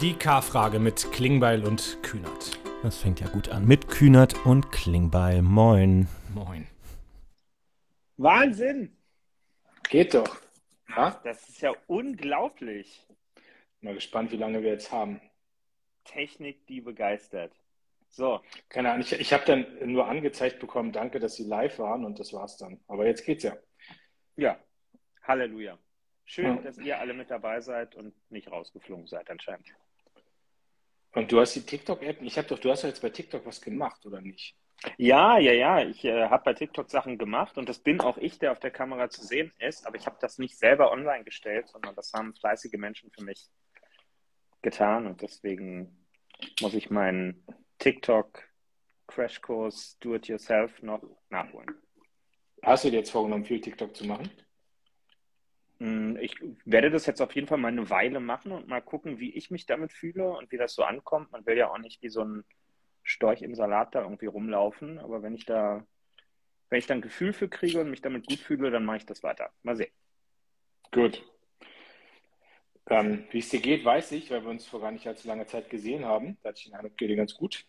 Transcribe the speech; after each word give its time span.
Die 0.00 0.14
K-Frage 0.14 0.78
mit 0.78 1.10
Klingbeil 1.12 1.64
und 1.64 1.98
Kühnert. 2.02 2.58
Das 2.82 2.98
fängt 2.98 3.20
ja 3.20 3.28
gut 3.28 3.48
an. 3.48 3.66
Mit 3.66 3.88
Kühnert 3.88 4.44
und 4.44 4.70
Klingbeil. 4.72 5.40
Moin. 5.40 6.08
Moin. 6.34 6.66
Wahnsinn! 8.16 8.96
Geht 9.88 10.14
doch. 10.14 10.40
Ja? 10.88 11.20
Das 11.24 11.48
ist 11.48 11.60
ja 11.60 11.72
unglaublich. 11.86 13.06
Mal 13.80 13.94
gespannt, 13.94 14.32
wie 14.32 14.36
lange 14.36 14.62
wir 14.62 14.70
jetzt 14.70 14.92
haben. 14.92 15.20
Technik, 16.04 16.66
die 16.66 16.80
begeistert. 16.80 17.52
So. 18.10 18.40
Keine 18.68 18.90
Ahnung, 18.90 19.02
ich, 19.02 19.12
ich 19.12 19.32
habe 19.32 19.44
dann 19.44 19.66
nur 19.92 20.06
angezeigt 20.06 20.60
bekommen, 20.60 20.92
danke, 20.92 21.18
dass 21.20 21.36
Sie 21.36 21.44
live 21.44 21.78
waren 21.78 22.04
und 22.04 22.18
das 22.18 22.32
war's 22.32 22.56
dann. 22.56 22.80
Aber 22.88 23.06
jetzt 23.06 23.24
geht's 23.24 23.44
ja. 23.44 23.56
Ja. 24.36 24.58
Halleluja. 25.22 25.78
Schön, 26.26 26.56
Ja. 26.56 26.62
dass 26.62 26.78
ihr 26.78 26.98
alle 26.98 27.14
mit 27.14 27.30
dabei 27.30 27.60
seid 27.60 27.94
und 27.94 28.14
nicht 28.30 28.50
rausgeflogen 28.50 29.06
seid 29.06 29.30
anscheinend. 29.30 29.66
Und 31.14 31.30
du 31.30 31.38
hast 31.40 31.54
die 31.54 31.62
TikTok-App, 31.62 32.22
ich 32.22 32.38
habe 32.38 32.48
doch, 32.48 32.58
du 32.58 32.70
hast 32.70 32.82
ja 32.82 32.88
jetzt 32.88 33.02
bei 33.02 33.10
TikTok 33.10 33.46
was 33.46 33.60
gemacht, 33.60 34.04
oder 34.04 34.20
nicht? 34.20 34.56
Ja, 34.98 35.38
ja, 35.38 35.52
ja. 35.52 35.80
Ich 35.82 36.04
äh, 36.04 36.28
habe 36.28 36.42
bei 36.44 36.54
TikTok 36.54 36.90
Sachen 36.90 37.18
gemacht 37.18 37.56
und 37.56 37.68
das 37.68 37.78
bin 37.78 38.00
auch 38.00 38.18
ich, 38.18 38.40
der 38.40 38.50
auf 38.52 38.58
der 38.58 38.72
Kamera 38.72 39.08
zu 39.08 39.24
sehen 39.24 39.52
ist, 39.58 39.86
aber 39.86 39.96
ich 39.96 40.06
habe 40.06 40.16
das 40.20 40.38
nicht 40.38 40.58
selber 40.58 40.90
online 40.92 41.24
gestellt, 41.24 41.68
sondern 41.68 41.94
das 41.94 42.12
haben 42.12 42.34
fleißige 42.34 42.74
Menschen 42.74 43.10
für 43.10 43.22
mich 43.22 43.48
getan 44.62 45.06
und 45.06 45.22
deswegen 45.22 46.04
muss 46.60 46.74
ich 46.74 46.90
meinen 46.90 47.46
TikTok-Crashkurs 47.78 49.98
Do-It-Yourself 50.00 50.82
noch 50.82 51.02
nachholen. 51.30 51.74
Hast 52.62 52.84
du 52.84 52.90
dir 52.90 52.98
jetzt 52.98 53.10
vorgenommen, 53.10 53.44
viel 53.44 53.60
TikTok 53.60 53.94
zu 53.94 54.06
machen? 54.06 54.30
Mm, 55.78 56.16
Ich 56.16 56.36
werde 56.64 56.90
das 56.90 57.06
jetzt 57.06 57.20
auf 57.20 57.34
jeden 57.34 57.46
Fall 57.46 57.58
mal 57.58 57.68
eine 57.68 57.90
Weile 57.90 58.20
machen 58.20 58.52
und 58.52 58.68
mal 58.68 58.80
gucken, 58.82 59.18
wie 59.18 59.34
ich 59.34 59.50
mich 59.50 59.66
damit 59.66 59.92
fühle 59.92 60.28
und 60.30 60.50
wie 60.52 60.56
das 60.58 60.74
so 60.74 60.82
ankommt. 60.84 61.32
Man 61.32 61.46
will 61.46 61.56
ja 61.56 61.70
auch 61.70 61.78
nicht 61.78 62.02
wie 62.02 62.08
so 62.08 62.22
ein 62.24 62.44
Storch 63.02 63.42
im 63.42 63.54
Salat 63.54 63.94
da 63.94 64.02
irgendwie 64.02 64.26
rumlaufen, 64.26 64.98
aber 64.98 65.22
wenn 65.22 65.34
ich 65.34 65.44
da, 65.44 65.86
wenn 66.70 66.78
ich 66.78 66.86
da 66.86 66.94
ein 66.94 67.02
Gefühl 67.02 67.32
für 67.32 67.48
kriege 67.48 67.80
und 67.80 67.90
mich 67.90 68.00
damit 68.00 68.26
gut 68.26 68.38
fühle, 68.38 68.70
dann 68.70 68.84
mache 68.84 68.98
ich 68.98 69.06
das 69.06 69.22
weiter. 69.22 69.50
Mal 69.62 69.76
sehen. 69.76 69.92
Gut. 70.90 71.22
Ähm, 72.86 73.24
wie 73.30 73.38
es 73.38 73.48
dir 73.48 73.60
geht, 73.60 73.84
weiß 73.84 74.12
ich, 74.12 74.30
weil 74.30 74.42
wir 74.42 74.50
uns 74.50 74.66
vor 74.66 74.80
gar 74.80 74.90
nicht 74.90 75.06
allzu 75.06 75.26
langer 75.26 75.46
Zeit 75.46 75.70
gesehen 75.70 76.04
haben. 76.04 76.38
Da 76.42 76.50
hatte 76.50 76.58
ich 76.58 76.64
den 76.66 76.74
Eindruck, 76.74 76.96
geht 76.96 77.10
dir 77.10 77.16
ganz 77.16 77.34
gut. 77.34 77.66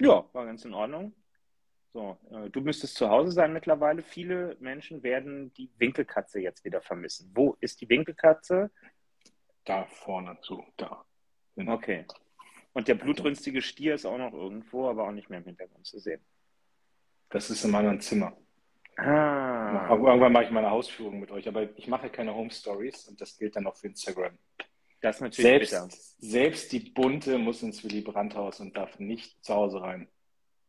Ja, 0.00 0.28
war 0.32 0.46
ganz 0.46 0.64
in 0.64 0.74
Ordnung. 0.74 1.14
So, 1.92 2.18
äh, 2.30 2.50
du 2.50 2.60
müsstest 2.60 2.96
zu 2.96 3.08
Hause 3.08 3.32
sein 3.32 3.52
mittlerweile. 3.52 4.02
Viele 4.02 4.56
Menschen 4.60 5.02
werden 5.02 5.52
die 5.54 5.70
Winkelkatze 5.78 6.40
jetzt 6.40 6.64
wieder 6.64 6.80
vermissen. 6.82 7.30
Wo 7.34 7.56
ist 7.60 7.80
die 7.80 7.88
Winkelkatze? 7.88 8.70
Da 9.64 9.86
vorne, 9.86 10.36
so, 10.42 10.64
da. 10.76 11.04
Genau. 11.56 11.74
Okay. 11.74 12.04
Und 12.72 12.88
der 12.88 12.94
blutrünstige 12.94 13.62
Stier 13.62 13.94
ist 13.94 14.06
auch 14.06 14.18
noch 14.18 14.32
irgendwo, 14.32 14.88
aber 14.88 15.08
auch 15.08 15.12
nicht 15.12 15.30
mehr 15.30 15.38
im 15.38 15.44
Hintergrund 15.44 15.86
zu 15.86 15.98
sehen. 15.98 16.20
Das 17.30 17.50
ist 17.50 17.64
in 17.64 17.70
meinem 17.70 18.00
Zimmer. 18.00 18.36
Ah. 18.96 19.88
Irgendwann 19.90 20.32
mache 20.32 20.44
ich 20.44 20.50
meine 20.50 20.70
Hausführung 20.70 21.20
mit 21.20 21.30
euch, 21.30 21.46
aber 21.46 21.76
ich 21.78 21.86
mache 21.86 22.10
keine 22.10 22.34
Home 22.34 22.50
Stories 22.50 23.08
und 23.08 23.20
das 23.20 23.36
gilt 23.36 23.56
dann 23.56 23.66
auch 23.66 23.76
für 23.76 23.86
Instagram. 23.88 24.36
Das 25.00 25.16
ist 25.16 25.22
natürlich 25.22 25.70
Selbst, 25.70 25.70
bitter. 25.70 25.88
selbst 26.18 26.72
die 26.72 26.80
bunte 26.80 27.38
muss 27.38 27.62
ins 27.62 27.84
Willy 27.84 28.00
Brandt-Haus 28.00 28.60
und 28.60 28.76
darf 28.76 28.98
nicht 28.98 29.44
zu 29.44 29.54
Hause 29.54 29.80
rein. 29.80 30.08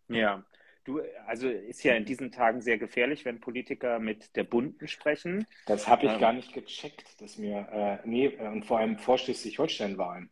Ja. 0.10 0.44
Du, 0.86 1.02
also 1.28 1.48
ist 1.50 1.84
ja 1.84 1.94
in 1.94 2.06
diesen 2.06 2.32
Tagen 2.32 2.62
sehr 2.62 2.78
gefährlich, 2.78 3.26
wenn 3.26 3.40
Politiker 3.40 4.00
mit 4.00 4.36
der 4.36 4.44
Bunten 4.44 4.88
sprechen. 4.88 5.46
Das 5.66 5.88
habe 5.88 6.06
ich 6.06 6.12
Ähm. 6.14 6.20
gar 6.20 6.34
nicht 6.34 6.54
gecheckt, 6.54 7.22
dass 7.22 7.38
mir, 7.38 7.68
äh, 8.04 8.08
nee, 8.08 8.28
äh, 8.28 8.48
und 8.48 8.66
vor 8.66 8.80
allem 8.80 8.98
vor 8.98 9.18
Schleswig-Holstein-Wahlen. 9.18 10.30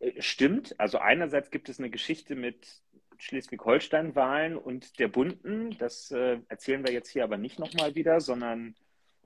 Äh, 0.00 0.20
Stimmt. 0.20 0.78
Also 0.78 0.98
einerseits 0.98 1.50
gibt 1.50 1.68
es 1.68 1.78
eine 1.78 1.90
Geschichte 1.90 2.34
mit 2.34 2.82
Schleswig-Holstein-Wahlen 3.18 4.56
und 4.56 4.98
der 4.98 5.08
Bunten. 5.08 5.76
Das 5.78 6.10
äh, 6.10 6.38
erzählen 6.48 6.84
wir 6.84 6.92
jetzt 6.92 7.08
hier 7.08 7.24
aber 7.24 7.38
nicht 7.38 7.58
nochmal 7.58 7.94
wieder, 7.94 8.20
sondern 8.20 8.74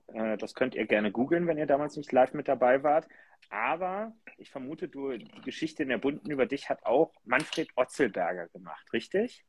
äh, 0.07 0.37
das 0.37 0.53
könnt 0.53 0.75
ihr 0.75 0.85
gerne 0.85 1.11
googeln, 1.11 1.47
wenn 1.47 1.57
ihr 1.57 1.65
damals 1.65 1.97
nicht 1.97 2.11
live 2.11 2.33
mit 2.33 2.47
dabei 2.47 2.83
wart. 2.83 3.07
Aber 3.49 4.13
ich 4.37 4.51
vermute, 4.51 4.87
du, 4.87 5.17
die 5.17 5.41
Geschichte 5.41 5.83
in 5.83 5.89
der 5.89 5.97
Bunten 5.97 6.29
über 6.29 6.45
dich 6.45 6.69
hat 6.69 6.85
auch 6.85 7.13
Manfred 7.25 7.69
Otzelberger 7.75 8.47
gemacht, 8.49 8.93
richtig? 8.93 9.43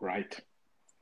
Right. 0.00 0.44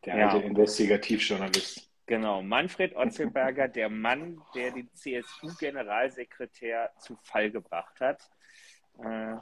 Der 0.04 0.16
Ja. 0.16 0.28
alte 0.30 0.46
Investigativjournalist. 0.46 1.90
Genau, 2.06 2.42
Manfred 2.42 2.94
Otzelberger, 2.96 3.68
der 3.68 3.88
Mann, 3.90 4.40
der 4.54 4.70
den 4.72 4.88
CSU-Generalsekretär 4.94 6.90
zu 6.98 7.16
Fall 7.24 7.50
gebracht 7.50 8.00
hat. 8.00 8.22
Äh, 9.02 9.36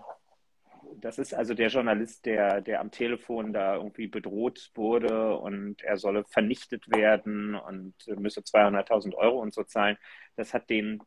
Das 1.01 1.19
ist 1.19 1.35
also 1.35 1.53
der 1.55 1.69
Journalist, 1.69 2.27
der, 2.27 2.61
der 2.61 2.81
am 2.81 2.93
Telefon 2.93 3.53
da 3.53 3.75
irgendwie 3.75 4.07
bedroht 4.07 4.71
wurde 4.75 5.37
und 5.37 5.83
er 5.83 5.97
solle 5.97 6.25
vernichtet 6.25 6.89
werden 6.89 7.57
und 7.57 7.95
müsse 8.19 8.41
200.000 8.45 9.15
Euro 9.17 9.41
und 9.41 9.53
so 9.53 9.65
zahlen. 9.65 9.99
Das 10.37 10.55
hat 10.55 10.71
den 10.71 11.03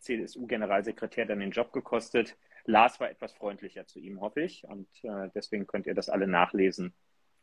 CSU-Generalsekretär 0.00 1.24
dann 1.24 1.40
den 1.40 1.50
Job 1.50 1.72
gekostet. 1.72 2.36
Lars 2.66 3.00
war 3.00 3.08
etwas 3.10 3.32
freundlicher 3.32 3.86
zu 3.86 4.00
ihm, 4.00 4.20
hoffe 4.20 4.42
ich. 4.42 4.64
Und 4.64 4.88
äh, 5.02 5.30
deswegen 5.34 5.66
könnt 5.66 5.86
ihr 5.86 5.94
das 5.94 6.10
alle 6.10 6.26
nachlesen, 6.26 6.92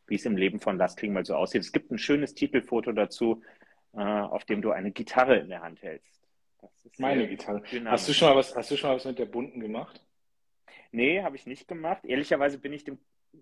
wie 0.10 0.16
es 0.16 0.26
im 0.26 0.38
Leben 0.38 0.60
von 0.60 0.78
Lars 0.78 0.96
Klingbeil 0.96 1.26
so 1.26 1.36
aussieht. 1.36 1.62
Es 1.62 1.72
gibt 1.72 1.92
ein 1.92 1.98
schönes 1.98 2.34
Titelfoto 2.34 2.92
dazu, 2.92 3.42
äh, 3.94 4.00
auf 4.02 4.46
dem 4.46 4.62
du 4.62 4.72
eine 4.72 4.92
Gitarre 4.92 5.38
in 5.38 5.50
der 5.50 5.62
Hand 5.62 5.82
hältst. 5.82 6.22
Das 6.62 6.72
ist 6.86 7.00
Meine 7.00 7.28
Gitarre. 7.28 7.62
dynamisch. 7.62 7.92
Hast 7.92 8.10
du 8.10 8.14
schon 8.14 8.30
mal 8.30 8.36
was, 8.36 8.56
hast 8.56 8.72
du 8.72 8.78
schon 8.78 8.90
mal 8.90 8.96
was 8.98 9.06
mit 9.06 9.18
der 9.20 9.26
bunten 9.26 9.60
gemacht? 9.60 10.04
Nee, 10.92 11.22
habe 11.22 11.36
ich 11.36 11.46
nicht 11.46 11.68
gemacht. 11.68 12.04
Ehrlicherweise 12.06 12.58
bin 12.58 12.74
ich 12.74 12.84
dem 12.84 13.00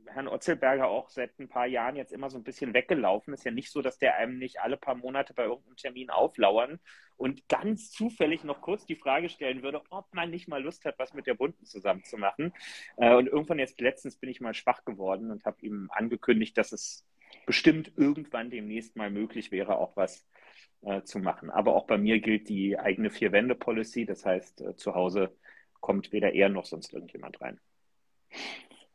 Herrn 0.07 0.27
Otzelberger 0.27 0.87
auch 0.87 1.09
seit 1.09 1.37
ein 1.39 1.47
paar 1.47 1.65
Jahren 1.65 1.95
jetzt 1.95 2.11
immer 2.11 2.29
so 2.29 2.37
ein 2.37 2.43
bisschen 2.43 2.73
weggelaufen. 2.73 3.33
Ist 3.33 3.45
ja 3.45 3.51
nicht 3.51 3.71
so, 3.71 3.81
dass 3.81 3.97
der 3.97 4.15
einem 4.17 4.37
nicht 4.37 4.59
alle 4.59 4.77
paar 4.77 4.95
Monate 4.95 5.33
bei 5.33 5.43
irgendeinem 5.43 5.77
Termin 5.77 6.09
auflauern 6.09 6.79
und 7.15 7.47
ganz 7.47 7.91
zufällig 7.91 8.43
noch 8.43 8.61
kurz 8.61 8.85
die 8.85 8.95
Frage 8.95 9.29
stellen 9.29 9.63
würde, 9.63 9.81
ob 9.89 10.13
man 10.13 10.29
nicht 10.29 10.47
mal 10.47 10.61
Lust 10.61 10.85
hat, 10.85 10.99
was 10.99 11.13
mit 11.13 11.27
der 11.27 11.37
zu 12.03 12.17
machen. 12.17 12.53
Äh, 12.97 13.13
Und 13.15 13.27
irgendwann 13.27 13.59
jetzt 13.59 13.79
letztens 13.81 14.17
bin 14.17 14.29
ich 14.29 14.41
mal 14.41 14.53
schwach 14.53 14.83
geworden 14.85 15.31
und 15.31 15.45
habe 15.45 15.61
ihm 15.61 15.89
angekündigt, 15.91 16.57
dass 16.57 16.71
es 16.71 17.07
bestimmt 17.45 17.91
irgendwann 17.95 18.49
demnächst 18.49 18.95
mal 18.95 19.09
möglich 19.09 19.51
wäre, 19.51 19.77
auch 19.77 19.95
was 19.95 20.27
äh, 20.81 21.01
zu 21.03 21.19
machen. 21.19 21.49
Aber 21.49 21.75
auch 21.75 21.87
bei 21.87 21.97
mir 21.97 22.19
gilt 22.19 22.49
die 22.49 22.77
eigene 22.77 23.09
Vier-Wände-Policy. 23.09 24.05
Das 24.05 24.25
heißt, 24.25 24.61
äh, 24.61 24.75
zu 24.75 24.95
Hause 24.95 25.35
kommt 25.79 26.11
weder 26.11 26.33
er 26.33 26.49
noch 26.49 26.65
sonst 26.65 26.93
irgendjemand 26.93 27.39
rein. 27.41 27.59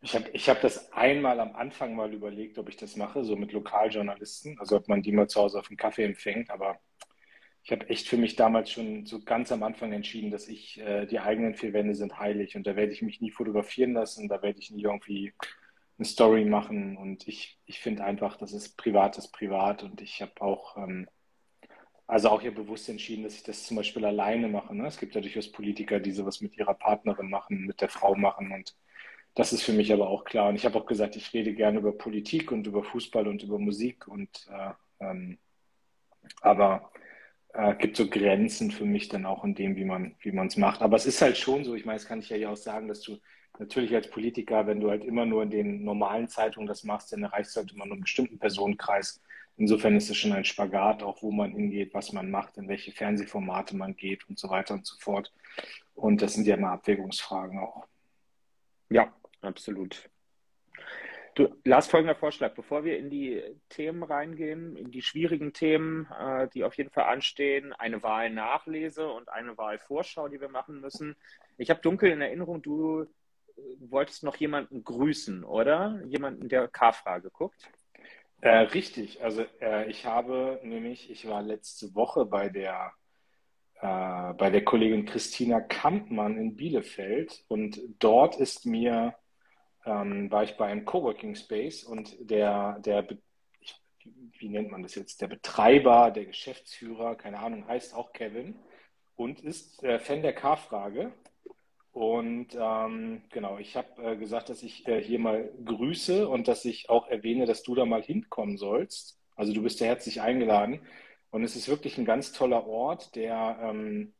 Ich 0.02 0.14
habe 0.14 0.28
ich 0.32 0.48
hab 0.48 0.60
das 0.60 0.92
einmal 0.92 1.40
am 1.40 1.54
Anfang 1.54 1.94
mal 1.94 2.12
überlegt, 2.12 2.58
ob 2.58 2.68
ich 2.68 2.76
das 2.76 2.96
mache, 2.96 3.24
so 3.24 3.36
mit 3.36 3.52
Lokaljournalisten, 3.52 4.58
also 4.58 4.76
ob 4.76 4.88
man 4.88 5.02
die 5.02 5.12
mal 5.12 5.28
zu 5.28 5.40
Hause 5.40 5.58
auf 5.60 5.68
dem 5.68 5.76
Kaffee 5.76 6.04
empfängt, 6.04 6.50
aber 6.50 6.80
ich 7.64 7.70
habe 7.70 7.88
echt 7.88 8.08
für 8.08 8.16
mich 8.16 8.34
damals 8.34 8.70
schon 8.70 9.06
so 9.06 9.22
ganz 9.22 9.52
am 9.52 9.62
Anfang 9.62 9.92
entschieden, 9.92 10.30
dass 10.30 10.48
ich, 10.48 10.80
äh, 10.80 11.06
die 11.06 11.20
eigenen 11.20 11.54
vier 11.54 11.72
Wände 11.72 11.94
sind 11.94 12.18
heilig. 12.18 12.56
Und 12.56 12.66
da 12.66 12.74
werde 12.74 12.92
ich 12.92 13.02
mich 13.02 13.20
nie 13.20 13.30
fotografieren 13.30 13.92
lassen, 13.92 14.28
da 14.28 14.42
werde 14.42 14.58
ich 14.58 14.70
nie 14.72 14.82
irgendwie 14.82 15.32
eine 15.98 16.06
Story 16.06 16.44
machen. 16.44 16.96
Und 16.96 17.28
ich, 17.28 17.60
ich 17.66 17.78
finde 17.80 18.04
einfach, 18.04 18.36
das 18.36 18.52
ist 18.52 18.76
privates 18.76 19.28
privat. 19.30 19.84
Und 19.84 20.00
ich 20.00 20.20
habe 20.22 20.32
auch, 20.40 20.76
ähm, 20.76 21.08
also 22.08 22.30
auch 22.30 22.40
hier 22.42 22.54
bewusst 22.54 22.88
entschieden, 22.88 23.22
dass 23.22 23.36
ich 23.36 23.44
das 23.44 23.64
zum 23.64 23.76
Beispiel 23.76 24.04
alleine 24.04 24.48
mache. 24.48 24.74
Ne? 24.74 24.86
Es 24.86 24.98
gibt 24.98 25.14
ja 25.14 25.20
durchaus 25.20 25.52
Politiker, 25.52 26.00
die 26.00 26.12
sowas 26.12 26.40
mit 26.40 26.56
ihrer 26.58 26.74
Partnerin 26.74 27.30
machen, 27.30 27.64
mit 27.66 27.80
der 27.80 27.88
Frau 27.88 28.16
machen. 28.16 28.50
Und 28.52 28.74
das 29.34 29.52
ist 29.52 29.62
für 29.62 29.72
mich 29.72 29.92
aber 29.92 30.08
auch 30.08 30.24
klar. 30.24 30.48
Und 30.48 30.56
ich 30.56 30.64
habe 30.64 30.78
auch 30.78 30.86
gesagt, 30.86 31.16
ich 31.16 31.32
rede 31.32 31.54
gerne 31.54 31.78
über 31.78 31.92
Politik 31.92 32.52
und 32.52 32.66
über 32.66 32.84
Fußball 32.84 33.26
und 33.28 33.42
über 33.42 33.58
Musik 33.58 34.08
und 34.08 34.46
äh, 34.50 34.72
ähm, 35.04 35.38
aber 36.40 36.90
äh, 37.54 37.74
gibt 37.76 37.96
so 37.96 38.08
Grenzen 38.08 38.70
für 38.70 38.84
mich 38.84 39.08
dann 39.08 39.26
auch 39.26 39.44
in 39.44 39.54
dem, 39.54 39.76
wie 39.76 39.84
man 39.84 40.16
wie 40.20 40.32
man 40.32 40.48
es 40.48 40.56
macht. 40.56 40.82
Aber 40.82 40.96
es 40.96 41.06
ist 41.06 41.22
halt 41.22 41.36
schon 41.38 41.64
so. 41.64 41.74
Ich 41.74 41.84
meine, 41.84 41.98
das 41.98 42.06
kann 42.06 42.20
ich 42.20 42.28
ja 42.28 42.36
hier 42.36 42.50
auch 42.50 42.56
sagen, 42.56 42.88
dass 42.88 43.00
du 43.00 43.18
natürlich 43.58 43.94
als 43.94 44.10
Politiker, 44.10 44.66
wenn 44.66 44.80
du 44.80 44.90
halt 44.90 45.04
immer 45.04 45.26
nur 45.26 45.42
in 45.42 45.50
den 45.50 45.84
normalen 45.84 46.28
Zeitungen 46.28 46.66
das 46.66 46.84
machst, 46.84 47.12
dann 47.12 47.22
erreichst 47.22 47.54
du 47.56 47.60
halt 47.60 47.72
immer 47.72 47.86
nur 47.86 47.94
einen 47.94 48.02
bestimmten 48.02 48.38
Personenkreis. 48.38 49.20
Insofern 49.58 49.96
ist 49.96 50.10
es 50.10 50.16
schon 50.16 50.32
ein 50.32 50.44
Spagat, 50.44 51.02
auch 51.02 51.22
wo 51.22 51.30
man 51.30 51.52
hingeht, 51.52 51.92
was 51.92 52.12
man 52.12 52.30
macht, 52.30 52.56
in 52.56 52.68
welche 52.68 52.92
Fernsehformate 52.92 53.76
man 53.76 53.94
geht 53.96 54.28
und 54.28 54.38
so 54.38 54.48
weiter 54.48 54.74
und 54.74 54.86
so 54.86 54.96
fort. 54.98 55.32
Und 55.94 56.22
das 56.22 56.34
sind 56.34 56.46
ja 56.46 56.56
immer 56.56 56.70
Abwägungsfragen 56.70 57.58
auch. 57.58 57.86
Ja, 58.88 59.12
absolut. 59.42 60.08
Du, 61.34 61.48
Lars, 61.64 61.86
folgender 61.86 62.14
Vorschlag. 62.14 62.54
Bevor 62.54 62.84
wir 62.84 62.98
in 62.98 63.08
die 63.08 63.42
Themen 63.70 64.02
reingehen, 64.02 64.76
in 64.76 64.90
die 64.90 65.00
schwierigen 65.00 65.52
Themen, 65.52 66.06
äh, 66.18 66.48
die 66.48 66.62
auf 66.64 66.76
jeden 66.76 66.90
Fall 66.90 67.04
anstehen, 67.04 67.72
eine 67.72 68.02
Wahlnachlese 68.02 69.08
und 69.08 69.30
eine 69.30 69.56
Wahlvorschau, 69.56 70.28
die 70.28 70.40
wir 70.40 70.50
machen 70.50 70.80
müssen. 70.80 71.16
Ich 71.56 71.70
habe 71.70 71.80
dunkel 71.80 72.10
in 72.10 72.20
Erinnerung, 72.20 72.60
du 72.60 73.02
äh, 73.02 73.06
wolltest 73.80 74.24
noch 74.24 74.36
jemanden 74.36 74.84
grüßen, 74.84 75.42
oder? 75.44 76.02
Jemanden, 76.04 76.48
der 76.50 76.68
K-Frage 76.68 77.30
guckt. 77.30 77.70
Äh, 78.42 78.58
richtig, 78.58 79.22
also 79.22 79.44
äh, 79.60 79.88
ich 79.88 80.04
habe 80.04 80.60
nämlich, 80.64 81.10
ich 81.10 81.26
war 81.28 81.42
letzte 81.42 81.94
Woche 81.94 82.26
bei 82.26 82.48
der 82.50 82.92
äh, 83.82 84.34
bei 84.34 84.50
der 84.50 84.64
Kollegin 84.64 85.06
Christina 85.06 85.60
Kampmann 85.60 86.36
in 86.36 86.56
Bielefeld 86.56 87.44
und 87.48 87.80
dort 87.98 88.36
ist 88.36 88.64
mir, 88.64 89.14
ähm, 89.84 90.30
war 90.30 90.44
ich 90.44 90.56
bei 90.56 90.66
einem 90.66 90.84
Coworking 90.84 91.34
Space 91.34 91.84
und 91.84 92.14
der, 92.20 92.78
der 92.80 93.06
ich, 93.60 93.80
wie 94.38 94.48
nennt 94.48 94.70
man 94.70 94.82
das 94.82 94.94
jetzt, 94.94 95.20
der 95.20 95.28
Betreiber, 95.28 96.10
der 96.10 96.26
Geschäftsführer, 96.26 97.16
keine 97.16 97.38
Ahnung, 97.38 97.66
heißt 97.66 97.94
auch 97.94 98.12
Kevin 98.12 98.56
und 99.16 99.40
ist 99.40 99.82
äh, 99.82 99.98
Fan 99.98 100.22
der 100.22 100.34
K-Frage. 100.34 101.12
Und 101.92 102.56
ähm, 102.58 103.22
genau, 103.30 103.58
ich 103.58 103.76
habe 103.76 104.12
äh, 104.12 104.16
gesagt, 104.16 104.48
dass 104.48 104.62
ich 104.62 104.88
äh, 104.88 105.02
hier 105.02 105.18
mal 105.18 105.52
grüße 105.64 106.26
und 106.26 106.48
dass 106.48 106.64
ich 106.64 106.88
auch 106.88 107.08
erwähne, 107.08 107.44
dass 107.44 107.62
du 107.62 107.74
da 107.74 107.84
mal 107.84 108.02
hinkommen 108.02 108.56
sollst. 108.56 109.20
Also 109.36 109.52
du 109.52 109.62
bist 109.62 109.80
ja 109.80 109.86
herzlich 109.86 110.22
eingeladen. 110.22 110.80
Und 111.30 111.44
es 111.44 111.56
ist 111.56 111.68
wirklich 111.68 111.98
ein 111.98 112.04
ganz 112.04 112.32
toller 112.32 112.66
Ort, 112.66 113.14
der 113.14 113.58
ähm, 113.62 114.14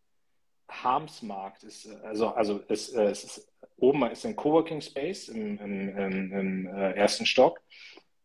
Harmsmarkt 0.69 1.65
ist. 1.65 1.89
Also, 2.03 2.29
also 2.29 2.63
es, 2.69 2.93
äh, 2.95 3.05
es 3.05 3.25
ist 3.25 3.53
oben 3.83 4.07
ist 4.11 4.25
ein 4.25 4.37
Coworking 4.37 4.81
Space 4.81 5.29
im, 5.29 5.59
im, 5.59 5.89
im, 5.99 6.33
im 6.33 6.67
äh, 6.67 6.93
ersten 6.93 7.27
Stock, 7.27 7.61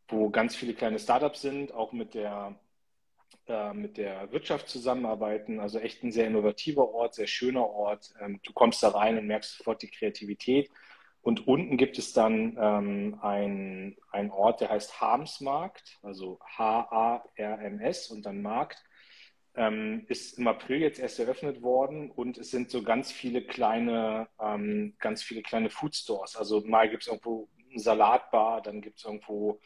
wo 0.07 0.30
ganz 0.30 0.56
viele 0.56 0.74
kleine 0.74 1.00
Startups 1.00 1.42
sind, 1.42 1.74
auch 1.74 1.92
mit 1.94 2.13
der, 2.13 2.60
äh, 3.48 3.74
mit 3.74 3.98
der 3.98 4.31
Wirtschaft 4.31 4.69
zusammenarbeiten. 4.69 5.60
Also 5.60 5.80
echt 5.80 6.04
ein 6.04 6.12
sehr 6.12 6.28
innovativer 6.28 6.94
Ort, 6.94 7.16
sehr 7.16 7.28
schöner 7.28 7.68
Ort. 7.68 8.13
Ähm, 8.22 8.40
du 8.44 8.54
kommst 8.54 8.83
da 8.83 8.90
rein 8.90 9.18
und 9.18 9.25
merkst 9.25 9.57
sofort 9.57 9.81
die 9.81 9.90
Kreativität. 9.90 10.69
Und 11.22 11.48
unten 11.48 11.75
gibt 11.75 11.98
es 11.98 12.13
dann 12.13 12.56
ähm, 12.57 13.18
ein, 13.22 14.31
Ort, 14.31 14.62
der 14.62 14.69
heißt 14.69 15.01
Harmsmarkt, 15.01 16.00
also 16.01 16.40
H-A-R-M-S 16.57 18.12
und 18.12 18.25
dann 18.25 18.42
Markt. 18.42 18.81
Ähm, 19.57 20.06
ist 20.07 20.38
im 20.38 20.48
April 20.48 20.81
jetzt 20.81 21.00
erst 21.00 21.19
eröffnet 21.19 21.63
worden 21.63 22.12
und 22.12 22.38
es 22.38 22.51
sind 22.51 22.69
so 22.69 22.83
ganz 22.83 23.12
viele 23.12 23.42
kleine, 23.42 24.27
ähm, 24.39 24.95
ganz 25.00 25.24
viele 25.24 25.42
kleine 25.42 25.71
Food 25.71 25.95
Stores. 25.95 26.36
Also 26.36 26.62
mal 26.62 26.89
gibt 26.89 27.04
es 27.04 27.07
irgendwo 27.07 27.50
eine 27.71 27.80
Salatbar, 27.80 28.62
dann 28.62 28.81
gibt 28.81 29.00
es 29.00 29.06
irgendwo, 29.06 29.59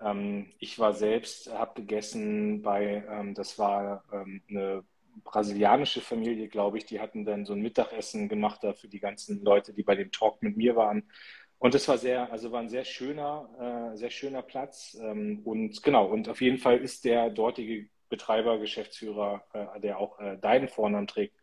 ähm, 0.00 0.52
ich 0.60 0.78
war 0.78 0.94
selbst, 0.94 1.52
habe 1.52 1.82
gegessen 1.82 2.62
bei, 2.62 3.04
ähm, 3.10 3.34
das 3.34 3.58
war 3.58 4.04
ähm, 4.12 4.42
eine 4.48 4.84
brasilianische 5.24 6.00
Familie, 6.00 6.48
glaube 6.48 6.78
ich, 6.78 6.86
die 6.86 7.00
hatten 7.00 7.24
dann 7.24 7.44
so 7.44 7.52
ein 7.52 7.60
Mittagessen 7.60 8.28
gemacht 8.28 8.60
da 8.62 8.72
für 8.72 8.88
die 8.88 9.00
ganzen 9.00 9.42
Leute, 9.44 9.74
die 9.74 9.82
bei 9.82 9.94
dem 9.94 10.10
Talk 10.10 10.42
mit 10.42 10.56
mir 10.56 10.76
waren. 10.76 11.10
Und 11.58 11.74
es 11.74 11.88
war 11.88 11.98
sehr, 11.98 12.30
also 12.32 12.52
war 12.52 12.60
ein 12.60 12.68
sehr 12.68 12.84
schöner, 12.84 13.90
äh, 13.92 13.96
sehr 13.96 14.10
schöner 14.10 14.42
Platz. 14.42 14.96
Ähm, 15.02 15.42
und 15.44 15.82
genau, 15.82 16.06
und 16.06 16.28
auf 16.28 16.40
jeden 16.40 16.58
Fall 16.58 16.78
ist 16.78 17.04
der 17.04 17.30
dortige 17.30 17.88
Betreiber, 18.08 18.58
Geschäftsführer, 18.58 19.44
äh, 19.52 19.80
der 19.80 19.98
auch 19.98 20.18
äh, 20.18 20.36
deinen 20.38 20.68
Vornamen 20.68 21.06
trägt, 21.06 21.36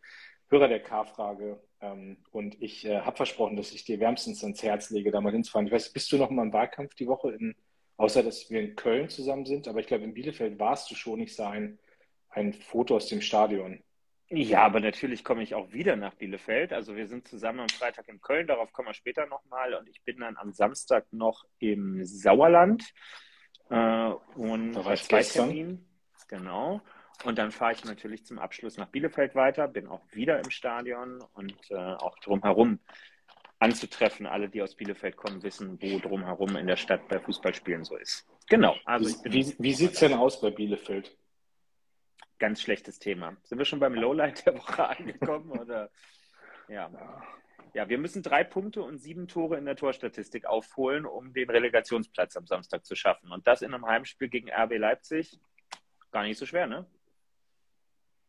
Hörer 0.48 0.68
der 0.68 0.82
K-Frage. 0.82 1.60
Ähm, 1.80 2.18
und 2.30 2.60
ich 2.62 2.86
äh, 2.86 3.00
habe 3.00 3.16
versprochen, 3.16 3.56
dass 3.56 3.72
ich 3.72 3.84
dir 3.84 4.00
wärmstens 4.00 4.42
ans 4.42 4.62
Herz 4.62 4.90
lege, 4.90 5.10
da 5.10 5.20
mal 5.20 5.32
hinzufahren. 5.32 5.66
Ich 5.66 5.72
weiß, 5.72 5.92
bist 5.92 6.10
du 6.12 6.16
noch 6.16 6.30
mal 6.30 6.44
im 6.44 6.52
Wahlkampf 6.52 6.94
die 6.94 7.06
Woche, 7.06 7.32
in, 7.32 7.54
außer 7.96 8.22
dass 8.22 8.50
wir 8.50 8.60
in 8.60 8.76
Köln 8.76 9.08
zusammen 9.08 9.46
sind, 9.46 9.68
aber 9.68 9.80
ich 9.80 9.86
glaube, 9.86 10.04
in 10.04 10.14
Bielefeld 10.14 10.58
warst 10.58 10.90
du 10.90 10.94
schon. 10.94 11.20
Ich 11.20 11.34
sah 11.34 11.50
ein 11.50 11.78
ein 12.36 12.52
Foto 12.52 12.96
aus 12.96 13.08
dem 13.08 13.20
Stadion. 13.20 13.82
Ja, 14.28 14.64
aber 14.64 14.80
natürlich 14.80 15.24
komme 15.24 15.42
ich 15.42 15.54
auch 15.54 15.72
wieder 15.72 15.96
nach 15.96 16.14
Bielefeld. 16.14 16.72
Also 16.72 16.96
wir 16.96 17.06
sind 17.06 17.28
zusammen 17.28 17.60
am 17.60 17.68
Freitag 17.68 18.08
in 18.08 18.20
Köln, 18.20 18.46
darauf 18.46 18.72
kommen 18.72 18.88
wir 18.88 18.94
später 18.94 19.26
nochmal. 19.26 19.74
Und 19.74 19.88
ich 19.88 20.02
bin 20.02 20.18
dann 20.18 20.36
am 20.36 20.52
Samstag 20.52 21.06
noch 21.12 21.44
im 21.58 22.04
Sauerland. 22.04 22.84
Äh, 23.70 24.10
und 24.34 24.72
da 24.72 24.84
war 24.84 24.94
ich 24.94 25.08
gestern. 25.08 25.48
Termin. 25.48 25.88
Genau. 26.28 26.80
Und 27.24 27.38
dann 27.38 27.50
fahre 27.50 27.72
ich 27.72 27.84
natürlich 27.84 28.26
zum 28.26 28.38
Abschluss 28.38 28.76
nach 28.76 28.88
Bielefeld 28.88 29.34
weiter, 29.34 29.68
bin 29.68 29.86
auch 29.86 30.02
wieder 30.12 30.38
im 30.38 30.50
Stadion 30.50 31.24
und 31.34 31.56
äh, 31.70 31.74
auch 31.74 32.18
drumherum 32.18 32.78
anzutreffen. 33.58 34.26
Alle, 34.26 34.48
die 34.48 34.60
aus 34.60 34.74
Bielefeld 34.74 35.16
kommen, 35.16 35.42
wissen, 35.42 35.80
wo 35.80 35.98
drumherum 35.98 36.56
in 36.56 36.66
der 36.66 36.76
Stadt 36.76 37.08
bei 37.08 37.18
Fußballspielen 37.18 37.84
so 37.84 37.96
ist. 37.96 38.26
Genau. 38.48 38.76
Also 38.84 39.24
wie 39.24 39.54
wie 39.58 39.72
sieht 39.72 39.92
es 39.92 40.00
denn 40.00 40.14
aus 40.14 40.40
bei 40.40 40.50
Bielefeld? 40.50 41.16
ganz 42.38 42.60
schlechtes 42.60 42.98
Thema. 42.98 43.36
Sind 43.44 43.58
wir 43.58 43.64
schon 43.64 43.80
beim 43.80 43.94
Lowlight 43.94 44.46
der 44.46 44.56
Woche 44.56 44.86
angekommen? 44.88 45.50
Oder? 45.50 45.90
Ja. 46.68 46.90
ja, 47.74 47.88
wir 47.88 47.98
müssen 47.98 48.22
drei 48.22 48.44
Punkte 48.44 48.82
und 48.82 48.98
sieben 48.98 49.28
Tore 49.28 49.56
in 49.56 49.64
der 49.64 49.76
Torstatistik 49.76 50.46
aufholen, 50.46 51.06
um 51.06 51.32
den 51.32 51.48
Relegationsplatz 51.48 52.36
am 52.36 52.46
Samstag 52.46 52.84
zu 52.84 52.94
schaffen. 52.94 53.30
Und 53.30 53.46
das 53.46 53.62
in 53.62 53.72
einem 53.72 53.86
Heimspiel 53.86 54.28
gegen 54.28 54.50
RB 54.50 54.78
Leipzig. 54.78 55.38
Gar 56.10 56.24
nicht 56.24 56.38
so 56.38 56.46
schwer, 56.46 56.66
ne? 56.66 56.86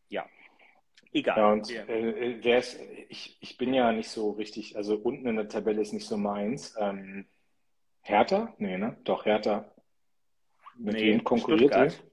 Ja. 0.10 0.26
Egal. 1.14 1.38
Ja, 1.38 1.52
und 1.52 1.70
äh, 1.70 2.40
äh 2.40 3.06
ich, 3.10 3.38
ich 3.40 3.58
bin 3.58 3.74
ja 3.74 3.92
nicht 3.92 4.10
so 4.10 4.32
richtig, 4.32 4.76
also 4.76 4.96
unten 4.96 5.28
in 5.28 5.36
der 5.38 5.48
Tabelle 5.48 5.82
ist 5.82 5.94
nicht 5.94 6.08
so 6.08 6.18
meins. 6.18 6.76
Ähm, 6.80 7.26
Hertha? 8.02 8.54
Nee, 8.58 8.78
ne? 8.78 8.98
Doch, 9.04 9.26
Hertha. 9.26 9.72
Mit 10.78 10.96
nee, 10.96 11.12
wem 11.12 11.24
konkurriert 11.24 11.74
Stuttgart. 11.74 12.04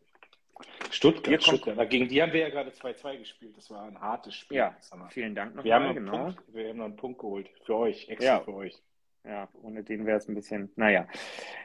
Stuttgart, 0.90 1.42
Stuttgart. 1.42 1.90
Gegen 1.90 2.08
die 2.08 2.22
haben 2.22 2.32
wir 2.32 2.40
ja 2.40 2.48
gerade 2.50 2.70
2-2 2.70 3.18
gespielt. 3.18 3.56
Das 3.56 3.70
war 3.70 3.82
ein 3.82 4.00
hartes 4.00 4.34
Spiel. 4.34 4.58
Ja, 4.58 4.76
vielen 5.10 5.34
Dank 5.34 5.54
nochmal. 5.54 5.64
Wir, 5.64 5.74
haben 5.74 5.94
genau. 5.94 6.24
Punkt, 6.24 6.54
wir 6.54 6.68
haben 6.68 6.76
noch 6.76 6.84
einen 6.84 6.96
Punkt 6.96 7.18
geholt. 7.20 7.50
Für 7.64 7.76
euch, 7.76 8.08
extra 8.08 8.26
ja. 8.26 8.40
für 8.40 8.54
euch. 8.54 8.80
Ja, 9.26 9.48
ohne 9.62 9.82
den 9.82 10.04
wäre 10.04 10.18
es 10.18 10.28
ein 10.28 10.34
bisschen, 10.34 10.70
naja. 10.76 11.08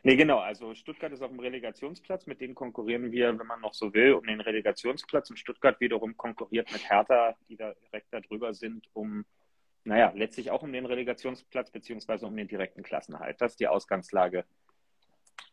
Nee, 0.04 0.16
genau, 0.16 0.40
also 0.40 0.74
Stuttgart 0.76 1.12
ist 1.12 1.22
auf 1.22 1.30
dem 1.30 1.42
Relegationsplatz, 1.42 2.26
mit 2.26 2.40
denen 2.40 2.56
konkurrieren 2.56 3.12
wir, 3.12 3.38
wenn 3.38 3.48
man 3.48 3.60
noch 3.60 3.74
so 3.74 3.94
will, 3.94 4.14
um 4.14 4.26
den 4.26 4.40
Relegationsplatz 4.40 5.30
und 5.30 5.38
Stuttgart 5.38 5.78
wiederum 5.82 6.16
konkurriert 6.16 6.72
mit 6.72 6.90
Hertha, 6.90 7.36
die 7.50 7.58
da 7.58 7.74
direkt 7.74 8.14
darüber 8.14 8.54
sind, 8.54 8.88
um, 8.94 9.26
naja, 9.84 10.14
letztlich 10.16 10.52
auch 10.52 10.64
um 10.64 10.72
den 10.72 10.86
Relegationsplatz 10.86 11.70
beziehungsweise 11.72 12.28
um 12.28 12.38
den 12.38 12.48
direkten 12.48 12.82
Klassenhalt. 12.82 13.42
Das 13.42 13.54
ist 13.54 13.60
die 13.60 13.68
Ausgangslage 13.68 14.46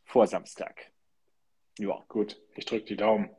vor 0.05 0.29
Samstag. 0.29 0.93
Ja, 1.79 2.05
gut, 2.07 2.41
ich 2.55 2.67
drücke 2.67 2.85
die 2.85 2.97
Daumen. 2.97 3.31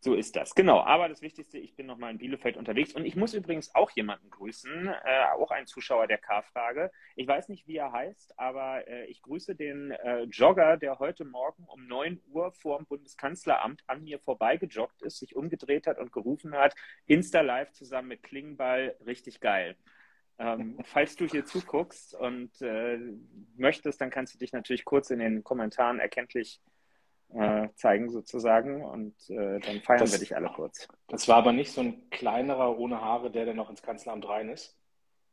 So 0.00 0.14
ist 0.14 0.36
das, 0.36 0.54
genau. 0.54 0.80
Aber 0.80 1.08
das 1.08 1.22
Wichtigste, 1.22 1.58
ich 1.58 1.74
bin 1.74 1.86
nochmal 1.86 2.12
in 2.12 2.18
Bielefeld 2.18 2.56
unterwegs 2.56 2.94
und 2.94 3.04
ich 3.04 3.16
muss 3.16 3.34
übrigens 3.34 3.74
auch 3.74 3.90
jemanden 3.90 4.30
grüßen, 4.30 4.86
äh, 4.86 5.24
auch 5.36 5.50
ein 5.50 5.66
Zuschauer 5.66 6.06
der 6.06 6.18
K-Frage. 6.18 6.92
Ich 7.16 7.26
weiß 7.26 7.48
nicht, 7.48 7.66
wie 7.66 7.78
er 7.78 7.90
heißt, 7.90 8.38
aber 8.38 8.86
äh, 8.86 9.06
ich 9.06 9.22
grüße 9.22 9.56
den 9.56 9.90
äh, 9.90 10.22
Jogger, 10.24 10.76
der 10.76 11.00
heute 11.00 11.24
Morgen 11.24 11.64
um 11.64 11.88
9 11.88 12.20
Uhr 12.28 12.52
vor 12.52 12.78
dem 12.78 12.86
Bundeskanzleramt 12.86 13.82
an 13.88 14.04
mir 14.04 14.20
vorbeigejoggt 14.20 15.02
ist, 15.02 15.18
sich 15.18 15.34
umgedreht 15.34 15.88
hat 15.88 15.98
und 15.98 16.12
gerufen 16.12 16.54
hat, 16.54 16.76
Insta-Live 17.06 17.72
zusammen 17.72 18.08
mit 18.08 18.22
Klingenball, 18.22 18.96
richtig 19.04 19.40
geil. 19.40 19.76
Ähm, 20.38 20.78
falls 20.84 21.16
du 21.16 21.26
hier 21.26 21.44
zuguckst 21.44 22.14
und 22.14 22.62
äh, 22.62 23.00
möchtest, 23.56 24.00
dann 24.00 24.10
kannst 24.10 24.34
du 24.34 24.38
dich 24.38 24.52
natürlich 24.52 24.84
kurz 24.84 25.10
in 25.10 25.18
den 25.18 25.42
Kommentaren 25.42 25.98
erkenntlich 25.98 26.60
äh, 26.60 26.77
zeigen 27.74 28.08
sozusagen 28.10 28.84
und 28.84 29.14
äh, 29.28 29.60
dann 29.60 29.80
feiern 29.82 30.00
das, 30.00 30.12
wir 30.12 30.18
dich 30.18 30.34
alle 30.34 30.48
kurz. 30.48 30.88
Das 31.08 31.28
war 31.28 31.36
aber 31.36 31.52
nicht 31.52 31.72
so 31.72 31.82
ein 31.82 32.08
kleinerer 32.10 32.78
ohne 32.78 33.00
Haare, 33.00 33.30
der 33.30 33.46
dann 33.46 33.56
noch 33.56 33.70
ins 33.70 33.82
Kanzleramt 33.82 34.26
rein 34.26 34.48
ist? 34.48 34.76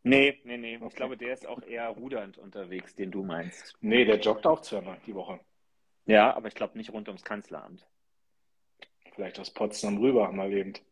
Nee, 0.04 0.40
nee, 0.44 0.58
nee. 0.58 0.76
Okay. 0.76 0.88
Ich 0.90 0.96
glaube, 0.96 1.18
der 1.18 1.34
ist 1.34 1.48
auch 1.48 1.64
eher 1.64 1.88
rudernd 1.90 2.38
unterwegs, 2.38 2.94
den 2.96 3.12
du 3.12 3.24
meinst. 3.24 3.76
Nee, 3.82 4.06
der 4.06 4.20
joggt 4.20 4.46
auch 4.46 4.62
zweimal 4.62 4.98
die 5.08 5.16
Woche. 5.16 5.40
Ja, 6.06 6.36
aber 6.36 6.48
ich 6.48 6.54
glaube 6.54 6.78
nicht 6.78 6.94
rund 6.94 7.08
ums 7.08 7.24
Kanzleramt. 7.24 7.88
Vielleicht 9.16 9.40
aus 9.40 9.52
Potsdam 9.52 9.98
rüber 9.98 10.32
mal 10.32 10.50
lebend. 10.50 10.84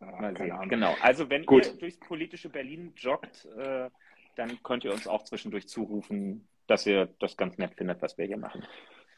Ja, 0.00 0.32
keine 0.32 0.54
Ahnung. 0.54 0.68
Genau, 0.68 0.94
also 1.00 1.28
wenn 1.30 1.46
Gut. 1.46 1.66
ihr 1.66 1.78
durchs 1.78 1.98
politische 1.98 2.48
Berlin 2.48 2.92
joggt, 2.96 3.46
äh, 3.56 3.88
dann 4.36 4.62
könnt 4.62 4.84
ihr 4.84 4.92
uns 4.92 5.06
auch 5.08 5.24
zwischendurch 5.24 5.68
zurufen, 5.68 6.46
dass 6.66 6.86
ihr 6.86 7.06
das 7.18 7.36
ganz 7.36 7.58
nett 7.58 7.74
findet, 7.74 8.02
was 8.02 8.18
wir 8.18 8.26
hier 8.26 8.36
machen. 8.36 8.64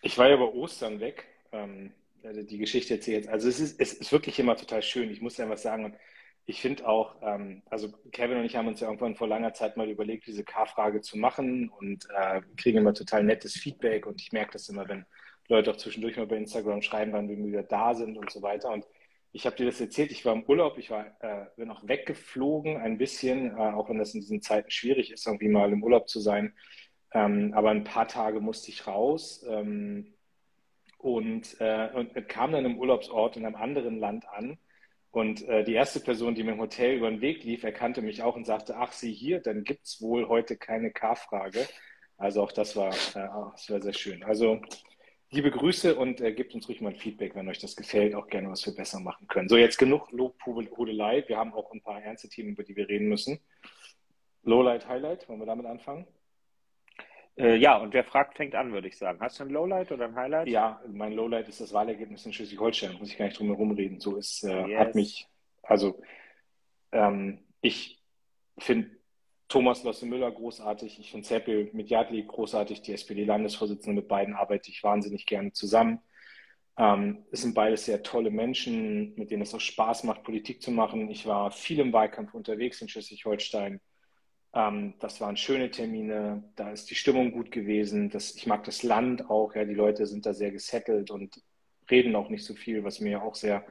Ich 0.04 0.18
war 0.18 0.28
ja 0.28 0.34
über 0.34 0.54
Ostern 0.54 1.00
weg. 1.00 1.26
Ähm, 1.50 1.92
also 2.22 2.42
die 2.42 2.58
Geschichte 2.58 2.94
erzählt. 2.94 3.28
Also 3.28 3.48
es 3.48 3.58
ist, 3.58 3.80
es 3.80 3.94
ist 3.94 4.12
wirklich 4.12 4.38
immer 4.38 4.56
total 4.56 4.82
schön. 4.82 5.10
Ich 5.10 5.22
muss 5.22 5.38
ja 5.38 5.48
was 5.48 5.62
sagen. 5.62 5.86
Und 5.86 5.94
ich 6.44 6.60
finde 6.60 6.86
auch, 6.86 7.16
ähm, 7.22 7.62
also 7.70 7.88
Kevin 8.12 8.38
und 8.38 8.44
ich 8.44 8.56
haben 8.56 8.68
uns 8.68 8.80
ja 8.80 8.88
irgendwann 8.88 9.16
vor 9.16 9.28
langer 9.28 9.54
Zeit 9.54 9.78
mal 9.78 9.88
überlegt, 9.88 10.26
diese 10.26 10.44
K-Frage 10.44 11.00
zu 11.00 11.16
machen 11.16 11.70
und 11.70 12.06
äh, 12.14 12.42
kriegen 12.56 12.78
immer 12.78 12.92
total 12.92 13.24
nettes 13.24 13.54
Feedback. 13.54 14.06
Und 14.06 14.20
ich 14.20 14.30
merke 14.30 14.52
das 14.52 14.68
immer, 14.68 14.86
wenn 14.88 15.06
Leute 15.48 15.70
auch 15.70 15.76
zwischendurch 15.76 16.18
mal 16.18 16.26
bei 16.26 16.36
Instagram 16.36 16.82
schreiben, 16.82 17.12
wann 17.12 17.28
wir 17.28 17.38
wieder 17.38 17.62
da 17.62 17.94
sind 17.94 18.18
und 18.18 18.30
so 18.30 18.42
weiter. 18.42 18.70
Und 18.70 18.86
ich 19.32 19.46
habe 19.46 19.56
dir 19.56 19.66
das 19.66 19.80
erzählt, 19.80 20.12
ich 20.12 20.24
war 20.26 20.34
im 20.34 20.44
Urlaub, 20.44 20.76
ich 20.76 20.90
war, 20.90 21.06
äh, 21.20 21.46
bin 21.56 21.70
auch 21.70 21.88
weggeflogen 21.88 22.76
ein 22.76 22.98
bisschen, 22.98 23.56
äh, 23.56 23.72
auch 23.72 23.88
wenn 23.88 23.98
das 23.98 24.14
in 24.14 24.20
diesen 24.20 24.42
Zeiten 24.42 24.70
schwierig 24.70 25.12
ist, 25.12 25.26
irgendwie 25.26 25.48
mal 25.48 25.72
im 25.72 25.82
Urlaub 25.82 26.08
zu 26.08 26.20
sein. 26.20 26.54
Ähm, 27.14 27.52
aber 27.54 27.70
ein 27.70 27.84
paar 27.84 28.08
Tage 28.08 28.40
musste 28.40 28.70
ich 28.70 28.86
raus 28.86 29.46
ähm, 29.48 30.14
und, 30.98 31.56
äh, 31.60 31.88
und 31.94 32.28
kam 32.28 32.52
dann 32.52 32.64
im 32.64 32.76
Urlaubsort 32.76 33.36
in 33.36 33.46
einem 33.46 33.56
anderen 33.56 33.98
Land 33.98 34.28
an. 34.28 34.58
Und 35.12 35.46
äh, 35.48 35.62
die 35.62 35.74
erste 35.74 36.00
Person, 36.00 36.34
die 36.34 36.42
mir 36.42 36.52
im 36.52 36.60
Hotel 36.60 36.96
über 36.96 37.08
den 37.08 37.20
Weg 37.20 37.44
lief, 37.44 37.62
erkannte 37.62 38.02
mich 38.02 38.22
auch 38.24 38.34
und 38.34 38.44
sagte, 38.46 38.76
ach, 38.76 38.90
Sie 38.90 39.12
hier, 39.12 39.40
dann 39.40 39.62
gibt 39.62 39.84
es 39.86 40.02
wohl 40.02 40.28
heute 40.28 40.56
keine 40.56 40.90
K-Frage. 40.90 41.68
Also 42.16 42.42
auch 42.42 42.50
das 42.50 42.74
war, 42.74 42.88
äh, 42.88 43.52
das 43.52 43.70
war 43.70 43.80
sehr 43.80 43.92
schön. 43.92 44.24
Also 44.24 44.60
liebe 45.30 45.52
Grüße 45.52 45.94
und 45.94 46.20
äh, 46.20 46.32
gebt 46.32 46.52
uns 46.52 46.68
ruhig 46.68 46.80
mal 46.80 46.90
ein 46.90 46.98
Feedback, 46.98 47.36
wenn 47.36 47.48
euch 47.48 47.60
das 47.60 47.76
gefällt, 47.76 48.16
auch 48.16 48.26
gerne, 48.26 48.50
was 48.50 48.66
wir 48.66 48.74
besser 48.74 48.98
machen 48.98 49.28
können. 49.28 49.48
So, 49.48 49.56
jetzt 49.56 49.78
genug 49.78 50.10
Lobhudelei. 50.10 51.22
Wir 51.28 51.36
haben 51.36 51.54
auch 51.54 51.70
ein 51.72 51.80
paar 51.80 52.02
ernste 52.02 52.28
Themen, 52.28 52.50
über 52.50 52.64
die 52.64 52.74
wir 52.74 52.88
reden 52.88 53.08
müssen. 53.08 53.38
Lowlight, 54.42 54.88
Highlight, 54.88 55.28
wollen 55.28 55.40
wir 55.40 55.46
damit 55.46 55.66
anfangen? 55.66 56.06
Äh, 57.36 57.56
ja, 57.56 57.76
und 57.76 57.92
wer 57.92 58.04
fragt, 58.04 58.36
fängt 58.36 58.54
an, 58.54 58.72
würde 58.72 58.88
ich 58.88 58.96
sagen. 58.96 59.18
Hast 59.20 59.40
du 59.40 59.44
ein 59.44 59.50
Lowlight 59.50 59.90
oder 59.90 60.04
ein 60.04 60.14
Highlight? 60.14 60.48
Ja, 60.48 60.80
mein 60.86 61.12
Lowlight 61.12 61.48
ist 61.48 61.60
das 61.60 61.72
Wahlergebnis 61.72 62.24
in 62.26 62.32
Schleswig-Holstein. 62.32 62.96
Muss 62.98 63.10
ich 63.10 63.18
gar 63.18 63.26
nicht 63.26 63.38
drum 63.38 63.48
herum 63.48 63.72
reden. 63.72 63.98
So 63.98 64.16
ist, 64.16 64.44
äh, 64.44 64.66
yes. 64.66 64.78
hat 64.78 64.94
mich, 64.94 65.26
also 65.62 66.00
ähm, 66.92 67.40
ich 67.60 68.00
finde 68.58 68.90
Thomas 69.48 69.82
Losse 69.82 70.06
Müller 70.06 70.30
großartig, 70.30 70.98
ich 71.00 71.10
finde 71.10 71.26
Seppel 71.26 71.70
mit 71.72 71.90
Jadli 71.90 72.22
großartig, 72.22 72.82
die 72.82 72.92
SPD-Landesvorsitzende, 72.92 74.00
mit 74.00 74.08
beiden 74.08 74.34
arbeite 74.34 74.70
ich 74.70 74.82
wahnsinnig 74.82 75.26
gerne 75.26 75.52
zusammen. 75.52 76.00
Ähm, 76.76 77.24
es 77.30 77.42
sind 77.42 77.54
beides 77.54 77.84
sehr 77.84 78.02
tolle 78.02 78.30
Menschen, 78.30 79.14
mit 79.16 79.30
denen 79.30 79.42
es 79.42 79.54
auch 79.54 79.60
Spaß 79.60 80.04
macht, 80.04 80.22
Politik 80.22 80.62
zu 80.62 80.70
machen. 80.70 81.10
Ich 81.10 81.26
war 81.26 81.50
viel 81.50 81.80
im 81.80 81.92
Wahlkampf 81.92 82.34
unterwegs 82.34 82.80
in 82.80 82.88
Schleswig-Holstein 82.88 83.80
ähm, 84.54 84.94
das 85.00 85.20
waren 85.20 85.36
schöne 85.36 85.70
Termine, 85.70 86.44
da 86.56 86.70
ist 86.70 86.90
die 86.90 86.94
Stimmung 86.94 87.32
gut 87.32 87.50
gewesen. 87.50 88.10
Das, 88.10 88.34
ich 88.36 88.46
mag 88.46 88.64
das 88.64 88.82
Land 88.82 89.28
auch, 89.28 89.54
ja, 89.54 89.64
die 89.64 89.74
Leute 89.74 90.06
sind 90.06 90.26
da 90.26 90.32
sehr 90.32 90.52
gesettelt 90.52 91.10
und 91.10 91.42
reden 91.90 92.14
auch 92.16 92.30
nicht 92.30 92.44
so 92.44 92.54
viel, 92.54 92.84
was 92.84 93.00
mir 93.00 93.22
auch 93.22 93.34
sehr, 93.34 93.66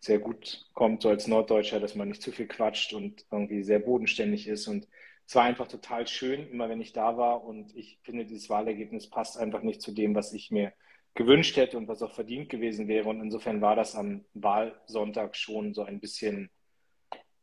sehr 0.00 0.18
gut 0.18 0.66
kommt, 0.74 1.02
so 1.02 1.08
als 1.08 1.26
Norddeutscher, 1.26 1.80
dass 1.80 1.94
man 1.94 2.08
nicht 2.08 2.22
zu 2.22 2.32
viel 2.32 2.46
quatscht 2.46 2.92
und 2.92 3.24
irgendwie 3.30 3.62
sehr 3.62 3.78
bodenständig 3.78 4.46
ist. 4.46 4.68
Und 4.68 4.86
es 5.26 5.34
war 5.34 5.44
einfach 5.44 5.68
total 5.68 6.06
schön, 6.06 6.48
immer 6.50 6.68
wenn 6.68 6.80
ich 6.82 6.92
da 6.92 7.16
war. 7.16 7.42
Und 7.44 7.74
ich 7.74 7.98
finde, 8.02 8.26
dieses 8.26 8.50
Wahlergebnis 8.50 9.08
passt 9.08 9.38
einfach 9.38 9.62
nicht 9.62 9.82
zu 9.82 9.92
dem, 9.92 10.14
was 10.14 10.32
ich 10.34 10.50
mir 10.50 10.72
gewünscht 11.14 11.56
hätte 11.56 11.78
und 11.78 11.88
was 11.88 12.02
auch 12.02 12.14
verdient 12.14 12.50
gewesen 12.50 12.88
wäre. 12.88 13.08
Und 13.08 13.20
insofern 13.22 13.62
war 13.62 13.74
das 13.74 13.94
am 13.96 14.24
Wahlsonntag 14.34 15.34
schon 15.34 15.72
so 15.74 15.82
ein 15.82 15.98
bisschen, 15.98 16.50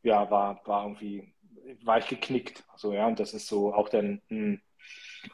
ja, 0.03 0.29
war, 0.29 0.61
war 0.65 0.83
irgendwie 0.83 1.32
war 1.83 1.97
ich 1.99 2.07
geknickt. 2.07 2.63
So, 2.75 2.93
ja, 2.93 3.07
und 3.07 3.19
das 3.19 3.33
ist 3.33 3.47
so 3.47 3.73
auch 3.73 3.89
dann 3.89 4.21
hm, 4.29 4.61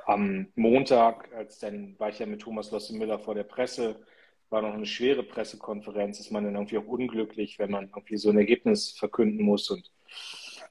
am 0.06 0.48
Montag, 0.56 1.34
als 1.34 1.60
dann 1.60 1.98
war 2.00 2.10
ich 2.10 2.20
ja 2.20 2.26
mit 2.26 2.42
Thomas 2.42 2.72
Losse 2.72 2.96
Müller 2.96 3.20
vor 3.20 3.36
der 3.36 3.44
Presse, 3.44 4.06
war 4.50 4.62
noch 4.62 4.74
eine 4.74 4.86
schwere 4.86 5.24
Pressekonferenz, 5.24 6.20
ist 6.20 6.32
man 6.32 6.44
dann 6.44 6.56
irgendwie 6.56 6.78
auch 6.78 6.88
unglücklich, 6.88 7.60
wenn 7.60 7.72
man 7.72 7.90
irgendwie 7.90 8.18
so 8.18 8.30
ein 8.30 8.38
Ergebnis 8.38 8.92
verkünden 8.92 9.46
muss. 9.46 9.70
Und 9.70 9.92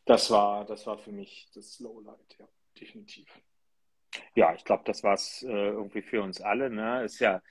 das 0.04 0.30
war, 0.30 0.64
das 0.64 0.86
war 0.86 0.98
für 0.98 1.12
mich 1.12 1.48
das 1.54 1.78
Lowlight, 1.80 2.36
ja, 2.38 2.48
definitiv. 2.80 3.28
Ja, 4.34 4.54
ich 4.54 4.64
glaube, 4.64 4.82
das 4.86 5.04
war 5.04 5.14
es 5.14 5.42
äh, 5.42 5.48
irgendwie 5.48 6.02
für 6.02 6.22
uns 6.22 6.40
alle. 6.40 6.70
Ne? 6.70 7.04
Ist 7.04 7.20
ja 7.20 7.42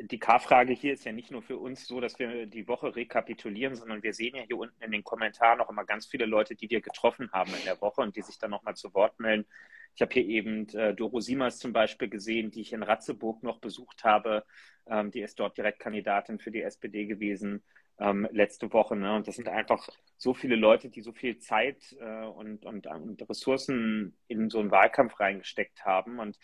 die 0.00 0.18
K-Frage 0.18 0.72
hier 0.72 0.92
ist 0.92 1.04
ja 1.04 1.12
nicht 1.12 1.30
nur 1.30 1.42
für 1.42 1.56
uns 1.56 1.86
so, 1.86 2.00
dass 2.00 2.18
wir 2.18 2.46
die 2.46 2.68
Woche 2.68 2.94
rekapitulieren, 2.94 3.74
sondern 3.74 4.02
wir 4.02 4.14
sehen 4.14 4.36
ja 4.36 4.42
hier 4.42 4.56
unten 4.56 4.82
in 4.82 4.92
den 4.92 5.02
Kommentaren 5.02 5.60
auch 5.60 5.70
immer 5.70 5.84
ganz 5.84 6.06
viele 6.06 6.26
Leute, 6.26 6.54
die 6.54 6.70
wir 6.70 6.80
getroffen 6.80 7.30
haben 7.32 7.52
in 7.54 7.64
der 7.64 7.80
Woche 7.80 8.00
und 8.00 8.16
die 8.16 8.22
sich 8.22 8.38
dann 8.38 8.50
nochmal 8.50 8.76
zu 8.76 8.94
Wort 8.94 9.18
melden. 9.18 9.46
Ich 9.94 10.02
habe 10.02 10.12
hier 10.12 10.24
eben 10.24 10.68
äh, 10.68 10.94
Doro 10.94 11.20
Siemers 11.20 11.58
zum 11.58 11.72
Beispiel 11.72 12.08
gesehen, 12.08 12.52
die 12.52 12.60
ich 12.60 12.72
in 12.72 12.84
Ratzeburg 12.84 13.42
noch 13.42 13.58
besucht 13.58 14.04
habe. 14.04 14.44
Ähm, 14.86 15.10
die 15.10 15.20
ist 15.20 15.40
dort 15.40 15.58
Direktkandidatin 15.58 16.38
für 16.38 16.52
die 16.52 16.62
SPD 16.62 17.06
gewesen 17.06 17.64
ähm, 17.98 18.28
letzte 18.30 18.72
Woche. 18.72 18.94
Ne? 18.94 19.16
Und 19.16 19.26
das 19.26 19.34
sind 19.34 19.48
einfach 19.48 19.88
so 20.16 20.34
viele 20.34 20.54
Leute, 20.54 20.88
die 20.88 21.00
so 21.00 21.12
viel 21.12 21.38
Zeit 21.38 21.96
äh, 21.98 22.26
und, 22.26 22.64
und, 22.64 22.86
und 22.86 23.28
Ressourcen 23.28 24.16
in 24.28 24.50
so 24.50 24.60
einen 24.60 24.70
Wahlkampf 24.70 25.18
reingesteckt 25.18 25.84
haben. 25.84 26.20
Und 26.20 26.38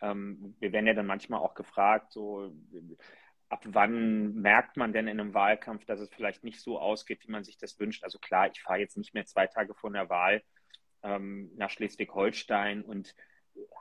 ähm, 0.00 0.54
wir 0.60 0.72
werden 0.72 0.86
ja 0.86 0.94
dann 0.94 1.06
manchmal 1.06 1.40
auch 1.40 1.54
gefragt, 1.54 2.12
so 2.12 2.52
ab 3.48 3.64
wann 3.66 4.34
merkt 4.34 4.76
man 4.76 4.92
denn 4.92 5.08
in 5.08 5.20
einem 5.20 5.34
Wahlkampf, 5.34 5.84
dass 5.84 6.00
es 6.00 6.08
vielleicht 6.10 6.44
nicht 6.44 6.60
so 6.60 6.78
ausgeht, 6.78 7.26
wie 7.26 7.32
man 7.32 7.44
sich 7.44 7.58
das 7.58 7.78
wünscht? 7.78 8.04
Also 8.04 8.18
klar, 8.18 8.48
ich 8.50 8.62
fahre 8.62 8.78
jetzt 8.78 8.96
nicht 8.96 9.12
mehr 9.12 9.26
zwei 9.26 9.46
Tage 9.46 9.74
vor 9.74 9.90
der 9.90 10.08
Wahl 10.08 10.42
ähm, 11.02 11.50
nach 11.56 11.70
Schleswig-Holstein 11.70 12.82
und 12.82 13.14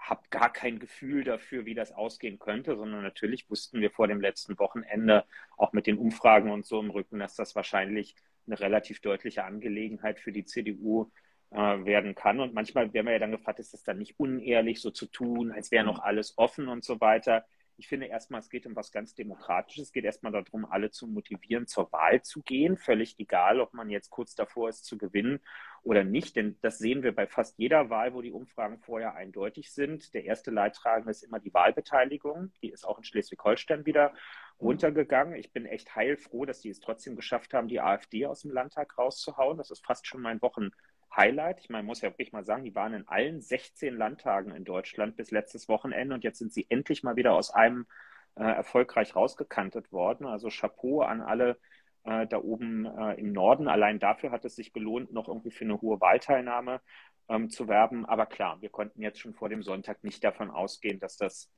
habe 0.01 0.23
gar 0.29 0.51
kein 0.51 0.79
Gefühl 0.79 1.23
dafür, 1.23 1.65
wie 1.65 1.75
das 1.75 1.91
ausgehen 1.91 2.39
könnte, 2.39 2.75
sondern 2.75 3.03
natürlich 3.03 3.49
wussten 3.49 3.79
wir 3.79 3.91
vor 3.91 4.07
dem 4.07 4.19
letzten 4.19 4.57
Wochenende 4.57 5.25
auch 5.55 5.71
mit 5.73 5.87
den 5.87 5.97
Umfragen 5.97 6.51
und 6.51 6.65
so 6.65 6.79
im 6.79 6.89
Rücken, 6.89 7.19
dass 7.19 7.35
das 7.35 7.55
wahrscheinlich 7.55 8.15
eine 8.47 8.59
relativ 8.59 8.99
deutliche 9.01 9.43
Angelegenheit 9.43 10.19
für 10.19 10.31
die 10.31 10.45
CDU 10.45 11.11
äh, 11.51 11.85
werden 11.85 12.15
kann. 12.15 12.39
Und 12.39 12.53
manchmal 12.53 12.93
werden 12.93 13.07
wir 13.07 13.13
ja 13.13 13.19
dann 13.19 13.31
gefragt, 13.31 13.59
ist 13.59 13.73
das 13.73 13.83
dann 13.83 13.97
nicht 13.97 14.19
unehrlich, 14.19 14.81
so 14.81 14.91
zu 14.91 15.05
tun, 15.07 15.51
als 15.51 15.71
wäre 15.71 15.85
noch 15.85 15.99
alles 15.99 16.37
offen 16.37 16.67
und 16.67 16.83
so 16.83 17.01
weiter. 17.01 17.45
Ich 17.79 17.87
finde 17.87 18.07
erstmal, 18.07 18.41
es 18.41 18.49
geht 18.49 18.65
um 18.65 18.75
was 18.75 18.91
ganz 18.91 19.15
Demokratisches. 19.15 19.87
Es 19.87 19.93
geht 19.93 20.03
erstmal 20.03 20.33
darum, 20.33 20.65
alle 20.65 20.91
zu 20.91 21.07
motivieren, 21.07 21.65
zur 21.65 21.89
Wahl 21.93 22.21
zu 22.21 22.41
gehen. 22.41 22.75
Völlig 22.75 23.17
egal, 23.19 23.61
ob 23.61 23.73
man 23.73 23.89
jetzt 23.89 24.09
kurz 24.09 24.35
davor 24.35 24.67
ist 24.67 24.83
zu 24.83 24.97
gewinnen 24.97 25.39
oder 25.81 26.03
nicht. 26.03 26.35
Denn 26.35 26.57
das 26.61 26.77
sehen 26.77 27.03
wir 27.03 27.15
bei 27.15 27.25
fast 27.25 27.57
jeder 27.57 27.89
Wahl, 27.89 28.13
wo 28.13 28.21
die 28.21 28.33
Umfragen 28.33 28.79
vorher 28.79 29.15
eindeutig 29.15 29.71
sind. 29.71 30.13
Der 30.13 30.25
erste 30.25 30.51
Leidtragende 30.51 31.11
ist 31.11 31.23
immer 31.23 31.39
die 31.39 31.53
Wahlbeteiligung. 31.53 32.51
Die 32.61 32.69
ist 32.69 32.85
auch 32.85 32.97
in 32.97 33.05
Schleswig-Holstein 33.05 33.85
wieder 33.85 34.13
runtergegangen. 34.59 35.35
Ich 35.35 35.53
bin 35.53 35.65
echt 35.65 35.95
heilfroh, 35.95 36.43
dass 36.43 36.59
die 36.59 36.69
es 36.69 36.81
trotzdem 36.81 37.15
geschafft 37.15 37.53
haben, 37.53 37.69
die 37.69 37.79
AfD 37.79 38.25
aus 38.25 38.41
dem 38.41 38.51
Landtag 38.51 38.97
rauszuhauen. 38.97 39.57
Das 39.57 39.71
ist 39.71 39.85
fast 39.85 40.05
schon 40.05 40.21
mein 40.21 40.41
Wochen 40.41 40.71
Highlight. 41.15 41.59
Ich 41.59 41.69
meine, 41.69 41.83
muss 41.83 42.01
ja 42.01 42.09
wirklich 42.09 42.31
mal 42.31 42.45
sagen, 42.45 42.63
die 42.63 42.75
waren 42.75 42.93
in 42.93 43.07
allen 43.07 43.41
16 43.41 43.95
Landtagen 43.95 44.55
in 44.55 44.63
Deutschland 44.63 45.15
bis 45.15 45.31
letztes 45.31 45.67
Wochenende 45.67 46.15
und 46.15 46.23
jetzt 46.23 46.39
sind 46.39 46.53
sie 46.53 46.65
endlich 46.69 47.03
mal 47.03 47.15
wieder 47.15 47.33
aus 47.33 47.51
einem 47.51 47.87
äh, 48.35 48.43
erfolgreich 48.43 49.15
rausgekantet 49.15 49.91
worden. 49.91 50.25
Also 50.25 50.49
Chapeau 50.49 51.01
an 51.01 51.21
alle 51.21 51.57
äh, 52.03 52.27
da 52.27 52.37
oben 52.37 52.85
äh, 52.85 53.13
im 53.15 53.33
Norden. 53.33 53.67
Allein 53.67 53.99
dafür 53.99 54.31
hat 54.31 54.45
es 54.45 54.55
sich 54.55 54.73
gelohnt, 54.73 55.11
noch 55.11 55.27
irgendwie 55.27 55.51
für 55.51 55.65
eine 55.65 55.81
hohe 55.81 55.99
Wahlteilnahme 55.99 56.81
ähm, 57.27 57.49
zu 57.49 57.67
werben. 57.67 58.05
Aber 58.05 58.25
klar, 58.25 58.61
wir 58.61 58.69
konnten 58.69 59.01
jetzt 59.01 59.19
schon 59.19 59.33
vor 59.33 59.49
dem 59.49 59.63
Sonntag 59.63 60.03
nicht 60.03 60.23
davon 60.23 60.49
ausgehen, 60.49 60.99
dass 60.99 61.17
das 61.17 61.51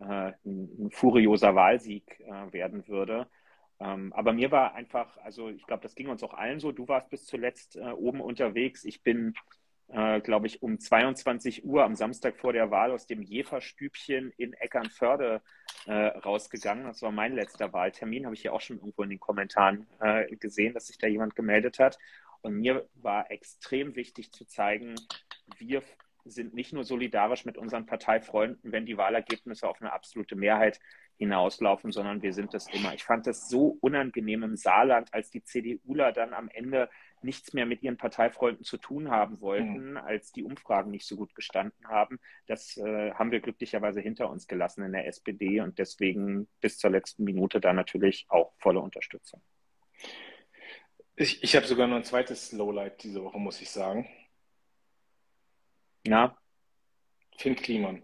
äh, 0.00 0.32
ein, 0.44 0.86
ein 0.86 0.90
furioser 0.90 1.54
Wahlsieg 1.54 2.20
äh, 2.20 2.52
werden 2.52 2.86
würde. 2.88 3.28
Ähm, 3.82 4.12
aber 4.12 4.32
mir 4.32 4.50
war 4.50 4.74
einfach, 4.74 5.16
also 5.18 5.48
ich 5.48 5.66
glaube, 5.66 5.82
das 5.82 5.94
ging 5.94 6.08
uns 6.08 6.22
auch 6.22 6.34
allen 6.34 6.60
so. 6.60 6.72
Du 6.72 6.86
warst 6.88 7.10
bis 7.10 7.26
zuletzt 7.26 7.76
äh, 7.76 7.90
oben 7.90 8.20
unterwegs. 8.20 8.84
Ich 8.84 9.02
bin, 9.02 9.34
äh, 9.88 10.20
glaube 10.20 10.46
ich, 10.46 10.62
um 10.62 10.78
22 10.78 11.64
Uhr 11.64 11.82
am 11.82 11.96
Samstag 11.96 12.36
vor 12.36 12.52
der 12.52 12.70
Wahl 12.70 12.92
aus 12.92 13.06
dem 13.06 13.22
Jeferstübchen 13.22 14.32
in 14.36 14.52
Eckernförde 14.52 15.42
äh, 15.86 15.92
rausgegangen. 15.92 16.84
Das 16.84 17.02
war 17.02 17.10
mein 17.10 17.34
letzter 17.34 17.72
Wahltermin. 17.72 18.24
Habe 18.24 18.36
ich 18.36 18.44
ja 18.44 18.52
auch 18.52 18.60
schon 18.60 18.78
irgendwo 18.78 19.02
in 19.02 19.10
den 19.10 19.20
Kommentaren 19.20 19.86
äh, 20.00 20.34
gesehen, 20.36 20.74
dass 20.74 20.86
sich 20.86 20.98
da 20.98 21.08
jemand 21.08 21.34
gemeldet 21.34 21.78
hat. 21.80 21.98
Und 22.42 22.54
mir 22.54 22.88
war 22.94 23.30
extrem 23.30 23.96
wichtig 23.96 24.32
zu 24.32 24.44
zeigen, 24.44 24.94
wir 25.58 25.82
sind 26.24 26.54
nicht 26.54 26.72
nur 26.72 26.84
solidarisch 26.84 27.44
mit 27.44 27.58
unseren 27.58 27.86
Parteifreunden, 27.86 28.72
wenn 28.72 28.86
die 28.86 28.96
Wahlergebnisse 28.96 29.68
auf 29.68 29.80
eine 29.80 29.92
absolute 29.92 30.36
Mehrheit 30.36 30.78
hinauslaufen, 31.22 31.92
sondern 31.92 32.22
wir 32.22 32.32
sind 32.32 32.52
das 32.52 32.66
immer. 32.68 32.94
Ich 32.94 33.04
fand 33.04 33.26
das 33.26 33.48
so 33.48 33.78
unangenehm 33.80 34.42
im 34.42 34.56
Saarland, 34.56 35.14
als 35.14 35.30
die 35.30 35.42
CDUler 35.42 36.12
dann 36.12 36.34
am 36.34 36.48
Ende 36.48 36.90
nichts 37.22 37.52
mehr 37.52 37.64
mit 37.66 37.82
ihren 37.82 37.96
Parteifreunden 37.96 38.64
zu 38.64 38.76
tun 38.76 39.10
haben 39.10 39.40
wollten, 39.40 39.92
mhm. 39.92 39.96
als 39.96 40.32
die 40.32 40.42
Umfragen 40.42 40.90
nicht 40.90 41.06
so 41.06 41.16
gut 41.16 41.34
gestanden 41.34 41.86
haben. 41.86 42.18
Das 42.46 42.76
äh, 42.76 43.12
haben 43.12 43.30
wir 43.30 43.40
glücklicherweise 43.40 44.00
hinter 44.00 44.28
uns 44.28 44.48
gelassen 44.48 44.82
in 44.82 44.92
der 44.92 45.06
SPD 45.06 45.60
und 45.60 45.78
deswegen 45.78 46.48
bis 46.60 46.78
zur 46.78 46.90
letzten 46.90 47.22
Minute 47.24 47.60
da 47.60 47.72
natürlich 47.72 48.26
auch 48.28 48.52
volle 48.58 48.80
Unterstützung. 48.80 49.40
Ich, 51.14 51.44
ich 51.44 51.54
habe 51.54 51.66
sogar 51.66 51.86
noch 51.86 51.96
ein 51.96 52.04
zweites 52.04 52.50
Lowlight 52.52 53.02
diese 53.04 53.22
Woche, 53.22 53.38
muss 53.38 53.60
ich 53.60 53.70
sagen. 53.70 54.08
Na? 56.04 56.36
Finn 57.36 57.54
Kliman. 57.54 58.02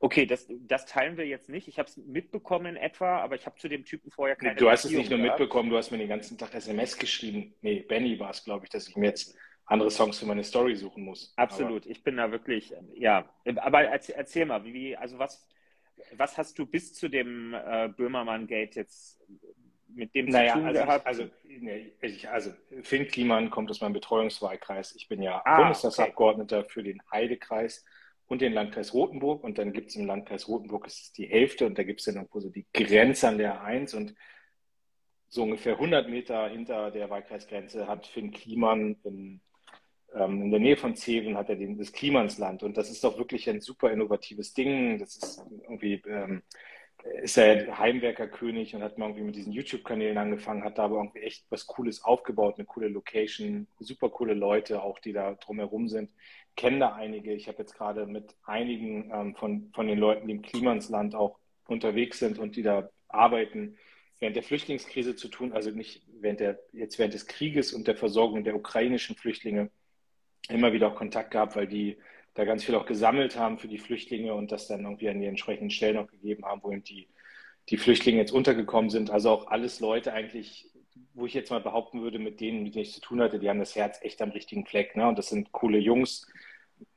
Okay, 0.00 0.26
das, 0.26 0.46
das 0.48 0.86
teilen 0.86 1.16
wir 1.16 1.26
jetzt 1.26 1.48
nicht. 1.48 1.66
Ich 1.66 1.78
habe 1.78 1.88
es 1.88 1.96
mitbekommen 1.96 2.66
in 2.66 2.76
etwa, 2.76 3.18
aber 3.18 3.34
ich 3.34 3.46
habe 3.46 3.58
zu 3.58 3.68
dem 3.68 3.84
Typen 3.84 4.12
vorher 4.12 4.36
keine 4.36 4.54
Du 4.54 4.70
hast 4.70 4.84
es 4.84 4.92
nicht 4.92 5.10
nur 5.10 5.18
gehabt. 5.18 5.40
mitbekommen, 5.40 5.70
du 5.70 5.76
hast 5.76 5.90
mir 5.90 5.98
den 5.98 6.08
ganzen 6.08 6.38
Tag 6.38 6.54
SMS 6.54 6.96
geschrieben. 6.96 7.54
Nee, 7.62 7.80
Benny 7.80 8.18
war 8.20 8.30
es, 8.30 8.44
glaube 8.44 8.64
ich, 8.64 8.70
dass 8.70 8.88
ich 8.88 8.96
mir 8.96 9.06
jetzt 9.06 9.36
andere 9.66 9.90
Songs 9.90 10.18
für 10.18 10.26
meine 10.26 10.44
Story 10.44 10.76
suchen 10.76 11.04
muss. 11.04 11.32
Absolut, 11.36 11.82
aber... 11.82 11.90
ich 11.90 12.04
bin 12.04 12.16
da 12.16 12.30
wirklich, 12.30 12.72
ja. 12.94 13.28
Aber 13.56 13.82
erzähl, 13.82 14.14
erzähl, 14.16 14.46
mal, 14.46 14.64
wie, 14.64 14.96
also 14.96 15.18
was, 15.18 15.44
was 16.12 16.38
hast 16.38 16.58
du 16.60 16.66
bis 16.66 16.94
zu 16.94 17.08
dem 17.08 17.52
äh, 17.54 17.88
Böhmermann-Gate 17.88 18.76
jetzt 18.76 19.20
mit 19.88 20.14
dem 20.14 20.26
naja, 20.26 20.52
zu 20.52 20.58
tun 20.58 20.66
also 20.68 20.80
gehabt? 20.80 21.00
Ich, 21.00 21.06
also, 21.06 21.30
nee, 21.44 21.92
ich, 22.00 22.28
also 22.28 22.52
Finn 22.82 23.08
Kliman 23.08 23.50
kommt 23.50 23.68
aus 23.70 23.80
meinem 23.80 23.94
Betreuungswahlkreis. 23.94 24.94
Ich 24.94 25.08
bin 25.08 25.22
ja 25.22 25.42
ah, 25.44 25.56
Bundestagsabgeordneter 25.56 26.60
okay. 26.60 26.68
für 26.68 26.82
den 26.84 27.02
Heidekreis 27.10 27.84
und 28.28 28.40
den 28.40 28.52
Landkreis 28.52 28.94
Rothenburg. 28.94 29.42
Und 29.42 29.58
dann 29.58 29.72
gibt 29.72 29.90
es 29.90 29.96
im 29.96 30.06
Landkreis 30.06 30.48
Rothenburg 30.48 30.86
ist 30.86 31.02
es 31.02 31.12
die 31.12 31.26
Hälfte 31.26 31.66
und 31.66 31.76
da 31.78 31.82
gibt 31.82 32.00
es 32.00 32.06
dann 32.06 32.16
irgendwo 32.16 32.40
so 32.40 32.50
die 32.50 32.66
Grenze 32.72 33.28
an 33.28 33.38
der 33.38 33.62
1 33.62 33.94
und 33.94 34.14
so 35.28 35.42
ungefähr 35.42 35.74
100 35.74 36.08
Meter 36.08 36.48
hinter 36.48 36.90
der 36.90 37.10
Wahlkreisgrenze 37.10 37.86
hat 37.86 38.06
Finn 38.06 38.30
Kliman 38.30 38.96
in 39.04 39.40
ähm, 40.14 40.42
in 40.42 40.50
der 40.50 40.60
Nähe 40.60 40.76
von 40.76 40.94
Zeven 40.96 41.36
hat 41.36 41.48
er 41.48 41.56
den, 41.56 41.78
das 41.78 41.92
Klimansland 41.92 42.62
und 42.62 42.76
das 42.76 42.90
ist 42.90 43.04
doch 43.04 43.18
wirklich 43.18 43.48
ein 43.48 43.60
super 43.60 43.90
innovatives 43.90 44.54
Ding. 44.54 44.98
Das 44.98 45.16
ist 45.16 45.42
irgendwie, 45.62 46.02
ähm, 46.06 46.42
ist 47.22 47.38
er 47.38 47.78
Heimwerkerkönig 47.78 48.74
und 48.74 48.82
hat 48.82 48.98
mal 48.98 49.06
irgendwie 49.06 49.24
mit 49.24 49.36
diesen 49.36 49.52
YouTube-Kanälen 49.52 50.18
angefangen, 50.18 50.64
hat 50.64 50.78
da 50.78 50.84
aber 50.84 50.96
irgendwie 50.96 51.20
echt 51.20 51.46
was 51.50 51.66
Cooles 51.66 52.02
aufgebaut, 52.02 52.54
eine 52.56 52.66
coole 52.66 52.88
Location, 52.88 53.68
super 53.78 54.10
coole 54.10 54.34
Leute 54.34 54.82
auch, 54.82 54.98
die 54.98 55.12
da 55.12 55.34
drumherum 55.34 55.88
sind. 55.88 56.10
Kenne 56.58 56.80
da 56.80 56.92
einige. 56.92 57.32
Ich 57.32 57.46
habe 57.46 57.58
jetzt 57.58 57.74
gerade 57.74 58.04
mit 58.04 58.34
einigen 58.44 59.10
ähm, 59.14 59.36
von, 59.36 59.70
von 59.72 59.86
den 59.86 59.98
Leuten, 59.98 60.26
die 60.26 60.34
im 60.34 60.42
Klimansland 60.42 61.14
auch 61.14 61.38
unterwegs 61.68 62.18
sind 62.18 62.38
und 62.38 62.56
die 62.56 62.62
da 62.62 62.90
arbeiten, 63.06 63.78
während 64.18 64.34
der 64.34 64.42
Flüchtlingskrise 64.42 65.14
zu 65.14 65.28
tun, 65.28 65.52
also 65.52 65.70
nicht 65.70 66.02
während 66.20 66.40
der, 66.40 66.58
jetzt 66.72 66.98
während 66.98 67.14
des 67.14 67.26
Krieges 67.26 67.72
und 67.72 67.86
der 67.86 67.96
Versorgung 67.96 68.42
der 68.42 68.56
ukrainischen 68.56 69.14
Flüchtlinge 69.14 69.70
immer 70.48 70.72
wieder 70.72 70.88
auch 70.88 70.96
Kontakt 70.96 71.30
gehabt, 71.30 71.54
weil 71.54 71.68
die 71.68 71.96
da 72.34 72.44
ganz 72.44 72.64
viel 72.64 72.74
auch 72.74 72.86
gesammelt 72.86 73.38
haben 73.38 73.58
für 73.58 73.68
die 73.68 73.78
Flüchtlinge 73.78 74.34
und 74.34 74.50
das 74.50 74.66
dann 74.66 74.82
irgendwie 74.82 75.08
an 75.08 75.20
die 75.20 75.26
entsprechenden 75.26 75.70
Stellen 75.70 75.96
auch 75.96 76.08
gegeben 76.08 76.44
haben, 76.44 76.60
wo 76.64 76.74
die, 76.74 77.08
die 77.68 77.76
Flüchtlinge 77.76 78.18
jetzt 78.18 78.32
untergekommen 78.32 78.90
sind. 78.90 79.10
Also 79.10 79.30
auch 79.30 79.46
alles 79.46 79.78
Leute 79.78 80.12
eigentlich, 80.12 80.68
wo 81.14 81.26
ich 81.26 81.34
jetzt 81.34 81.50
mal 81.50 81.60
behaupten 81.60 82.02
würde, 82.02 82.18
mit 82.18 82.40
denen, 82.40 82.64
mit 82.64 82.74
denen 82.74 82.82
ich 82.82 82.94
zu 82.94 83.00
tun 83.00 83.20
hatte, 83.20 83.38
die 83.38 83.48
haben 83.48 83.60
das 83.60 83.76
Herz 83.76 84.00
echt 84.02 84.20
am 84.22 84.30
richtigen 84.30 84.66
Fleck. 84.66 84.96
Ne? 84.96 85.06
Und 85.06 85.18
das 85.18 85.28
sind 85.28 85.52
coole 85.52 85.78
Jungs, 85.78 86.26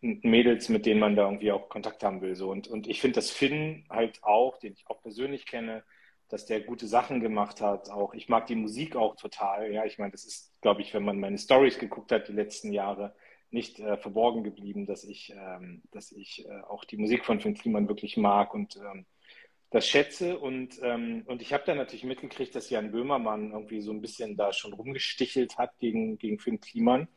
Mädels, 0.01 0.69
mit 0.69 0.85
denen 0.85 0.99
man 0.99 1.15
da 1.15 1.25
irgendwie 1.25 1.51
auch 1.51 1.69
Kontakt 1.69 2.03
haben 2.03 2.21
will. 2.21 2.35
So. 2.35 2.49
Und, 2.49 2.67
und 2.67 2.87
ich 2.87 3.01
finde, 3.01 3.15
dass 3.15 3.31
Finn 3.31 3.85
halt 3.89 4.23
auch, 4.23 4.57
den 4.57 4.73
ich 4.73 4.85
auch 4.87 5.01
persönlich 5.01 5.45
kenne, 5.45 5.83
dass 6.29 6.45
der 6.45 6.61
gute 6.61 6.87
Sachen 6.87 7.19
gemacht 7.19 7.61
hat. 7.61 7.89
Auch 7.89 8.13
ich 8.13 8.29
mag 8.29 8.47
die 8.47 8.55
Musik 8.55 8.95
auch 8.95 9.15
total. 9.15 9.71
Ja, 9.71 9.85
ich 9.85 9.99
meine, 9.99 10.11
das 10.11 10.25
ist, 10.25 10.53
glaube 10.61 10.81
ich, 10.81 10.93
wenn 10.93 11.03
man 11.03 11.19
meine 11.19 11.37
Stories 11.37 11.77
geguckt 11.77 12.11
hat 12.11 12.27
die 12.27 12.33
letzten 12.33 12.71
Jahre, 12.71 13.13
nicht 13.49 13.79
äh, 13.79 13.97
verborgen 13.97 14.43
geblieben, 14.43 14.85
dass 14.85 15.03
ich, 15.03 15.33
ähm, 15.35 15.81
dass 15.91 16.11
ich 16.11 16.45
äh, 16.45 16.61
auch 16.61 16.85
die 16.85 16.97
Musik 16.97 17.25
von 17.25 17.41
Finn 17.41 17.53
Kliman 17.53 17.89
wirklich 17.89 18.15
mag 18.15 18.53
und 18.53 18.77
ähm, 18.77 19.05
das 19.71 19.87
schätze. 19.87 20.39
Und, 20.39 20.79
ähm, 20.83 21.23
und 21.25 21.41
ich 21.41 21.53
habe 21.53 21.63
dann 21.65 21.77
natürlich 21.77 22.05
mitgekriegt, 22.05 22.55
dass 22.55 22.69
Jan 22.69 22.91
Böhmermann 22.91 23.51
irgendwie 23.51 23.81
so 23.81 23.91
ein 23.91 24.01
bisschen 24.01 24.37
da 24.37 24.53
schon 24.53 24.73
rumgestichelt 24.73 25.57
hat 25.57 25.77
gegen, 25.79 26.17
gegen 26.17 26.39
Finn 26.39 26.61
Kliman. 26.61 27.09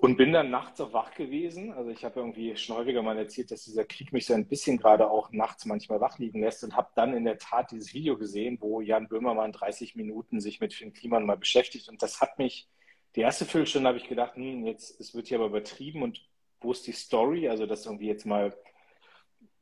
Und 0.00 0.16
bin 0.16 0.32
dann 0.32 0.50
nachts 0.50 0.80
auch 0.80 0.92
wach 0.92 1.12
gewesen. 1.14 1.72
Also 1.72 1.90
ich 1.90 2.04
habe 2.04 2.20
irgendwie 2.20 2.56
schon 2.56 2.76
häufiger 2.76 3.02
mal 3.02 3.18
erzählt, 3.18 3.50
dass 3.50 3.64
dieser 3.64 3.84
Krieg 3.84 4.12
mich 4.12 4.26
so 4.26 4.34
ein 4.34 4.46
bisschen 4.46 4.76
gerade 4.76 5.10
auch 5.10 5.32
nachts 5.32 5.66
manchmal 5.66 6.00
wach 6.00 6.18
liegen 6.18 6.40
lässt 6.40 6.62
und 6.62 6.76
habe 6.76 6.90
dann 6.94 7.14
in 7.14 7.24
der 7.24 7.38
Tat 7.38 7.72
dieses 7.72 7.92
Video 7.92 8.16
gesehen, 8.16 8.58
wo 8.60 8.80
Jan 8.80 9.08
Böhmermann 9.08 9.50
30 9.50 9.96
Minuten 9.96 10.40
sich 10.40 10.60
mit 10.60 10.72
Finn 10.72 10.92
Kliman 10.92 11.26
mal 11.26 11.36
beschäftigt. 11.36 11.88
Und 11.88 12.00
das 12.00 12.20
hat 12.20 12.38
mich, 12.38 12.68
die 13.16 13.22
erste 13.22 13.44
Viertelstunde 13.44 13.88
habe 13.88 13.98
ich 13.98 14.08
gedacht, 14.08 14.36
hm, 14.36 14.64
jetzt, 14.66 15.00
es 15.00 15.16
wird 15.16 15.26
hier 15.26 15.38
aber 15.38 15.48
übertrieben 15.48 16.02
und 16.04 16.24
wo 16.60 16.70
ist 16.70 16.86
die 16.86 16.92
Story? 16.92 17.48
Also 17.48 17.66
dass 17.66 17.86
irgendwie 17.86 18.06
jetzt 18.06 18.24
mal 18.24 18.56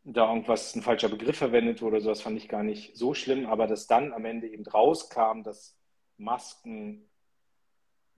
da 0.05 0.29
irgendwas, 0.29 0.77
ein 0.77 0.83
falscher 0.83 1.09
Begriff 1.09 1.39
verwendet 1.39 1.81
wurde, 1.81 2.03
sowas 2.03 2.21
fand 2.21 2.37
ich 2.37 2.49
gar 2.49 2.63
nicht 2.63 2.95
so 2.95 3.15
schlimm. 3.15 3.47
Aber 3.47 3.67
dass 3.67 3.87
dann 3.87 4.13
am 4.13 4.27
Ende 4.27 4.49
eben 4.49 4.67
rauskam, 4.67 5.43
dass 5.45 5.79
Masken 6.19 7.09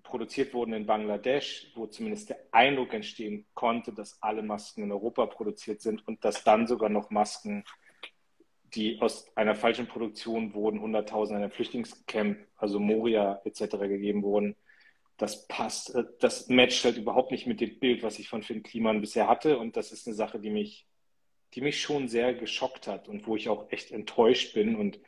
produziert 0.08 0.54
wurden 0.54 0.72
in 0.72 0.86
Bangladesch, 0.86 1.70
wo 1.74 1.86
zumindest 1.86 2.30
der 2.30 2.38
Eindruck 2.50 2.94
entstehen 2.94 3.46
konnte, 3.54 3.92
dass 3.92 4.22
alle 4.22 4.42
Masken 4.42 4.82
in 4.82 4.92
Europa 4.92 5.26
produziert 5.26 5.80
sind 5.80 6.06
und 6.06 6.24
dass 6.24 6.44
dann 6.44 6.66
sogar 6.66 6.88
noch 6.88 7.10
Masken, 7.10 7.64
die 8.74 9.00
aus 9.00 9.30
einer 9.36 9.54
falschen 9.54 9.86
Produktion 9.86 10.54
wurden, 10.54 10.80
100.000 10.80 11.30
in 11.30 11.36
einem 11.36 11.50
Flüchtlingscamp, 11.50 12.38
also 12.56 12.80
Moria 12.80 13.40
etc. 13.44 13.78
gegeben 13.78 14.22
wurden. 14.22 14.56
Das 15.16 15.46
passt, 15.48 15.94
äh, 15.94 16.04
das 16.20 16.48
matcht 16.48 16.84
halt 16.84 16.96
überhaupt 16.96 17.30
nicht 17.30 17.46
mit 17.46 17.60
dem 17.60 17.78
Bild, 17.78 18.02
was 18.02 18.18
ich 18.18 18.28
von 18.28 18.42
Finn 18.42 18.62
Kliman 18.62 19.00
bisher 19.00 19.28
hatte. 19.28 19.58
Und 19.58 19.76
das 19.76 19.92
ist 19.92 20.06
eine 20.06 20.16
Sache, 20.16 20.38
die 20.38 20.50
mich, 20.50 20.86
die 21.54 21.60
mich 21.60 21.80
schon 21.80 22.08
sehr 22.08 22.34
geschockt 22.34 22.86
hat 22.86 23.08
und 23.08 23.26
wo 23.26 23.36
ich 23.36 23.48
auch 23.48 23.70
echt 23.70 23.90
enttäuscht 23.90 24.54
bin 24.54 24.76
und 24.76 25.00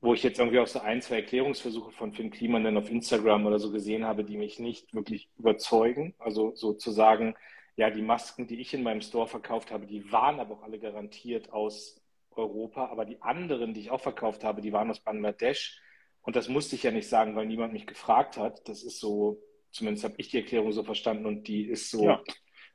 wo 0.00 0.14
ich 0.14 0.22
jetzt 0.22 0.38
irgendwie 0.38 0.60
auch 0.60 0.66
so 0.66 0.80
ein, 0.80 1.02
zwei 1.02 1.16
Erklärungsversuche 1.16 1.90
von 1.90 2.12
Finn 2.12 2.30
Kliman 2.30 2.64
dann 2.64 2.76
auf 2.76 2.90
Instagram 2.90 3.46
oder 3.46 3.58
so 3.58 3.72
gesehen 3.72 4.04
habe, 4.04 4.24
die 4.24 4.36
mich 4.36 4.58
nicht 4.60 4.94
wirklich 4.94 5.28
überzeugen. 5.38 6.14
Also 6.18 6.54
sozusagen, 6.54 7.34
ja, 7.76 7.90
die 7.90 8.02
Masken, 8.02 8.46
die 8.46 8.60
ich 8.60 8.74
in 8.74 8.82
meinem 8.82 9.00
Store 9.00 9.26
verkauft 9.26 9.72
habe, 9.72 9.86
die 9.86 10.12
waren 10.12 10.38
aber 10.38 10.54
auch 10.54 10.62
alle 10.62 10.78
garantiert 10.78 11.52
aus 11.52 12.00
Europa, 12.30 12.86
aber 12.86 13.04
die 13.04 13.20
anderen, 13.20 13.74
die 13.74 13.80
ich 13.80 13.90
auch 13.90 14.00
verkauft 14.00 14.44
habe, 14.44 14.60
die 14.60 14.72
waren 14.72 14.90
aus 14.90 15.00
Bangladesch. 15.00 15.80
Und 16.22 16.36
das 16.36 16.48
musste 16.48 16.76
ich 16.76 16.84
ja 16.84 16.92
nicht 16.92 17.08
sagen, 17.08 17.34
weil 17.34 17.46
niemand 17.46 17.72
mich 17.72 17.86
gefragt 17.86 18.36
hat. 18.36 18.68
Das 18.68 18.84
ist 18.84 19.00
so, 19.00 19.42
zumindest 19.72 20.04
habe 20.04 20.14
ich 20.18 20.28
die 20.28 20.38
Erklärung 20.38 20.72
so 20.72 20.84
verstanden 20.84 21.26
und 21.26 21.48
die 21.48 21.64
ist 21.64 21.90
so, 21.90 22.04
ja. 22.04 22.22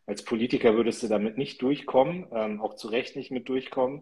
als 0.05 0.25
Politiker 0.25 0.75
würdest 0.75 1.01
du 1.03 1.07
damit 1.07 1.37
nicht 1.37 1.61
durchkommen, 1.61 2.27
ähm, 2.33 2.61
auch 2.61 2.75
zu 2.75 2.89
Recht 2.89 3.15
nicht 3.15 3.31
mit 3.31 3.47
durchkommen. 3.47 4.01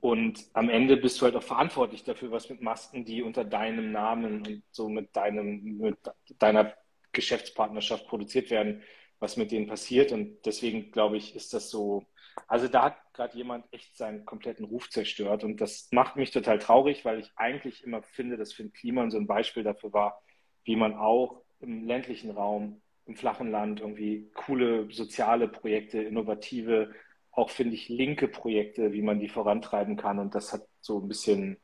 Und 0.00 0.46
am 0.52 0.68
Ende 0.68 0.96
bist 0.96 1.20
du 1.20 1.24
halt 1.24 1.34
auch 1.34 1.42
verantwortlich 1.42 2.04
dafür, 2.04 2.30
was 2.30 2.48
mit 2.50 2.62
Masken, 2.62 3.04
die 3.04 3.22
unter 3.22 3.44
deinem 3.44 3.90
Namen 3.90 4.46
und 4.46 4.62
so 4.70 4.88
mit 4.88 5.14
deinem, 5.16 5.78
mit 5.78 5.98
deiner 6.38 6.74
Geschäftspartnerschaft 7.12 8.06
produziert 8.06 8.50
werden, 8.50 8.82
was 9.18 9.36
mit 9.36 9.50
denen 9.50 9.66
passiert. 9.66 10.12
Und 10.12 10.38
deswegen 10.46 10.92
glaube 10.92 11.16
ich, 11.16 11.34
ist 11.34 11.52
das 11.52 11.70
so. 11.70 12.04
Also 12.46 12.68
da 12.68 12.84
hat 12.84 13.12
gerade 13.12 13.36
jemand 13.36 13.66
echt 13.72 13.96
seinen 13.96 14.24
kompletten 14.24 14.64
Ruf 14.64 14.88
zerstört. 14.88 15.42
Und 15.42 15.60
das 15.60 15.88
macht 15.90 16.14
mich 16.14 16.30
total 16.30 16.60
traurig, 16.60 17.04
weil 17.04 17.18
ich 17.18 17.32
eigentlich 17.34 17.82
immer 17.82 18.02
finde, 18.02 18.36
dass 18.36 18.52
Finn 18.52 18.72
Kliman 18.72 19.10
so 19.10 19.18
ein 19.18 19.26
Beispiel 19.26 19.64
dafür 19.64 19.92
war, 19.92 20.22
wie 20.62 20.76
man 20.76 20.94
auch 20.94 21.42
im 21.58 21.84
ländlichen 21.84 22.30
Raum, 22.30 22.82
im 23.06 23.16
flachen 23.16 23.50
Land 23.50 23.80
irgendwie 23.80 24.30
coole 24.34 24.88
soziale 24.92 25.48
Projekte, 25.48 26.00
innovative 26.02 26.94
auch, 27.32 27.50
finde 27.50 27.74
ich, 27.74 27.88
linke 27.88 28.28
Projekte, 28.28 28.92
wie 28.92 29.02
man 29.02 29.20
die 29.20 29.28
vorantreiben 29.28 29.96
kann. 29.96 30.18
Und 30.18 30.34
das 30.34 30.52
hat 30.52 30.62
so 30.80 31.00
ein 31.00 31.08
bisschen, 31.08 31.58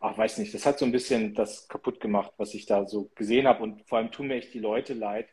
ach, 0.00 0.16
weiß 0.16 0.38
nicht, 0.38 0.54
das 0.54 0.66
hat 0.66 0.78
so 0.78 0.84
ein 0.84 0.92
bisschen 0.92 1.34
das 1.34 1.68
kaputt 1.68 2.00
gemacht, 2.00 2.32
was 2.36 2.54
ich 2.54 2.66
da 2.66 2.86
so 2.86 3.10
gesehen 3.14 3.46
habe. 3.46 3.62
Und 3.62 3.82
vor 3.88 3.98
allem 3.98 4.10
tun 4.12 4.28
mir 4.28 4.36
echt 4.36 4.54
die 4.54 4.60
Leute 4.60 4.94
leid, 4.94 5.28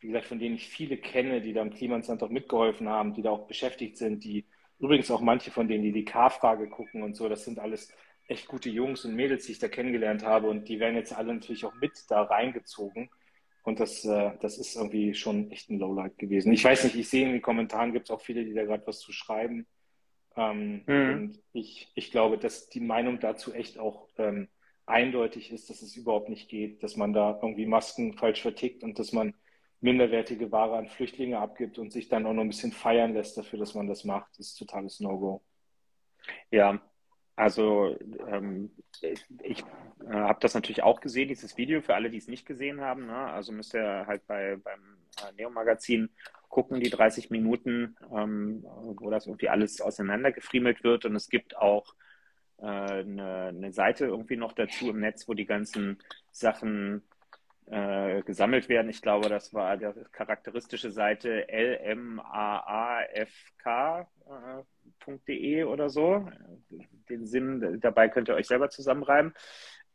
wie 0.00 0.08
gesagt, 0.08 0.26
von 0.26 0.38
denen 0.38 0.56
ich 0.56 0.68
viele 0.68 0.96
kenne, 0.96 1.40
die 1.40 1.52
da 1.52 1.62
im 1.62 1.74
Klimansland 1.74 2.22
auch 2.22 2.30
mitgeholfen 2.30 2.88
haben, 2.88 3.14
die 3.14 3.22
da 3.22 3.30
auch 3.30 3.46
beschäftigt 3.46 3.96
sind, 3.96 4.22
die 4.24 4.46
übrigens 4.78 5.10
auch 5.10 5.20
manche 5.20 5.50
von 5.50 5.66
denen, 5.68 5.82
die 5.82 5.92
die 5.92 6.04
K-Frage 6.04 6.68
gucken 6.68 7.02
und 7.02 7.16
so, 7.16 7.28
das 7.28 7.44
sind 7.44 7.58
alles 7.58 7.92
echt 8.28 8.46
gute 8.46 8.68
Jungs 8.70 9.04
und 9.04 9.14
Mädels, 9.14 9.46
die 9.46 9.52
ich 9.52 9.58
da 9.58 9.68
kennengelernt 9.68 10.24
habe. 10.24 10.48
Und 10.48 10.68
die 10.68 10.78
werden 10.78 10.96
jetzt 10.96 11.16
alle 11.16 11.34
natürlich 11.34 11.64
auch 11.64 11.74
mit 11.74 11.92
da 12.08 12.22
reingezogen. 12.22 13.10
Und 13.68 13.80
das, 13.80 14.02
äh, 14.06 14.32
das 14.40 14.56
ist 14.56 14.76
irgendwie 14.76 15.12
schon 15.12 15.50
echt 15.50 15.68
ein 15.68 15.78
Lowlight 15.78 16.16
gewesen. 16.16 16.54
Ich 16.54 16.64
weiß 16.64 16.84
nicht, 16.84 16.96
ich 16.96 17.10
sehe 17.10 17.26
in 17.26 17.32
den 17.32 17.42
Kommentaren 17.42 17.92
gibt 17.92 18.06
es 18.06 18.10
auch 18.10 18.22
viele, 18.22 18.42
die 18.42 18.54
da 18.54 18.64
gerade 18.64 18.86
was 18.86 18.98
zu 18.98 19.12
schreiben. 19.12 19.66
Ähm, 20.36 20.84
mhm. 20.86 21.12
Und 21.12 21.42
ich, 21.52 21.92
ich 21.94 22.10
glaube, 22.10 22.38
dass 22.38 22.70
die 22.70 22.80
Meinung 22.80 23.20
dazu 23.20 23.52
echt 23.52 23.78
auch 23.78 24.08
ähm, 24.16 24.48
eindeutig 24.86 25.52
ist, 25.52 25.68
dass 25.68 25.82
es 25.82 25.96
überhaupt 25.96 26.30
nicht 26.30 26.48
geht, 26.48 26.82
dass 26.82 26.96
man 26.96 27.12
da 27.12 27.38
irgendwie 27.42 27.66
Masken 27.66 28.14
falsch 28.14 28.40
vertickt 28.40 28.82
und 28.82 28.98
dass 28.98 29.12
man 29.12 29.34
minderwertige 29.80 30.50
Ware 30.50 30.78
an 30.78 30.88
Flüchtlinge 30.88 31.38
abgibt 31.38 31.78
und 31.78 31.92
sich 31.92 32.08
dann 32.08 32.24
auch 32.24 32.32
noch 32.32 32.44
ein 32.44 32.48
bisschen 32.48 32.72
feiern 32.72 33.12
lässt 33.12 33.36
dafür, 33.36 33.58
dass 33.58 33.74
man 33.74 33.86
das 33.86 34.02
macht, 34.02 34.30
das 34.38 34.46
ist 34.46 34.56
totales 34.56 34.98
No-Go. 34.98 35.42
Ja, 36.50 36.80
also 37.38 37.96
ähm, 38.26 38.72
ich 39.00 39.60
äh, 39.60 40.12
habe 40.12 40.40
das 40.40 40.54
natürlich 40.54 40.82
auch 40.82 41.00
gesehen, 41.00 41.28
dieses 41.28 41.56
Video, 41.56 41.80
für 41.80 41.94
alle, 41.94 42.10
die 42.10 42.18
es 42.18 42.26
nicht 42.26 42.46
gesehen 42.46 42.80
haben. 42.80 43.06
Ne? 43.06 43.16
Also 43.16 43.52
müsst 43.52 43.76
ihr 43.76 44.06
halt 44.08 44.26
bei, 44.26 44.56
beim 44.56 44.98
äh, 45.22 45.32
Neo-Magazin 45.36 46.10
gucken, 46.48 46.80
die 46.80 46.90
30 46.90 47.30
Minuten, 47.30 47.96
ähm, 48.12 48.64
wo 48.64 49.08
das 49.08 49.28
irgendwie 49.28 49.50
alles 49.50 49.80
auseinandergefriemelt 49.80 50.82
wird. 50.82 51.04
Und 51.04 51.14
es 51.14 51.28
gibt 51.28 51.56
auch 51.56 51.94
äh, 52.56 52.64
eine, 52.66 53.72
Seite 53.72 54.06
irgendwie 54.06 54.36
noch 54.36 54.52
dazu 54.52 54.90
im 54.90 54.98
Netz, 54.98 55.28
wo 55.28 55.34
die 55.34 55.46
ganzen 55.46 55.98
Sachen 56.32 57.04
äh, 57.66 58.22
gesammelt 58.22 58.68
werden. 58.68 58.90
Ich 58.90 59.00
glaube, 59.00 59.28
das 59.28 59.54
war 59.54 59.76
die 59.76 59.86
charakteristische 60.10 60.90
Seite 60.90 61.46
lmaafk.de 61.52 63.28
äh, 64.28 65.64
oder 65.64 65.88
so. 65.90 66.28
Den 67.08 67.26
Sinn 67.26 67.78
dabei 67.80 68.08
könnt 68.08 68.28
ihr 68.28 68.34
euch 68.34 68.46
selber 68.46 68.70
zusammenreiben. 68.70 69.32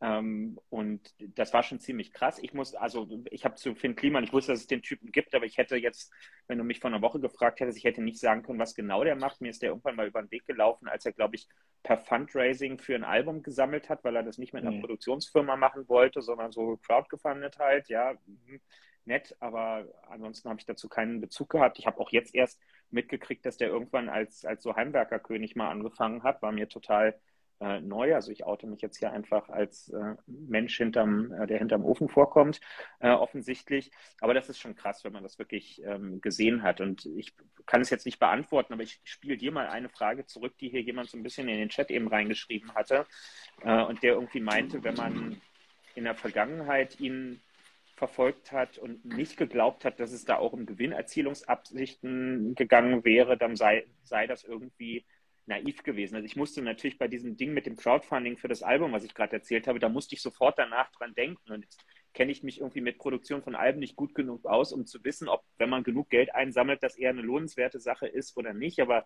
Ähm, 0.03 0.59
und 0.69 1.13
das 1.37 1.53
war 1.53 1.63
schon 1.63 1.79
ziemlich 1.79 2.11
krass. 2.11 2.37
Ich 2.41 2.53
muss, 2.53 2.75
also 2.75 3.07
ich 3.31 3.45
habe 3.45 3.55
zu 3.55 3.73
Finn 3.73 3.95
Kliman, 3.95 4.25
ich 4.25 4.33
wusste, 4.33 4.51
dass 4.51 4.59
es 4.59 4.67
den 4.67 4.81
Typen 4.81 5.13
gibt, 5.13 5.33
aber 5.33 5.45
ich 5.45 5.57
hätte 5.57 5.77
jetzt, 5.77 6.11
wenn 6.47 6.57
du 6.57 6.65
mich 6.65 6.81
vor 6.81 6.91
einer 6.91 7.01
Woche 7.01 7.21
gefragt 7.21 7.61
hättest, 7.61 7.77
ich 7.77 7.85
hätte 7.85 8.01
nicht 8.01 8.19
sagen 8.19 8.43
können, 8.43 8.59
was 8.59 8.75
genau 8.75 9.05
der 9.05 9.15
macht. 9.15 9.39
Mir 9.39 9.49
ist 9.49 9.61
der 9.61 9.69
irgendwann 9.69 9.95
mal 9.95 10.07
über 10.07 10.21
den 10.21 10.29
Weg 10.29 10.45
gelaufen, 10.45 10.89
als 10.89 11.05
er, 11.05 11.13
glaube 11.13 11.37
ich, 11.37 11.47
per 11.83 11.97
Fundraising 11.97 12.79
für 12.79 12.95
ein 12.95 13.05
Album 13.05 13.43
gesammelt 13.43 13.87
hat, 13.87 14.03
weil 14.03 14.17
er 14.17 14.23
das 14.23 14.37
nicht 14.37 14.53
mit 14.53 14.63
einer 14.63 14.75
mhm. 14.75 14.81
Produktionsfirma 14.81 15.55
machen 15.55 15.87
wollte, 15.87 16.21
sondern 16.21 16.51
so 16.51 16.77
crowdgefundet 16.85 17.57
halt, 17.59 17.87
ja. 17.87 18.13
Mhm, 18.25 18.59
nett, 19.05 19.35
aber 19.39 19.87
ansonsten 20.09 20.49
habe 20.49 20.59
ich 20.59 20.65
dazu 20.65 20.89
keinen 20.89 21.21
Bezug 21.21 21.49
gehabt. 21.49 21.79
Ich 21.79 21.87
habe 21.87 21.99
auch 21.99 22.11
jetzt 22.11 22.35
erst 22.35 22.59
mitgekriegt, 22.93 23.45
dass 23.45 23.57
der 23.57 23.69
irgendwann 23.69 24.09
als, 24.09 24.45
als 24.45 24.63
so 24.63 24.75
Heimwerkerkönig 24.75 25.55
mal 25.55 25.69
angefangen 25.69 26.23
hat, 26.23 26.41
war 26.41 26.51
mir 26.51 26.69
total 26.69 27.19
äh, 27.59 27.79
neu. 27.81 28.13
Also 28.13 28.31
ich 28.31 28.45
oute 28.45 28.67
mich 28.67 28.81
jetzt 28.81 28.97
hier 28.97 29.11
einfach 29.11 29.49
als 29.49 29.89
äh, 29.89 30.15
Mensch, 30.27 30.77
hinterm, 30.77 31.31
äh, 31.33 31.47
der 31.47 31.59
hinterm 31.59 31.85
Ofen 31.85 32.09
vorkommt, 32.09 32.59
äh, 32.99 33.09
offensichtlich. 33.09 33.91
Aber 34.19 34.33
das 34.33 34.49
ist 34.49 34.59
schon 34.59 34.75
krass, 34.75 35.03
wenn 35.03 35.13
man 35.13 35.23
das 35.23 35.39
wirklich 35.39 35.81
ähm, 35.85 36.19
gesehen 36.21 36.63
hat. 36.63 36.81
Und 36.81 37.05
ich 37.05 37.33
kann 37.65 37.81
es 37.81 37.89
jetzt 37.89 38.05
nicht 38.05 38.19
beantworten, 38.19 38.73
aber 38.73 38.83
ich 38.83 38.99
spiele 39.03 39.37
dir 39.37 39.51
mal 39.51 39.67
eine 39.67 39.89
Frage 39.89 40.25
zurück, 40.25 40.57
die 40.59 40.69
hier 40.69 40.81
jemand 40.81 41.09
so 41.09 41.17
ein 41.17 41.23
bisschen 41.23 41.47
in 41.47 41.57
den 41.57 41.69
Chat 41.69 41.89
eben 41.89 42.07
reingeschrieben 42.07 42.73
hatte 42.75 43.05
äh, 43.61 43.81
und 43.83 44.03
der 44.03 44.13
irgendwie 44.13 44.41
meinte, 44.41 44.83
wenn 44.83 44.95
man 44.95 45.41
in 45.95 46.03
der 46.03 46.15
Vergangenheit 46.15 46.99
ihn 46.99 47.41
verfolgt 48.03 48.51
hat 48.51 48.77
und 48.77 49.05
nicht 49.05 49.37
geglaubt 49.37 49.85
hat, 49.85 49.97
dass 50.01 50.11
es 50.11 50.25
da 50.25 50.35
auch 50.35 50.51
um 50.51 50.65
Gewinnerzielungsabsichten 50.65 52.53
gegangen 52.53 53.05
wäre, 53.05 53.37
dann 53.37 53.55
sei, 53.55 53.85
sei 54.03 54.27
das 54.27 54.43
irgendwie 54.43 55.05
naiv 55.45 55.83
gewesen. 55.83 56.15
Also 56.15 56.25
ich 56.25 56.35
musste 56.35 56.61
natürlich 56.61 56.97
bei 56.97 57.07
diesem 57.07 57.37
Ding 57.37 57.53
mit 57.53 57.65
dem 57.65 57.77
Crowdfunding 57.77 58.37
für 58.37 58.49
das 58.49 58.61
Album, 58.61 58.91
was 58.91 59.05
ich 59.05 59.13
gerade 59.13 59.37
erzählt 59.37 59.67
habe, 59.67 59.79
da 59.79 59.87
musste 59.87 60.15
ich 60.15 60.21
sofort 60.21 60.59
danach 60.59 60.91
dran 60.91 61.13
denken. 61.13 61.49
Und 61.53 61.61
jetzt 61.61 61.85
kenne 62.13 62.33
ich 62.33 62.43
mich 62.43 62.59
irgendwie 62.59 62.81
mit 62.81 62.97
Produktion 62.97 63.41
von 63.41 63.55
Alben 63.55 63.79
nicht 63.79 63.95
gut 63.95 64.13
genug 64.15 64.45
aus, 64.45 64.73
um 64.73 64.85
zu 64.85 65.01
wissen, 65.05 65.29
ob, 65.29 65.45
wenn 65.57 65.69
man 65.69 65.83
genug 65.83 66.09
Geld 66.09 66.35
einsammelt, 66.35 66.83
das 66.83 66.97
eher 66.97 67.11
eine 67.11 67.21
lohnenswerte 67.21 67.79
Sache 67.79 68.07
ist 68.07 68.35
oder 68.35 68.53
nicht. 68.53 68.81
Aber 68.81 69.05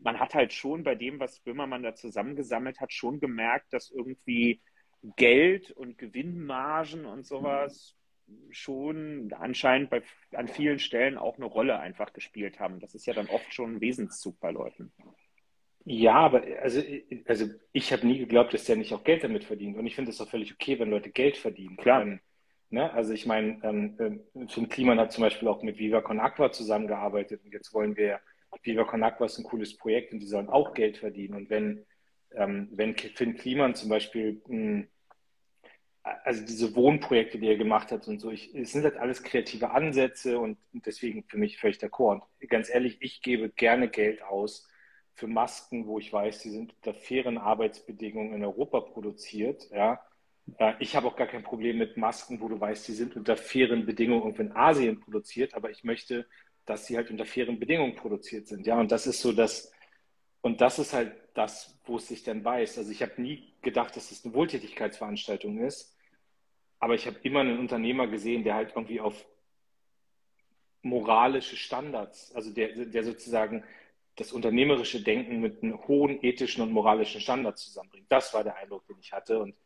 man 0.00 0.18
hat 0.18 0.34
halt 0.34 0.52
schon 0.52 0.82
bei 0.82 0.96
dem, 0.96 1.20
was 1.20 1.38
Böhmermann 1.38 1.84
da 1.84 1.94
zusammengesammelt 1.94 2.80
hat, 2.80 2.92
schon 2.92 3.20
gemerkt, 3.20 3.72
dass 3.72 3.92
irgendwie 3.92 4.60
Geld 5.16 5.70
und 5.70 5.98
Gewinnmargen 5.98 7.04
und 7.06 7.26
sowas 7.26 7.94
schon 8.50 9.32
anscheinend 9.38 9.90
bei, 9.90 10.02
an 10.32 10.48
vielen 10.48 10.78
Stellen 10.78 11.18
auch 11.18 11.36
eine 11.36 11.46
Rolle 11.46 11.78
einfach 11.78 12.12
gespielt 12.12 12.60
haben. 12.60 12.80
Das 12.80 12.94
ist 12.94 13.06
ja 13.06 13.14
dann 13.14 13.28
oft 13.28 13.52
schon 13.52 13.76
ein 13.76 13.80
Wesenszug 13.80 14.38
bei 14.40 14.50
Leuten. 14.50 14.92
Ja, 15.84 16.14
aber 16.14 16.42
also, 16.62 16.82
also 17.26 17.46
ich 17.72 17.92
habe 17.92 18.06
nie 18.06 18.18
geglaubt, 18.18 18.54
dass 18.54 18.64
der 18.64 18.76
nicht 18.76 18.94
auch 18.94 19.04
Geld 19.04 19.22
damit 19.22 19.44
verdient. 19.44 19.76
Und 19.76 19.86
ich 19.86 19.94
finde 19.94 20.10
es 20.10 20.20
auch 20.20 20.28
völlig 20.28 20.52
okay, 20.52 20.78
wenn 20.78 20.90
Leute 20.90 21.10
Geld 21.10 21.36
verdienen. 21.36 21.76
Klar. 21.76 22.02
Ähm, 22.02 22.20
ne? 22.70 22.90
Also 22.92 23.12
ich 23.12 23.26
meine, 23.26 23.60
ähm, 23.62 23.96
ähm, 24.34 24.48
Finn 24.48 24.68
Kliman 24.68 24.98
hat 24.98 25.12
zum 25.12 25.22
Beispiel 25.22 25.48
auch 25.48 25.62
mit 25.62 25.78
Viva 25.78 26.00
Con 26.00 26.20
Aqua 26.20 26.50
zusammengearbeitet 26.52 27.42
und 27.44 27.52
jetzt 27.52 27.74
wollen 27.74 27.96
wir, 27.96 28.20
Viva 28.62 28.84
Con 28.84 29.02
Aqua 29.02 29.26
ist 29.26 29.38
ein 29.38 29.44
cooles 29.44 29.76
Projekt 29.76 30.12
und 30.12 30.20
die 30.20 30.26
sollen 30.26 30.48
auch 30.48 30.72
Geld 30.72 30.96
verdienen. 30.96 31.34
Und 31.34 31.50
wenn, 31.50 31.84
ähm, 32.34 32.68
wenn 32.72 32.96
Finn 32.96 33.36
Kliman 33.36 33.74
zum 33.74 33.90
Beispiel 33.90 34.40
mh, 34.46 34.56
hm, 34.56 34.88
also 36.04 36.44
diese 36.44 36.76
Wohnprojekte, 36.76 37.38
die 37.38 37.48
er 37.48 37.56
gemacht 37.56 37.90
hat 37.90 38.06
und 38.08 38.20
so, 38.20 38.30
ich, 38.30 38.54
es 38.54 38.72
sind 38.72 38.84
halt 38.84 38.98
alles 38.98 39.22
kreative 39.22 39.70
Ansätze 39.70 40.38
und 40.38 40.58
deswegen 40.72 41.24
für 41.24 41.38
mich 41.38 41.58
völlig 41.58 41.78
d'accord. 41.78 42.20
Und 42.40 42.50
ganz 42.50 42.68
ehrlich, 42.68 42.98
ich 43.00 43.22
gebe 43.22 43.48
gerne 43.48 43.88
Geld 43.88 44.22
aus 44.22 44.68
für 45.14 45.26
Masken, 45.26 45.86
wo 45.86 45.98
ich 45.98 46.12
weiß, 46.12 46.40
die 46.40 46.50
sind 46.50 46.74
unter 46.76 46.92
fairen 46.92 47.38
Arbeitsbedingungen 47.38 48.34
in 48.34 48.44
Europa 48.44 48.80
produziert. 48.80 49.70
Ja. 49.70 50.04
Äh, 50.58 50.74
ich 50.80 50.94
habe 50.94 51.06
auch 51.06 51.16
gar 51.16 51.26
kein 51.26 51.42
Problem 51.42 51.78
mit 51.78 51.96
Masken, 51.96 52.40
wo 52.40 52.48
du 52.48 52.60
weißt, 52.60 52.86
die 52.86 52.92
sind 52.92 53.16
unter 53.16 53.36
fairen 53.36 53.86
Bedingungen 53.86 54.34
in 54.34 54.52
Asien 54.52 55.00
produziert, 55.00 55.54
aber 55.54 55.70
ich 55.70 55.84
möchte, 55.84 56.26
dass 56.66 56.86
sie 56.86 56.96
halt 56.96 57.10
unter 57.10 57.24
fairen 57.24 57.58
Bedingungen 57.58 57.94
produziert 57.94 58.46
sind. 58.48 58.66
Ja, 58.66 58.78
und 58.78 58.92
das 58.92 59.06
ist 59.06 59.22
so 59.22 59.32
das, 59.32 59.72
und 60.42 60.60
das 60.60 60.78
ist 60.78 60.92
halt 60.92 61.14
das, 61.32 61.78
wo 61.84 61.96
es 61.96 62.08
sich 62.08 62.24
dann 62.24 62.42
beißt. 62.42 62.76
Also 62.76 62.90
ich 62.90 63.02
habe 63.02 63.20
nie 63.22 63.54
gedacht, 63.62 63.96
dass 63.96 64.10
es 64.10 64.18
das 64.18 64.26
eine 64.26 64.34
Wohltätigkeitsveranstaltung 64.34 65.58
ist, 65.58 65.93
aber 66.78 66.94
ich 66.94 67.06
habe 67.06 67.18
immer 67.22 67.40
einen 67.40 67.58
Unternehmer 67.58 68.06
gesehen, 68.06 68.44
der 68.44 68.54
halt 68.54 68.72
irgendwie 68.74 69.00
auf 69.00 69.26
moralische 70.82 71.56
Standards, 71.56 72.34
also 72.34 72.50
der, 72.52 72.68
der 72.86 73.04
sozusagen 73.04 73.64
das 74.16 74.32
unternehmerische 74.32 75.02
Denken 75.02 75.40
mit 75.40 75.62
einem 75.62 75.86
hohen 75.88 76.22
ethischen 76.22 76.62
und 76.62 76.72
moralischen 76.72 77.20
Standard 77.20 77.58
zusammenbringt. 77.58 78.06
Das 78.10 78.32
war 78.32 78.44
der 78.44 78.56
Eindruck, 78.56 78.86
den 78.86 78.98
ich 79.00 79.12
hatte. 79.12 79.40
Und, 79.40 79.56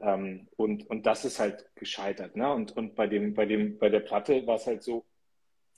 ähm, 0.00 0.48
und, 0.56 0.88
und 0.88 1.04
das 1.04 1.24
ist 1.24 1.38
halt 1.38 1.66
gescheitert. 1.74 2.36
Ne? 2.36 2.50
Und, 2.50 2.76
und 2.76 2.94
bei, 2.94 3.06
dem, 3.06 3.34
bei, 3.34 3.44
dem, 3.44 3.78
bei 3.78 3.90
der 3.90 4.00
Platte 4.00 4.46
war 4.46 4.56
es 4.56 4.66
halt 4.66 4.82
so, 4.82 5.04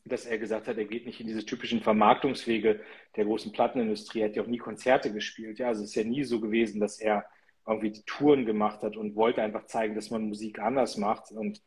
dass 0.05 0.27
er 0.27 0.38
gesagt 0.38 0.68
hat, 0.68 0.79
er 0.79 0.85
geht 0.85 1.07
nicht 1.07 1.21
in 1.21 1.27
diese 1.27 1.45
typischen 1.45 1.81
Vermarktungswege 1.81 2.81
der 3.16 3.25
großen 3.25 3.53
Plattenindustrie. 3.53 4.21
Er 4.21 4.29
hat 4.29 4.37
ja 4.37 4.42
auch 4.42 4.49
nie 4.49 4.59
Konzerte 4.59 5.12
gespielt. 5.12 5.59
Ja, 5.59 5.68
also 5.68 5.83
es 5.83 5.90
ist 5.90 5.97
ja 5.97 6.05
nie 6.05 6.25
so 6.25 6.40
gewesen, 6.40 6.81
dass 6.81 7.01
er 7.01 7.25
irgendwie 7.66 7.90
die 7.90 8.05
Touren 8.05 8.44
gemacht 8.44 8.83
hat 8.83 8.96
und 8.96 9.14
wollte 9.14 9.42
einfach 9.42 9.66
zeigen, 9.66 9.94
dass 9.94 10.11
man 10.11 10.29
Musik 10.29 10.59
anders 10.59 10.96
macht. 10.96 11.31
Und 11.31 11.62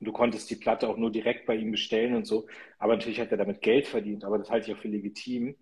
du 0.00 0.12
konntest 0.12 0.50
die 0.50 0.56
Platte 0.56 0.88
auch 0.88 0.96
nur 0.96 1.10
direkt 1.10 1.46
bei 1.46 1.54
ihm 1.54 1.70
bestellen 1.70 2.14
und 2.14 2.26
so. 2.26 2.46
Aber 2.78 2.94
natürlich 2.94 3.20
hat 3.20 3.30
er 3.30 3.38
damit 3.38 3.62
Geld 3.62 3.86
verdient. 3.86 4.24
Aber 4.24 4.38
das 4.38 4.50
halte 4.50 4.70
ich 4.70 4.76
auch 4.76 4.80
für 4.80 4.88
legitim. 4.88 5.56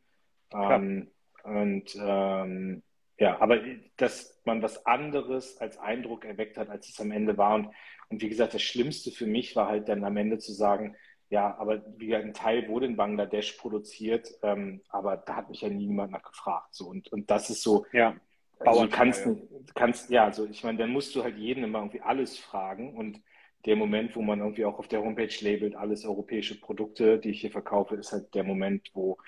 Ähm, 0.53 1.11
und 1.45 1.97
ähm, 2.01 2.83
ja, 3.19 3.41
aber 3.41 3.61
dass 3.97 4.41
man 4.45 4.63
was 4.63 4.85
anderes 4.85 5.59
als 5.59 5.79
Eindruck 5.79 6.25
erweckt 6.25 6.57
hat, 6.57 6.69
als 6.69 6.89
es 6.89 7.01
am 7.01 7.13
Ende 7.13 7.39
war. 7.39 7.55
Und, 7.55 7.69
und 8.09 8.21
wie 8.21 8.29
gesagt, 8.29 8.55
das 8.55 8.63
Schlimmste 8.63 9.11
für 9.13 9.27
mich 9.27 9.55
war 9.55 9.69
halt 9.69 9.89
dann 9.89 10.05
am 10.05 10.17
Ende 10.17 10.39
zu 10.39 10.53
sagen, 10.53 10.97
ja, 11.29 11.57
aber 11.57 11.83
wie 11.97 12.09
gesagt, 12.09 12.25
ein 12.27 12.35
Teil 12.35 12.69
wurde 12.69 12.87
in 12.87 12.97
Bangladesch 12.97 13.53
produziert, 13.53 14.29
ähm, 14.43 14.83
aber 14.91 15.17
da 15.17 15.37
hat 15.37 15.49
mich 15.49 15.63
ja 15.63 15.71
niemand 15.71 16.13
nach 16.13 16.23
gefragt. 16.23 16.75
So. 16.75 16.89
Und, 16.89 17.11
und 17.11 17.31
das 17.31 17.49
ist 17.49 17.63
so, 17.63 17.87
ja. 17.93 18.17
Also 18.65 18.85
du 18.85 18.91
kannst, 18.91 19.27
kannst, 19.75 20.11
ja, 20.11 20.25
also 20.25 20.47
ich 20.47 20.63
meine, 20.65 20.79
dann 20.79 20.91
musst 20.91 21.15
du 21.15 21.23
halt 21.23 21.37
jeden 21.37 21.65
immer 21.65 21.79
irgendwie 21.79 22.01
alles 22.01 22.39
fragen. 22.39 22.97
Und 22.97 23.21
der 23.65 23.77
Moment, 23.77 24.17
wo 24.17 24.23
man 24.23 24.41
irgendwie 24.41 24.65
auch 24.65 24.79
auf 24.79 24.89
der 24.89 25.03
Homepage 25.03 25.35
labelt, 25.41 25.77
alles 25.77 26.05
europäische 26.05 26.61
Produkte, 26.61 27.19
die 27.19 27.31
ich 27.31 27.41
hier 27.41 27.51
verkaufe, 27.51 27.95
ist 27.95 28.13
halt 28.13 28.35
der 28.35 28.45
Moment, 28.45 28.91
wo 28.93 29.19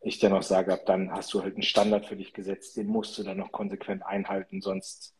ich 0.00 0.18
dann 0.18 0.32
auch 0.32 0.42
sage, 0.42 0.72
ab 0.72 0.80
dann 0.86 1.12
hast 1.12 1.32
du 1.32 1.42
halt 1.42 1.54
einen 1.54 1.62
Standard 1.62 2.06
für 2.06 2.16
dich 2.16 2.32
gesetzt, 2.32 2.76
den 2.76 2.86
musst 2.86 3.16
du 3.18 3.22
dann 3.22 3.36
noch 3.36 3.52
konsequent 3.52 4.04
einhalten, 4.04 4.60
sonst, 4.60 5.14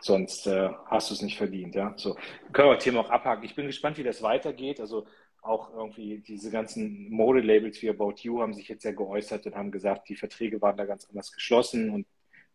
sonst 0.00 0.46
äh, 0.46 0.68
hast 0.86 1.10
du 1.10 1.14
es 1.14 1.22
nicht 1.22 1.38
verdient. 1.38 1.74
Ja? 1.74 1.94
So, 1.96 2.14
können 2.52 2.68
wir 2.68 2.74
das 2.74 2.84
Thema 2.84 3.00
auch 3.00 3.10
abhaken. 3.10 3.44
Ich 3.44 3.54
bin 3.54 3.66
gespannt, 3.66 3.96
wie 3.96 4.02
das 4.02 4.20
weitergeht. 4.20 4.80
Also 4.80 5.06
auch 5.40 5.72
irgendwie 5.72 6.18
diese 6.18 6.50
ganzen 6.50 7.08
Modelabels 7.10 7.80
wie 7.80 7.88
About 7.88 8.16
You 8.18 8.42
haben 8.42 8.52
sich 8.52 8.68
jetzt 8.68 8.84
ja 8.84 8.92
geäußert 8.92 9.46
und 9.46 9.54
haben 9.54 9.70
gesagt, 9.70 10.08
die 10.08 10.16
Verträge 10.16 10.60
waren 10.60 10.76
da 10.76 10.84
ganz 10.84 11.06
anders 11.08 11.32
geschlossen 11.32 11.90
und 11.90 12.06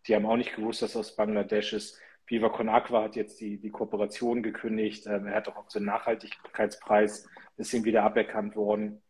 die 0.08 0.16
haben 0.16 0.26
auch 0.26 0.38
nicht 0.38 0.56
gewusst, 0.56 0.82
dass 0.82 0.96
aus 0.96 1.16
Bangladesch 1.16 1.74
ist. 1.74 2.00
Viva 2.26 2.50
Con 2.50 2.70
Aqua 2.70 3.04
hat 3.04 3.16
jetzt 3.16 3.42
die, 3.42 3.58
die 3.58 3.72
Kooperation 3.72 4.42
gekündigt. 4.42 5.06
Ähm, 5.06 5.28
er 5.28 5.36
hat 5.36 5.50
auch 5.50 5.70
so 5.70 5.80
einen 5.80 5.88
Nachhaltigkeitspreis, 5.88 7.28
ist 7.58 7.74
ihm 7.74 7.84
wieder 7.84 8.04
aberkannt 8.04 8.56
worden. 8.56 9.02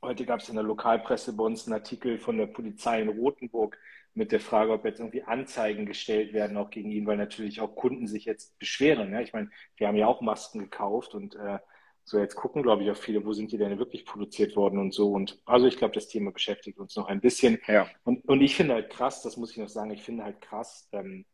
Heute 0.00 0.24
gab 0.26 0.40
es 0.40 0.48
in 0.48 0.54
der 0.54 0.64
Lokalpresse 0.64 1.34
bei 1.34 1.44
uns 1.44 1.66
einen 1.66 1.74
Artikel 1.74 2.18
von 2.18 2.36
der 2.36 2.46
Polizei 2.46 3.00
in 3.00 3.08
Rothenburg 3.08 3.78
mit 4.12 4.30
der 4.30 4.40
Frage, 4.40 4.72
ob 4.72 4.84
jetzt 4.84 5.00
irgendwie 5.00 5.24
Anzeigen 5.24 5.86
gestellt 5.86 6.32
werden, 6.32 6.56
auch 6.56 6.70
gegen 6.70 6.90
ihn, 6.90 7.06
weil 7.06 7.16
natürlich 7.16 7.60
auch 7.60 7.74
Kunden 7.74 8.06
sich 8.06 8.24
jetzt 8.24 8.58
beschweren. 8.58 9.12
Ja? 9.12 9.20
Ich 9.20 9.32
meine, 9.32 9.50
wir 9.76 9.88
haben 9.88 9.96
ja 9.96 10.06
auch 10.06 10.20
Masken 10.20 10.60
gekauft 10.60 11.14
und 11.14 11.34
äh, 11.34 11.58
so 12.04 12.18
jetzt 12.18 12.36
gucken, 12.36 12.62
glaube 12.62 12.82
ich, 12.82 12.90
auch 12.90 12.96
viele, 12.96 13.24
wo 13.24 13.32
sind 13.32 13.50
die 13.50 13.58
denn 13.58 13.78
wirklich 13.78 14.04
produziert 14.04 14.56
worden 14.56 14.78
und 14.78 14.92
so. 14.92 15.10
Und 15.10 15.40
also 15.46 15.66
ich 15.66 15.76
glaube, 15.76 15.94
das 15.94 16.08
Thema 16.08 16.32
beschäftigt 16.32 16.78
uns 16.78 16.96
noch 16.96 17.06
ein 17.06 17.20
bisschen. 17.20 17.58
Ja. 17.66 17.88
Und, 18.04 18.24
und 18.28 18.40
ich 18.42 18.56
finde 18.56 18.74
halt 18.74 18.90
krass, 18.90 19.22
das 19.22 19.36
muss 19.36 19.52
ich 19.52 19.56
noch 19.56 19.68
sagen, 19.68 19.90
ich 19.90 20.02
finde 20.02 20.24
halt 20.24 20.40
krass, 20.40 20.88
ähm, 20.92 21.24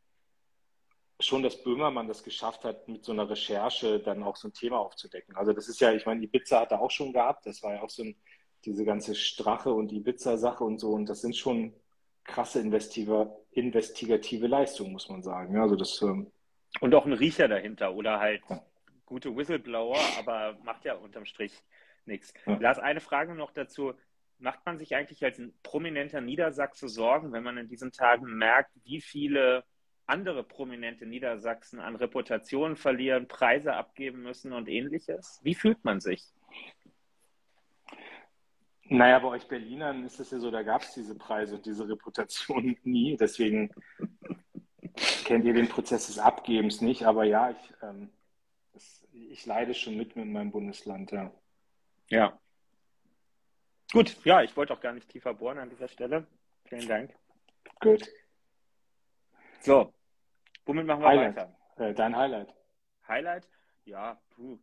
schon, 1.18 1.42
dass 1.42 1.62
Böhmermann 1.62 2.09
das 2.09 2.22
geschafft 2.22 2.64
hat, 2.64 2.88
mit 2.88 3.04
so 3.04 3.12
einer 3.12 3.28
Recherche 3.28 4.00
dann 4.00 4.22
auch 4.22 4.37
so 4.37 4.48
ein 4.48 4.54
Thema 4.54 4.78
aufzudecken. 4.78 5.37
Also 5.37 5.52
das 5.52 5.68
ist 5.68 5.80
ja, 5.80 5.92
ich 5.92 6.06
meine, 6.06 6.20
die 6.20 6.28
Pizza 6.28 6.61
hat 6.61 6.70
er 6.70 6.80
auch 6.80 6.90
schon 6.90 7.12
gehabt, 7.12 7.46
das 7.46 7.62
war 7.62 7.74
ja 7.74 7.83
auch 7.83 7.90
so 7.90 8.04
ein 8.04 8.16
diese 8.64 8.85
ganze 8.85 9.14
Strache 9.14 9.72
und 9.72 9.92
Ibiza-Sache 9.92 10.64
und 10.64 10.78
so. 10.78 10.90
Und 10.90 11.06
das 11.06 11.20
sind 11.20 11.37
schon 11.37 11.74
krasse 12.24 12.61
investigative 12.61 14.46
Leistungen, 14.46 14.92
muss 14.92 15.09
man 15.09 15.22
sagen. 15.22 15.54
Ja, 15.54 15.62
also 15.62 15.76
das, 15.76 16.02
ähm, 16.02 16.30
und 16.80 16.94
auch 16.94 17.06
ein 17.06 17.12
Riecher 17.12 17.48
dahinter 17.48 17.94
oder 17.94 18.20
halt 18.20 18.42
ja. 18.48 18.62
Gute 19.11 19.37
Whistleblower, 19.37 19.99
aber 20.18 20.57
macht 20.62 20.85
ja 20.85 20.94
unterm 20.94 21.27
Strich 21.27 21.53
nichts. 22.07 22.33
Lars, 22.46 22.79
eine 22.79 23.01
Frage 23.01 23.35
noch 23.35 23.51
dazu. 23.51 23.92
Macht 24.38 24.64
man 24.64 24.79
sich 24.79 24.94
eigentlich 24.94 25.23
als 25.23 25.38
ein 25.38 25.53
prominenter 25.62 26.23
Niedersachse 26.23 26.88
Sorgen, 26.88 27.33
wenn 27.33 27.42
man 27.42 27.59
in 27.59 27.68
diesen 27.68 27.92
Tagen 27.92 28.38
merkt, 28.38 28.70
wie 28.85 29.03
viele 29.03 29.64
andere 30.07 30.42
prominente 30.42 31.07
Niedersachsen 31.07 31.79
an 31.81 31.96
Reputation 31.96 32.77
verlieren, 32.77 33.29
Preise 33.29 33.75
abgeben 33.75 34.23
müssen 34.23 34.53
und 34.53 34.68
ähnliches? 34.68 35.40
Wie 35.42 35.55
fühlt 35.55 35.85
man 35.85 36.01
sich? 36.01 36.23
Naja, 38.85 39.18
bei 39.18 39.29
euch 39.29 39.46
Berlinern 39.46 40.05
ist 40.05 40.18
es 40.20 40.31
ja 40.31 40.38
so, 40.38 40.51
da 40.51 40.62
gab 40.62 40.83
es 40.83 40.94
diese 40.94 41.16
Preise 41.16 41.57
und 41.57 41.66
diese 41.66 41.88
Reputation 41.88 42.77
nie. 42.85 43.16
Deswegen 43.16 43.70
kennt 45.25 45.44
ihr 45.44 45.55
den 45.55 45.68
Prozess 45.68 46.07
des 46.07 46.18
Abgebens 46.18 46.81
nicht. 46.81 47.05
Aber 47.05 47.25
ja, 47.25 47.51
ich, 47.51 47.75
ähm, 47.83 48.11
ich 49.12 49.46
leide 49.46 49.75
schon 49.75 49.96
mit 49.96 50.16
mit 50.16 50.27
meinem 50.29 50.51
Bundesland, 50.51 51.11
ja. 51.12 51.33
Ja. 52.09 52.38
Gut, 53.92 54.16
ja, 54.25 54.42
ich 54.42 54.57
wollte 54.57 54.73
auch 54.73 54.81
gar 54.81 54.92
nicht 54.92 55.09
tiefer 55.09 55.35
bohren 55.35 55.59
an 55.59 55.70
dieser 55.70 55.88
Stelle. 55.88 56.27
Vielen 56.64 56.88
Dank. 56.88 57.14
Gut. 57.81 58.09
So, 59.61 59.92
womit 60.64 60.87
machen 60.87 61.03
wir 61.03 61.09
Highlight. 61.09 61.37
weiter? 61.37 61.57
Äh, 61.77 61.94
dein 61.94 62.16
Highlight. 62.16 62.55
Highlight? 63.09 63.49
Ja, 63.85 64.20
puh. 64.31 64.59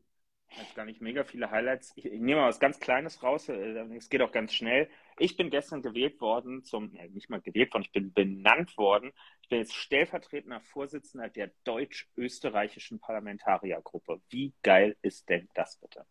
Jetzt 0.55 0.75
gar 0.75 0.85
nicht 0.85 1.01
mega 1.01 1.23
viele 1.23 1.51
Highlights. 1.51 1.93
Ich, 1.95 2.05
ich 2.05 2.19
nehme 2.19 2.41
mal 2.41 2.49
was 2.49 2.59
ganz 2.59 2.79
Kleines 2.79 3.21
raus. 3.23 3.49
Äh, 3.49 3.79
es 3.95 4.09
geht 4.09 4.21
auch 4.21 4.31
ganz 4.31 4.53
schnell. 4.53 4.89
Ich 5.19 5.37
bin 5.37 5.49
gestern 5.49 5.81
gewählt 5.81 6.21
worden 6.21 6.63
zum, 6.63 6.93
ja, 6.95 7.07
nicht 7.07 7.29
mal 7.29 7.41
gewählt 7.41 7.73
worden, 7.73 7.83
ich 7.83 7.91
bin 7.91 8.13
benannt 8.13 8.77
worden. 8.77 9.11
Ich 9.41 9.49
bin 9.49 9.59
jetzt 9.59 9.75
stellvertretender 9.75 10.61
Vorsitzender 10.61 11.29
der 11.29 11.51
deutsch-österreichischen 11.63 12.99
Parlamentariergruppe. 12.99 14.21
Wie 14.29 14.53
geil 14.63 14.97
ist 15.01 15.29
denn 15.29 15.49
das 15.53 15.77
bitte? 15.77 16.05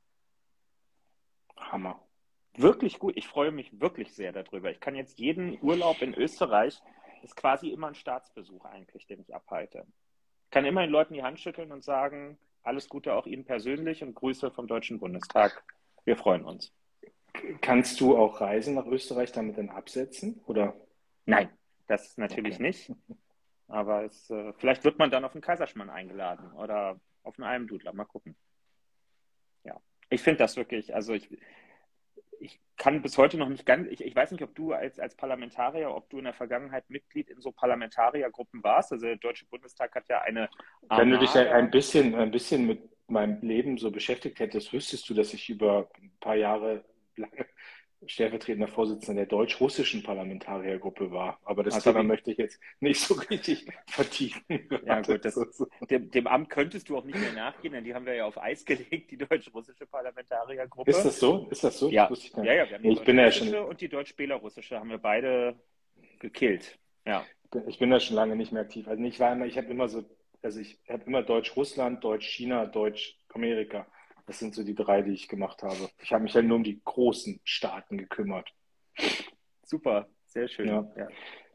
Hammer. 1.57 2.03
Wirklich 2.55 2.99
gut. 2.99 3.16
Ich 3.16 3.27
freue 3.27 3.51
mich 3.51 3.81
wirklich 3.81 4.14
sehr 4.14 4.33
darüber. 4.33 4.70
Ich 4.70 4.81
kann 4.81 4.94
jetzt 4.94 5.18
jeden 5.18 5.61
Urlaub 5.62 6.01
in 6.01 6.14
Österreich, 6.14 6.81
ist 7.22 7.37
quasi 7.37 7.68
immer 7.68 7.88
ein 7.88 7.94
Staatsbesuch 7.94 8.64
eigentlich, 8.64 9.07
den 9.07 9.20
ich 9.20 9.35
abhalte. 9.35 9.87
Ich 10.44 10.51
kann 10.51 10.64
immer 10.64 10.81
den 10.81 10.90
Leuten 10.90 11.14
die 11.14 11.22
Hand 11.22 11.40
schütteln 11.40 11.72
und 11.72 11.85
sagen, 11.85 12.38
alles 12.66 12.88
Gute 12.88 13.14
auch 13.14 13.26
Ihnen 13.26 13.44
persönlich 13.44 14.02
und 14.02 14.14
Grüße 14.14 14.50
vom 14.50 14.66
Deutschen 14.66 14.98
Bundestag. 14.98 15.64
Wir 16.05 16.16
freuen 16.16 16.44
uns. 16.44 16.72
Kannst 17.61 18.00
du 18.00 18.16
auch 18.16 18.40
Reisen 18.40 18.74
nach 18.74 18.87
Österreich 18.87 19.33
damit 19.33 19.59
dann 19.59 19.68
absetzen? 19.68 20.40
Oder? 20.46 20.74
Nein, 21.26 21.50
das 21.87 22.16
natürlich 22.16 22.55
okay. 22.55 22.62
nicht. 22.62 22.92
Aber 23.68 24.05
es, 24.05 24.31
äh, 24.31 24.52
vielleicht 24.55 24.85
wird 24.85 24.98
man 24.98 25.11
dann 25.11 25.24
auf 25.24 25.33
den 25.33 25.40
Kaiserschmann 25.40 25.90
eingeladen 25.90 26.52
oder 26.52 27.00
auf 27.22 27.38
einen 27.38 27.48
Almdudler. 27.48 27.92
Mal 27.92 28.05
gucken. 28.05 28.37
Ja, 29.64 29.81
ich 30.09 30.22
finde 30.22 30.38
das 30.38 30.57
wirklich, 30.57 30.94
also 30.94 31.14
ich, 31.14 31.31
ich 31.31 31.40
kann 32.76 33.02
bis 33.02 33.16
heute 33.16 33.38
noch 33.38 33.48
nicht 33.48 33.66
ganz, 33.66 33.88
ich, 33.90 34.04
ich 34.04 34.14
weiß 34.14 34.30
nicht, 34.32 34.42
ob 34.42 34.54
du 34.54 34.72
als, 34.72 34.98
als 34.98 35.14
Parlamentarier, 35.14 35.94
ob 35.94 36.08
du 36.10 36.18
in 36.18 36.24
der 36.24 36.34
Vergangenheit 36.34 36.88
Mitglied 36.90 37.30
in 37.30 37.40
so 37.40 37.50
Parlamentariergruppen 37.52 38.62
warst. 38.62 38.92
Also 38.92 39.06
der 39.06 39.16
Deutsche 39.16 39.46
Bundestag 39.46 39.94
hat 39.94 40.08
ja 40.08 40.20
eine. 40.20 40.48
Armada. 40.88 41.02
Wenn 41.02 41.10
du 41.10 41.18
dich 41.18 41.34
ein 41.36 41.70
bisschen, 41.70 42.14
ein 42.14 42.30
bisschen 42.30 42.66
mit 42.66 42.80
meinem 43.08 43.40
Leben 43.40 43.78
so 43.78 43.90
beschäftigt 43.90 44.40
hättest, 44.40 44.72
wüsstest 44.72 45.08
du, 45.08 45.14
dass 45.14 45.32
ich 45.32 45.48
über 45.48 45.88
ein 45.96 46.12
paar 46.20 46.36
Jahre 46.36 46.84
lang 47.16 47.30
stellvertretender 48.07 48.69
Vorsitzender 48.69 49.23
der 49.23 49.27
deutsch-russischen 49.27 50.03
Parlamentariergruppe 50.03 51.11
war. 51.11 51.38
Aber 51.45 51.62
das 51.62 51.75
also 51.75 51.92
Thema 51.92 52.03
möchte 52.03 52.31
ich 52.31 52.38
jetzt 52.38 52.61
nicht 52.81 53.01
so 53.01 53.14
richtig 53.14 53.66
vertiefen. 53.87 54.42
Ja, 54.85 55.01
gut, 55.01 55.25
das, 55.25 55.38
dem, 55.90 56.11
dem, 56.11 56.27
Amt 56.27 56.51
könntest 56.51 56.88
du 56.88 56.97
auch 56.97 57.05
nicht 57.05 57.19
mehr 57.19 57.33
nachgehen, 57.33 57.73
denn 57.73 57.85
die 57.85 57.95
haben 57.95 58.07
wir 58.07 58.14
ja 58.14 58.27
auf 58.27 58.40
Eis 58.40 58.64
gelegt, 58.64 59.11
die 59.11 59.16
deutsch-russische 59.16 59.87
Parlamentariergruppe. 59.87 60.90
Ist 60.90 61.05
das 61.05 61.19
so? 61.19 61.49
Ist 61.51 61.64
das 61.64 61.79
so? 61.79 61.90
Ja, 61.90 62.09
ich 62.11 62.33
ja, 62.37 62.45
ja, 62.45 62.69
wir 62.69 62.75
haben 62.77 62.83
die 62.83 62.90
ich 62.90 63.05
bin 63.05 63.19
ja 63.19 63.31
schon... 63.31 63.55
und 63.55 63.81
die 63.81 63.88
deutsch-belarussische 63.88 64.79
haben 64.79 64.90
wir 64.90 64.99
beide 64.99 65.57
gekillt. 66.19 66.79
Ja. 67.05 67.25
Ich 67.66 67.79
bin 67.79 67.90
da 67.90 68.01
schon 68.01 68.16
lange 68.16 68.37
nicht 68.37 68.53
mehr 68.53 68.62
aktiv. 68.62 68.88
Also 68.88 69.03
ich 69.03 69.21
war 69.21 69.33
immer, 69.33 69.47
ich 69.47 69.57
habe 69.57 69.69
immer 69.69 69.88
so, 69.88 70.05
also 70.42 70.61
ich 70.61 70.79
habe 70.88 71.05
immer 71.07 71.23
Deutsch-Russland, 71.23 72.03
Deutsch-China, 72.03 72.66
Deutsch-Amerika 72.66 73.87
das 74.26 74.38
sind 74.38 74.54
so 74.54 74.64
die 74.64 74.74
drei, 74.74 75.02
die 75.02 75.12
ich 75.12 75.28
gemacht 75.28 75.62
habe. 75.62 75.88
Ich 76.02 76.12
habe 76.12 76.24
mich 76.24 76.34
halt 76.34 76.46
nur 76.46 76.56
um 76.56 76.64
die 76.64 76.80
großen 76.84 77.40
Staaten 77.44 77.96
gekümmert. 77.96 78.52
Super, 79.64 80.08
sehr 80.26 80.48
schön. 80.48 80.68
Ja, 80.68 80.92
ja. 80.96 81.08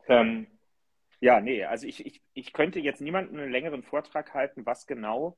Ähm, 0.08 0.48
ja 1.20 1.42
nee, 1.42 1.64
also 1.66 1.86
ich, 1.86 2.06
ich, 2.06 2.22
ich 2.34 2.54
könnte 2.54 2.80
jetzt 2.80 3.02
niemanden 3.02 3.38
einen 3.40 3.52
längeren 3.52 3.84
Vortrag 3.84 4.34
halten, 4.34 4.66
was 4.66 4.88
genau 4.88 5.38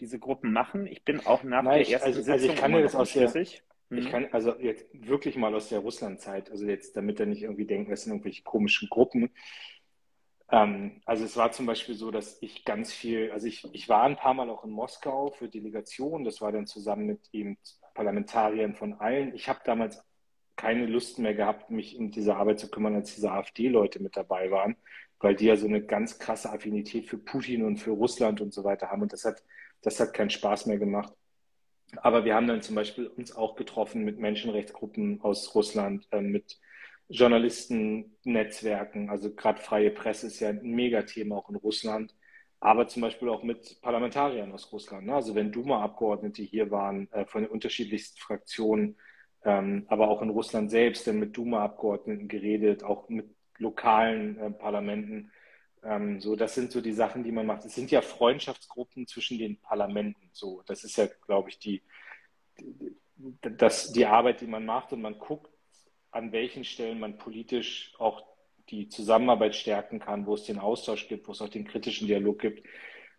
diese 0.00 0.18
Gruppen 0.18 0.52
machen. 0.52 0.86
Ich 0.86 1.04
bin 1.04 1.24
auch 1.26 1.42
nach 1.44 1.62
Nein, 1.62 1.84
der 1.84 1.90
ersten 1.90 2.06
also, 2.08 2.20
Sitzung 2.20 2.32
also 2.32 2.46
ich 2.48 2.56
kann 2.56 2.72
das 2.72 2.94
aus 2.94 3.12
der, 3.12 3.34
ich 3.36 3.62
mhm. 3.88 4.10
kann 4.10 4.28
also 4.32 4.56
jetzt 4.58 4.86
wirklich 4.92 5.36
mal 5.36 5.54
aus 5.54 5.68
der 5.68 5.80
Russlandzeit, 5.80 6.50
also 6.50 6.64
jetzt, 6.64 6.96
damit 6.96 7.20
er 7.20 7.26
nicht 7.26 7.42
irgendwie 7.42 7.66
denkt, 7.66 7.90
das 7.90 8.02
sind 8.02 8.12
irgendwelche 8.12 8.42
komischen 8.42 8.88
Gruppen. 8.88 9.30
Ähm, 10.52 11.00
also 11.04 11.24
es 11.24 11.36
war 11.36 11.52
zum 11.52 11.66
Beispiel 11.66 11.94
so, 11.94 12.10
dass 12.10 12.38
ich 12.42 12.64
ganz 12.64 12.92
viel, 12.92 13.30
also 13.32 13.46
ich, 13.46 13.64
ich 13.72 13.88
war 13.88 14.02
ein 14.02 14.16
paar 14.16 14.34
Mal 14.34 14.50
auch 14.50 14.64
in 14.64 14.70
Moskau 14.70 15.30
für 15.30 15.48
Delegationen, 15.48 16.24
das 16.24 16.40
war 16.40 16.52
dann 16.52 16.66
zusammen 16.66 17.06
mit 17.06 17.20
eben 17.32 17.58
Parlamentariern 17.94 18.74
von 18.74 18.94
allen. 18.94 19.34
Ich 19.34 19.48
habe 19.48 19.60
damals 19.64 20.02
keine 20.56 20.86
Lust 20.86 21.18
mehr 21.18 21.34
gehabt, 21.34 21.70
mich 21.70 21.96
um 21.96 22.10
diese 22.10 22.36
Arbeit 22.36 22.60
zu 22.60 22.70
kümmern, 22.70 22.94
als 22.94 23.14
diese 23.14 23.30
AfD-Leute 23.30 24.02
mit 24.02 24.16
dabei 24.16 24.50
waren, 24.50 24.76
weil 25.18 25.34
die 25.34 25.46
ja 25.46 25.56
so 25.56 25.66
eine 25.66 25.82
ganz 25.82 26.18
krasse 26.18 26.50
Affinität 26.50 27.06
für 27.08 27.18
Putin 27.18 27.64
und 27.64 27.78
für 27.78 27.92
Russland 27.92 28.40
und 28.40 28.52
so 28.52 28.64
weiter 28.64 28.90
haben. 28.90 29.02
Und 29.02 29.12
das 29.12 29.24
hat, 29.24 29.42
das 29.82 30.00
hat 30.00 30.12
keinen 30.12 30.30
Spaß 30.30 30.66
mehr 30.66 30.78
gemacht. 30.78 31.14
Aber 31.96 32.24
wir 32.24 32.34
haben 32.34 32.46
dann 32.46 32.62
zum 32.62 32.74
Beispiel 32.74 33.06
uns 33.06 33.34
auch 33.34 33.56
getroffen 33.56 34.04
mit 34.04 34.18
Menschenrechtsgruppen 34.18 35.20
aus 35.22 35.54
Russland, 35.54 36.06
äh, 36.10 36.20
mit 36.20 36.60
Journalistennetzwerken, 37.10 39.10
also 39.10 39.34
gerade 39.34 39.60
freie 39.60 39.90
Presse 39.90 40.28
ist 40.28 40.40
ja 40.40 40.50
ein 40.50 40.62
Megathema 40.62 41.36
auch 41.36 41.50
in 41.50 41.56
Russland, 41.56 42.14
aber 42.60 42.86
zum 42.86 43.02
Beispiel 43.02 43.28
auch 43.28 43.42
mit 43.42 43.80
Parlamentariern 43.80 44.52
aus 44.52 44.70
Russland. 44.72 45.06
Ne? 45.06 45.14
Also 45.14 45.34
wenn 45.34 45.50
Duma-Abgeordnete 45.50 46.42
hier 46.42 46.70
waren 46.70 47.10
äh, 47.12 47.24
von 47.26 47.42
den 47.42 47.50
unterschiedlichsten 47.50 48.20
Fraktionen, 48.20 48.96
ähm, 49.44 49.86
aber 49.88 50.08
auch 50.08 50.22
in 50.22 50.30
Russland 50.30 50.70
selbst, 50.70 51.06
dann 51.06 51.18
mit 51.18 51.36
Duma-Abgeordneten 51.36 52.28
geredet, 52.28 52.84
auch 52.84 53.08
mit 53.08 53.34
lokalen 53.58 54.38
äh, 54.38 54.50
Parlamenten. 54.50 55.32
Ähm, 55.82 56.20
so, 56.20 56.36
das 56.36 56.54
sind 56.54 56.70
so 56.70 56.80
die 56.80 56.92
Sachen, 56.92 57.24
die 57.24 57.32
man 57.32 57.46
macht. 57.46 57.64
Es 57.64 57.74
sind 57.74 57.90
ja 57.90 58.02
Freundschaftsgruppen 58.02 59.06
zwischen 59.06 59.38
den 59.38 59.58
Parlamenten. 59.60 60.30
So, 60.32 60.62
das 60.66 60.84
ist 60.84 60.96
ja, 60.96 61.08
glaube 61.26 61.48
ich, 61.48 61.58
die, 61.58 61.82
die, 62.58 62.94
das, 63.40 63.92
die 63.92 64.06
Arbeit, 64.06 64.42
die 64.42 64.46
man 64.46 64.64
macht 64.64 64.92
und 64.92 65.00
man 65.00 65.18
guckt, 65.18 65.49
an 66.10 66.32
welchen 66.32 66.64
Stellen 66.64 67.00
man 67.00 67.18
politisch 67.18 67.92
auch 67.98 68.24
die 68.68 68.88
Zusammenarbeit 68.88 69.54
stärken 69.54 69.98
kann, 69.98 70.26
wo 70.26 70.34
es 70.34 70.44
den 70.44 70.58
Austausch 70.58 71.08
gibt, 71.08 71.26
wo 71.28 71.32
es 71.32 71.42
auch 71.42 71.48
den 71.48 71.66
kritischen 71.66 72.06
Dialog 72.06 72.38
gibt. 72.38 72.66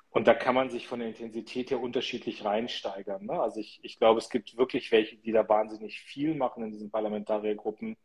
Und 0.09 0.27
da 0.27 0.33
kann 0.33 0.55
man 0.55 0.69
sich 0.69 0.87
von 0.87 0.99
der 0.99 1.07
Intensität 1.07 1.71
her 1.71 1.79
unterschiedlich 1.79 2.43
reinsteigern. 2.43 3.25
Ne? 3.25 3.33
Also 3.33 3.59
ich, 3.59 3.79
ich 3.81 3.97
glaube, 3.97 4.19
es 4.19 4.29
gibt 4.29 4.57
wirklich 4.57 4.91
welche, 4.91 5.15
die 5.17 5.31
da 5.31 5.47
wahnsinnig 5.47 6.01
viel 6.01 6.35
machen 6.35 6.63
in 6.63 6.71
diesen 6.71 6.91
Parlamentariergruppen. 6.91 7.95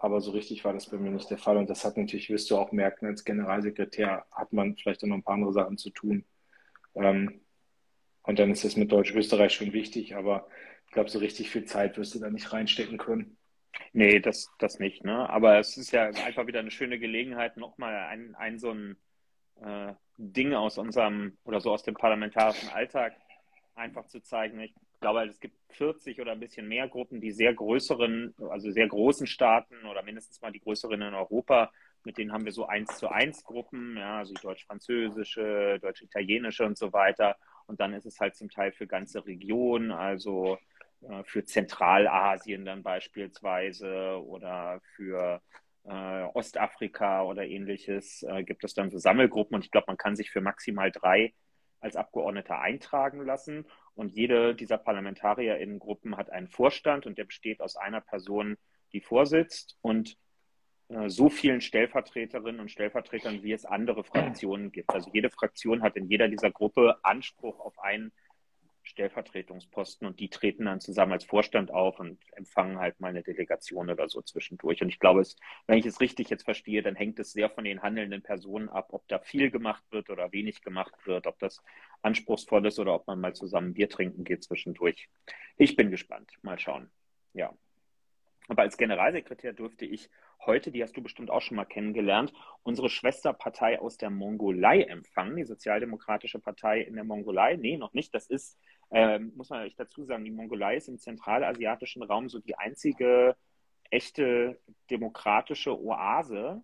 Aber 0.00 0.20
so 0.20 0.30
richtig 0.30 0.64
war 0.64 0.72
das 0.72 0.88
bei 0.88 0.96
mir 0.96 1.10
nicht 1.10 1.30
der 1.30 1.38
Fall. 1.38 1.58
Und 1.58 1.68
das 1.68 1.84
hat 1.84 1.98
natürlich, 1.98 2.30
wirst 2.30 2.50
du 2.50 2.56
auch 2.56 2.72
merken, 2.72 3.06
als 3.06 3.24
Generalsekretär 3.24 4.24
hat 4.30 4.52
man 4.52 4.76
vielleicht 4.76 5.04
auch 5.04 5.08
noch 5.08 5.16
ein 5.16 5.22
paar 5.22 5.34
andere 5.34 5.52
Sachen 5.52 5.76
zu 5.76 5.90
tun. 5.90 6.24
Ähm, 6.94 7.42
und 8.22 8.38
dann 8.38 8.50
ist 8.50 8.64
es 8.64 8.76
mit 8.76 8.90
Deutsch-Österreich 8.90 9.52
schon 9.52 9.74
wichtig. 9.74 10.16
Aber 10.16 10.48
ich 10.86 10.92
glaube, 10.92 11.10
so 11.10 11.18
richtig 11.18 11.50
viel 11.50 11.66
Zeit 11.66 11.98
wirst 11.98 12.14
du 12.14 12.18
da 12.18 12.30
nicht 12.30 12.52
reinstecken 12.52 12.96
können. 12.96 13.36
Nee, 13.92 14.20
das, 14.20 14.50
das 14.58 14.78
nicht. 14.78 15.04
Ne? 15.04 15.28
Aber 15.28 15.58
es 15.58 15.76
ist 15.76 15.92
ja 15.92 16.06
einfach 16.06 16.46
wieder 16.46 16.60
eine 16.60 16.70
schöne 16.70 16.98
Gelegenheit, 16.98 17.56
nochmal 17.56 17.94
ein, 17.94 18.34
ein 18.34 18.58
so 18.58 18.70
ein 18.70 18.96
äh, 19.60 19.92
Ding 20.16 20.54
aus 20.54 20.78
unserem 20.78 21.36
oder 21.44 21.60
so 21.60 21.72
aus 21.72 21.82
dem 21.82 21.94
parlamentarischen 21.94 22.68
Alltag 22.70 23.14
einfach 23.74 24.06
zu 24.06 24.20
zeigen. 24.20 24.60
Ich 24.60 24.74
glaube, 25.00 25.24
es 25.26 25.40
gibt 25.40 25.56
40 25.72 26.20
oder 26.20 26.32
ein 26.32 26.40
bisschen 26.40 26.68
mehr 26.68 26.88
Gruppen, 26.88 27.20
die 27.20 27.32
sehr 27.32 27.54
größeren, 27.54 28.34
also 28.50 28.70
sehr 28.70 28.88
großen 28.88 29.26
Staaten 29.26 29.84
oder 29.86 30.02
mindestens 30.02 30.40
mal 30.40 30.52
die 30.52 30.60
größeren 30.60 31.00
in 31.00 31.14
Europa, 31.14 31.72
mit 32.04 32.18
denen 32.18 32.32
haben 32.32 32.44
wir 32.44 32.52
so 32.52 32.66
eins 32.66 32.98
zu 32.98 33.08
eins 33.08 33.44
Gruppen, 33.44 33.96
ja, 33.96 34.18
also 34.18 34.34
deutsch-französische, 34.34 35.78
deutsch-italienische 35.80 36.64
und 36.64 36.76
so 36.76 36.92
weiter. 36.92 37.36
Und 37.66 37.80
dann 37.80 37.94
ist 37.94 38.06
es 38.06 38.18
halt 38.18 38.34
zum 38.36 38.50
Teil 38.50 38.72
für 38.72 38.86
ganze 38.86 39.24
Regionen, 39.24 39.92
also 39.92 40.58
für 41.24 41.44
Zentralasien 41.44 42.64
dann 42.64 42.82
beispielsweise 42.82 44.22
oder 44.24 44.80
für 44.96 45.42
äh, 45.84 46.22
Ostafrika 46.34 47.24
oder 47.24 47.44
ähnliches 47.44 48.22
äh, 48.22 48.44
gibt 48.44 48.64
es 48.64 48.74
dann 48.74 48.90
so 48.90 48.98
Sammelgruppen 48.98 49.56
und 49.56 49.64
ich 49.64 49.70
glaube, 49.70 49.86
man 49.88 49.96
kann 49.96 50.16
sich 50.16 50.30
für 50.30 50.40
maximal 50.40 50.92
drei 50.92 51.34
als 51.80 51.96
Abgeordneter 51.96 52.60
eintragen 52.60 53.24
lassen 53.24 53.66
und 53.94 54.12
jede 54.12 54.54
dieser 54.54 54.78
Parlamentarierinnengruppen 54.78 56.16
hat 56.16 56.30
einen 56.30 56.48
Vorstand 56.48 57.06
und 57.06 57.18
der 57.18 57.24
besteht 57.24 57.60
aus 57.60 57.76
einer 57.76 58.00
Person, 58.00 58.56
die 58.92 59.00
vorsitzt 59.00 59.76
und 59.80 60.16
äh, 60.88 61.08
so 61.08 61.28
vielen 61.28 61.60
Stellvertreterinnen 61.60 62.60
und 62.60 62.70
Stellvertretern, 62.70 63.42
wie 63.42 63.52
es 63.52 63.64
andere 63.64 64.04
Fraktionen 64.04 64.70
gibt. 64.70 64.90
Also 64.90 65.10
jede 65.12 65.30
Fraktion 65.30 65.82
hat 65.82 65.96
in 65.96 66.08
jeder 66.08 66.28
dieser 66.28 66.52
Gruppe 66.52 66.98
Anspruch 67.02 67.58
auf 67.58 67.78
einen 67.80 68.12
Stellvertretungsposten 68.82 70.06
und 70.06 70.20
die 70.20 70.28
treten 70.28 70.64
dann 70.64 70.80
zusammen 70.80 71.12
als 71.12 71.24
Vorstand 71.24 71.70
auf 71.70 72.00
und 72.00 72.18
empfangen 72.32 72.78
halt 72.78 73.00
mal 73.00 73.08
eine 73.08 73.22
Delegation 73.22 73.90
oder 73.90 74.08
so 74.08 74.22
zwischendurch. 74.22 74.82
Und 74.82 74.88
ich 74.88 74.98
glaube, 74.98 75.20
es, 75.20 75.36
wenn 75.66 75.78
ich 75.78 75.86
es 75.86 76.00
richtig 76.00 76.30
jetzt 76.30 76.44
verstehe, 76.44 76.82
dann 76.82 76.96
hängt 76.96 77.18
es 77.18 77.32
sehr 77.32 77.50
von 77.50 77.64
den 77.64 77.82
handelnden 77.82 78.22
Personen 78.22 78.68
ab, 78.68 78.88
ob 78.90 79.06
da 79.08 79.18
viel 79.18 79.50
gemacht 79.50 79.84
wird 79.90 80.10
oder 80.10 80.32
wenig 80.32 80.62
gemacht 80.62 80.94
wird, 81.06 81.26
ob 81.26 81.38
das 81.38 81.62
anspruchsvoll 82.02 82.66
ist 82.66 82.78
oder 82.78 82.94
ob 82.94 83.06
man 83.06 83.20
mal 83.20 83.34
zusammen 83.34 83.74
Bier 83.74 83.88
trinken 83.88 84.24
geht 84.24 84.42
zwischendurch. 84.44 85.08
Ich 85.56 85.76
bin 85.76 85.90
gespannt. 85.90 86.32
Mal 86.42 86.58
schauen. 86.58 86.90
Ja. 87.34 87.52
Aber 88.48 88.62
als 88.62 88.76
Generalsekretär 88.76 89.52
durfte 89.52 89.84
ich 89.86 90.10
heute, 90.46 90.70
die 90.70 90.82
hast 90.82 90.96
du 90.96 91.02
bestimmt 91.02 91.30
auch 91.30 91.40
schon 91.40 91.56
mal 91.56 91.64
kennengelernt, 91.64 92.32
unsere 92.62 92.90
Schwesterpartei 92.90 93.80
aus 93.80 93.96
der 93.96 94.10
Mongolei 94.10 94.82
empfangen, 94.82 95.36
die 95.36 95.44
Sozialdemokratische 95.44 96.40
Partei 96.40 96.80
in 96.80 96.94
der 96.94 97.04
Mongolei. 97.04 97.56
Nee, 97.56 97.76
noch 97.76 97.92
nicht. 97.92 98.14
Das 98.14 98.26
ist, 98.26 98.58
äh, 98.92 99.18
muss 99.18 99.50
man 99.50 99.62
euch 99.62 99.74
dazu 99.74 100.04
sagen, 100.04 100.24
die 100.24 100.30
Mongolei 100.30 100.76
ist 100.76 100.88
im 100.88 100.98
zentralasiatischen 100.98 102.02
Raum 102.02 102.28
so 102.28 102.38
die 102.38 102.56
einzige 102.56 103.36
echte 103.90 104.60
demokratische 104.90 105.78
Oase. 105.78 106.62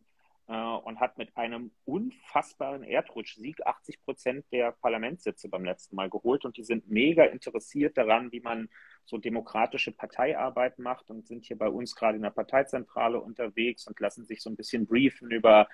äh, 0.49 0.53
und 0.53 1.01
hat 1.01 1.19
mit 1.19 1.37
einem 1.37 1.73
unfassbaren 1.85 2.83
Erdrutschsieg 2.83 3.67
80 3.67 4.03
Prozent 4.03 4.47
der 4.53 4.73
Parlamentssitze 4.73 5.49
beim 5.49 5.65
letzten 5.65 5.97
Mal 5.97 6.11
geholt. 6.11 6.45
Und 6.45 6.57
die 6.57 6.65
sind 6.65 6.89
mega 6.89 7.25
interessiert 7.25 7.99
daran, 7.99 8.33
wie 8.33 8.41
man 8.41 8.69
so 9.05 9.19
demokratische 9.19 9.93
Parteiarbeit 9.93 10.79
macht 10.79 11.11
und 11.11 11.27
sind 11.27 11.45
hier 11.47 11.59
bei 11.59 11.69
uns 11.69 11.95
gerade 11.95 12.17
in 12.17 12.23
der 12.23 12.31
Parteizentrale 12.31 13.21
unterwegs 13.21 13.87
und 13.87 14.01
lassen 14.01 14.27
sich 14.27 14.43
so 14.43 14.51
ein 14.51 14.57
bisschen 14.57 14.87
briefen 14.87 15.31
über 15.31 15.69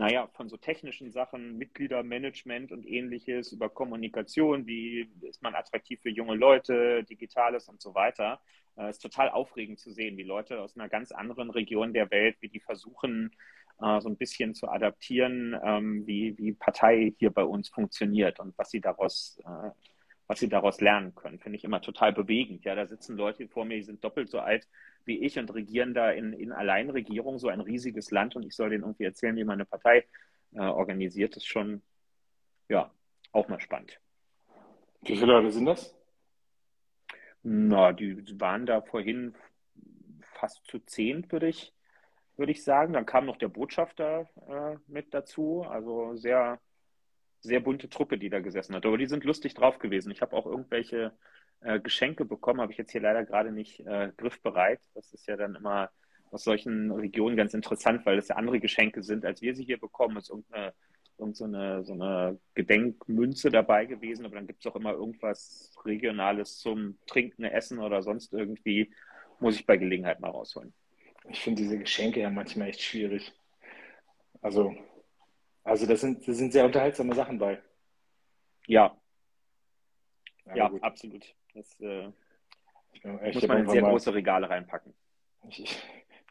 naja, 0.00 0.28
von 0.32 0.48
so 0.48 0.56
technischen 0.56 1.10
Sachen, 1.10 1.58
Mitgliedermanagement 1.58 2.72
und 2.72 2.86
ähnliches, 2.86 3.52
über 3.52 3.68
Kommunikation, 3.68 4.66
wie 4.66 5.10
ist 5.20 5.42
man 5.42 5.54
attraktiv 5.54 6.00
für 6.00 6.08
junge 6.08 6.36
Leute, 6.36 7.04
Digitales 7.04 7.68
und 7.68 7.82
so 7.82 7.94
weiter. 7.94 8.40
Es 8.76 8.82
äh, 8.82 8.90
ist 8.90 9.00
total 9.00 9.28
aufregend 9.28 9.78
zu 9.78 9.92
sehen, 9.92 10.16
wie 10.16 10.22
Leute 10.22 10.62
aus 10.62 10.74
einer 10.74 10.88
ganz 10.88 11.12
anderen 11.12 11.50
Region 11.50 11.92
der 11.92 12.10
Welt, 12.10 12.38
wie 12.40 12.48
die 12.48 12.60
versuchen, 12.60 13.36
äh, 13.82 14.00
so 14.00 14.08
ein 14.08 14.16
bisschen 14.16 14.54
zu 14.54 14.70
adaptieren, 14.70 15.54
ähm, 15.62 16.06
wie, 16.06 16.34
wie 16.38 16.52
Partei 16.52 17.12
hier 17.18 17.30
bei 17.30 17.44
uns 17.44 17.68
funktioniert 17.68 18.40
und 18.40 18.56
was 18.56 18.70
sie 18.70 18.80
daraus, 18.80 19.38
äh, 19.44 19.70
was 20.30 20.38
sie 20.38 20.48
daraus 20.48 20.80
lernen 20.80 21.12
können. 21.16 21.40
Finde 21.40 21.58
ich 21.58 21.64
immer 21.64 21.82
total 21.82 22.12
bewegend. 22.12 22.64
Ja, 22.64 22.76
da 22.76 22.86
sitzen 22.86 23.16
Leute 23.16 23.48
vor 23.48 23.64
mir, 23.64 23.74
die 23.74 23.82
sind 23.82 24.04
doppelt 24.04 24.30
so 24.30 24.38
alt 24.38 24.68
wie 25.04 25.18
ich 25.24 25.36
und 25.40 25.52
regieren 25.52 25.92
da 25.92 26.12
in, 26.12 26.32
in 26.32 26.52
Alleinregierung 26.52 27.40
so 27.40 27.48
ein 27.48 27.58
riesiges 27.60 28.12
Land 28.12 28.36
und 28.36 28.44
ich 28.44 28.54
soll 28.54 28.70
denen 28.70 28.84
irgendwie 28.84 29.02
erzählen, 29.02 29.34
wie 29.34 29.42
meine 29.42 29.64
Partei 29.64 30.06
äh, 30.52 30.60
organisiert, 30.60 31.34
das 31.34 31.42
ist 31.42 31.48
schon, 31.48 31.82
ja, 32.68 32.92
auch 33.32 33.48
mal 33.48 33.60
spannend. 33.60 33.98
Wie 35.02 35.16
viele 35.16 35.32
Leute 35.32 35.50
sind 35.50 35.66
das? 35.66 35.98
Na, 37.42 37.92
die 37.92 38.38
waren 38.38 38.66
da 38.66 38.82
vorhin 38.82 39.34
fast 40.22 40.64
zu 40.64 40.78
zehn, 40.78 41.26
würde 41.32 41.48
ich, 41.48 41.74
würde 42.36 42.52
ich 42.52 42.62
sagen. 42.62 42.92
Dann 42.92 43.04
kam 43.04 43.26
noch 43.26 43.36
der 43.36 43.48
Botschafter 43.48 44.28
äh, 44.48 44.76
mit 44.86 45.12
dazu. 45.12 45.66
Also 45.68 46.14
sehr, 46.14 46.60
sehr 47.40 47.60
bunte 47.60 47.88
Truppe, 47.88 48.18
die 48.18 48.30
da 48.30 48.40
gesessen 48.40 48.74
hat. 48.74 48.86
Aber 48.86 48.98
die 48.98 49.06
sind 49.06 49.24
lustig 49.24 49.54
drauf 49.54 49.78
gewesen. 49.78 50.12
Ich 50.12 50.22
habe 50.22 50.36
auch 50.36 50.46
irgendwelche 50.46 51.12
äh, 51.60 51.80
Geschenke 51.80 52.24
bekommen, 52.24 52.60
habe 52.60 52.72
ich 52.72 52.78
jetzt 52.78 52.92
hier 52.92 53.00
leider 53.00 53.24
gerade 53.24 53.52
nicht 53.52 53.80
äh, 53.80 54.12
griffbereit. 54.16 54.80
Das 54.94 55.12
ist 55.12 55.26
ja 55.26 55.36
dann 55.36 55.54
immer 55.54 55.90
aus 56.30 56.44
solchen 56.44 56.90
Regionen 56.90 57.36
ganz 57.36 57.54
interessant, 57.54 58.06
weil 58.06 58.16
das 58.16 58.28
ja 58.28 58.36
andere 58.36 58.60
Geschenke 58.60 59.02
sind, 59.02 59.24
als 59.24 59.42
wir 59.42 59.54
sie 59.54 59.64
hier 59.64 59.78
bekommen. 59.78 60.16
Es 60.16 60.24
ist 60.24 60.30
irgendeine, 60.30 60.72
irgend 61.18 61.36
so, 61.36 61.44
eine, 61.44 62.38
Gedenkmünze 62.54 63.50
dabei 63.50 63.86
gewesen, 63.86 64.24
aber 64.24 64.36
dann 64.36 64.46
gibt 64.46 64.64
es 64.64 64.70
auch 64.70 64.76
immer 64.76 64.92
irgendwas 64.92 65.74
Regionales 65.84 66.58
zum 66.58 66.98
Trinken, 67.06 67.44
Essen 67.44 67.78
oder 67.78 68.02
sonst 68.02 68.32
irgendwie. 68.32 68.92
Muss 69.40 69.56
ich 69.56 69.66
bei 69.66 69.76
Gelegenheit 69.76 70.20
mal 70.20 70.30
rausholen. 70.30 70.72
Ich 71.28 71.40
finde 71.40 71.62
diese 71.62 71.78
Geschenke 71.78 72.20
ja 72.20 72.30
manchmal 72.30 72.68
echt 72.68 72.82
schwierig. 72.82 73.32
Also, 74.42 74.74
also 75.64 75.86
das 75.86 76.00
sind, 76.00 76.26
das 76.26 76.36
sind 76.36 76.52
sehr 76.52 76.64
unterhaltsame 76.64 77.14
Sachen 77.14 77.38
bei. 77.38 77.60
Ja. 78.66 78.96
Ja, 80.46 80.56
ja 80.56 80.72
absolut. 80.80 81.34
Das 81.54 81.78
äh, 81.80 82.08
ich 82.92 83.34
muss 83.34 83.46
man 83.46 83.58
in 83.58 83.68
sehr 83.68 83.82
mal, 83.82 83.90
große 83.90 84.14
Regale 84.14 84.48
reinpacken. 84.48 84.94
Ich, 85.48 85.62
ich, 85.62 85.82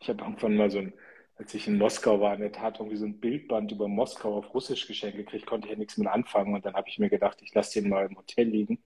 ich 0.02 0.10
habe 0.10 0.24
irgendwann 0.24 0.56
mal 0.56 0.70
so 0.70 0.80
ein, 0.80 0.94
als 1.36 1.54
ich 1.54 1.68
in 1.68 1.78
Moskau 1.78 2.20
war, 2.20 2.34
in 2.36 2.42
der 2.42 2.52
Tat 2.52 2.80
irgendwie 2.80 2.98
so 2.98 3.06
ein 3.06 3.20
Bildband 3.20 3.72
über 3.72 3.88
Moskau 3.88 4.38
auf 4.38 4.54
Russisch 4.54 4.88
geschenkt 4.88 5.18
gekriegt, 5.18 5.46
konnte 5.46 5.68
ich 5.68 5.74
ja 5.74 5.78
nichts 5.78 5.98
mit 5.98 6.08
anfangen. 6.08 6.54
Und 6.54 6.66
dann 6.66 6.76
habe 6.76 6.90
ich 6.90 7.00
mir 7.00 7.10
gedacht, 7.10 7.42
ich 7.42 7.54
lasse 7.54 7.82
den 7.82 7.90
mal 7.90 8.06
im 8.06 8.18
Hotel 8.18 8.48
liegen. 8.48 8.80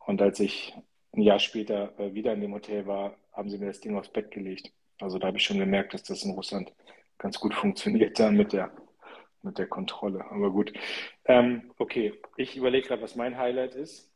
Und 0.00 0.22
als 0.22 0.40
ich 0.40 0.74
ein 1.12 1.22
Jahr 1.22 1.38
später 1.38 1.98
äh, 1.98 2.14
wieder 2.14 2.32
in 2.32 2.40
dem 2.40 2.54
Hotel 2.54 2.86
war, 2.86 3.16
haben 3.32 3.50
sie 3.50 3.58
mir 3.58 3.66
das 3.66 3.80
Ding 3.80 3.96
aufs 3.96 4.08
Bett 4.08 4.30
gelegt. 4.30 4.72
Also 5.00 5.18
da 5.18 5.28
habe 5.28 5.38
ich 5.38 5.44
schon 5.44 5.58
gemerkt, 5.58 5.94
dass 5.94 6.04
das 6.04 6.22
in 6.22 6.32
Russland 6.32 6.72
ganz 7.18 7.40
gut 7.40 7.54
funktioniert 7.54 8.18
dann 8.18 8.36
mit 8.36 8.52
der, 8.52 8.70
mit 9.46 9.58
der 9.58 9.66
Kontrolle. 9.66 10.24
Aber 10.30 10.50
gut. 10.50 10.72
Ähm, 11.24 11.72
okay, 11.78 12.20
ich 12.36 12.56
überlege 12.56 12.88
gerade, 12.88 13.02
was 13.02 13.16
mein 13.16 13.38
Highlight 13.38 13.74
ist. 13.74 14.12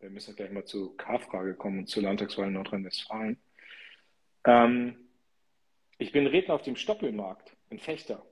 Wir 0.00 0.10
müssen 0.10 0.36
gleich 0.36 0.50
mal 0.50 0.64
zur 0.64 0.96
K-Frage 0.96 1.54
kommen 1.54 1.80
und 1.80 1.86
zur 1.88 2.02
Landtagswahl 2.02 2.48
in 2.48 2.54
Nordrhein-Westfalen. 2.54 3.40
Ähm, 4.44 5.08
ich 5.98 6.12
bin 6.12 6.26
Redner 6.26 6.54
auf 6.54 6.62
dem 6.62 6.76
Stoppelmarkt 6.76 7.56
in 7.70 7.78
Fechter. 7.78 8.26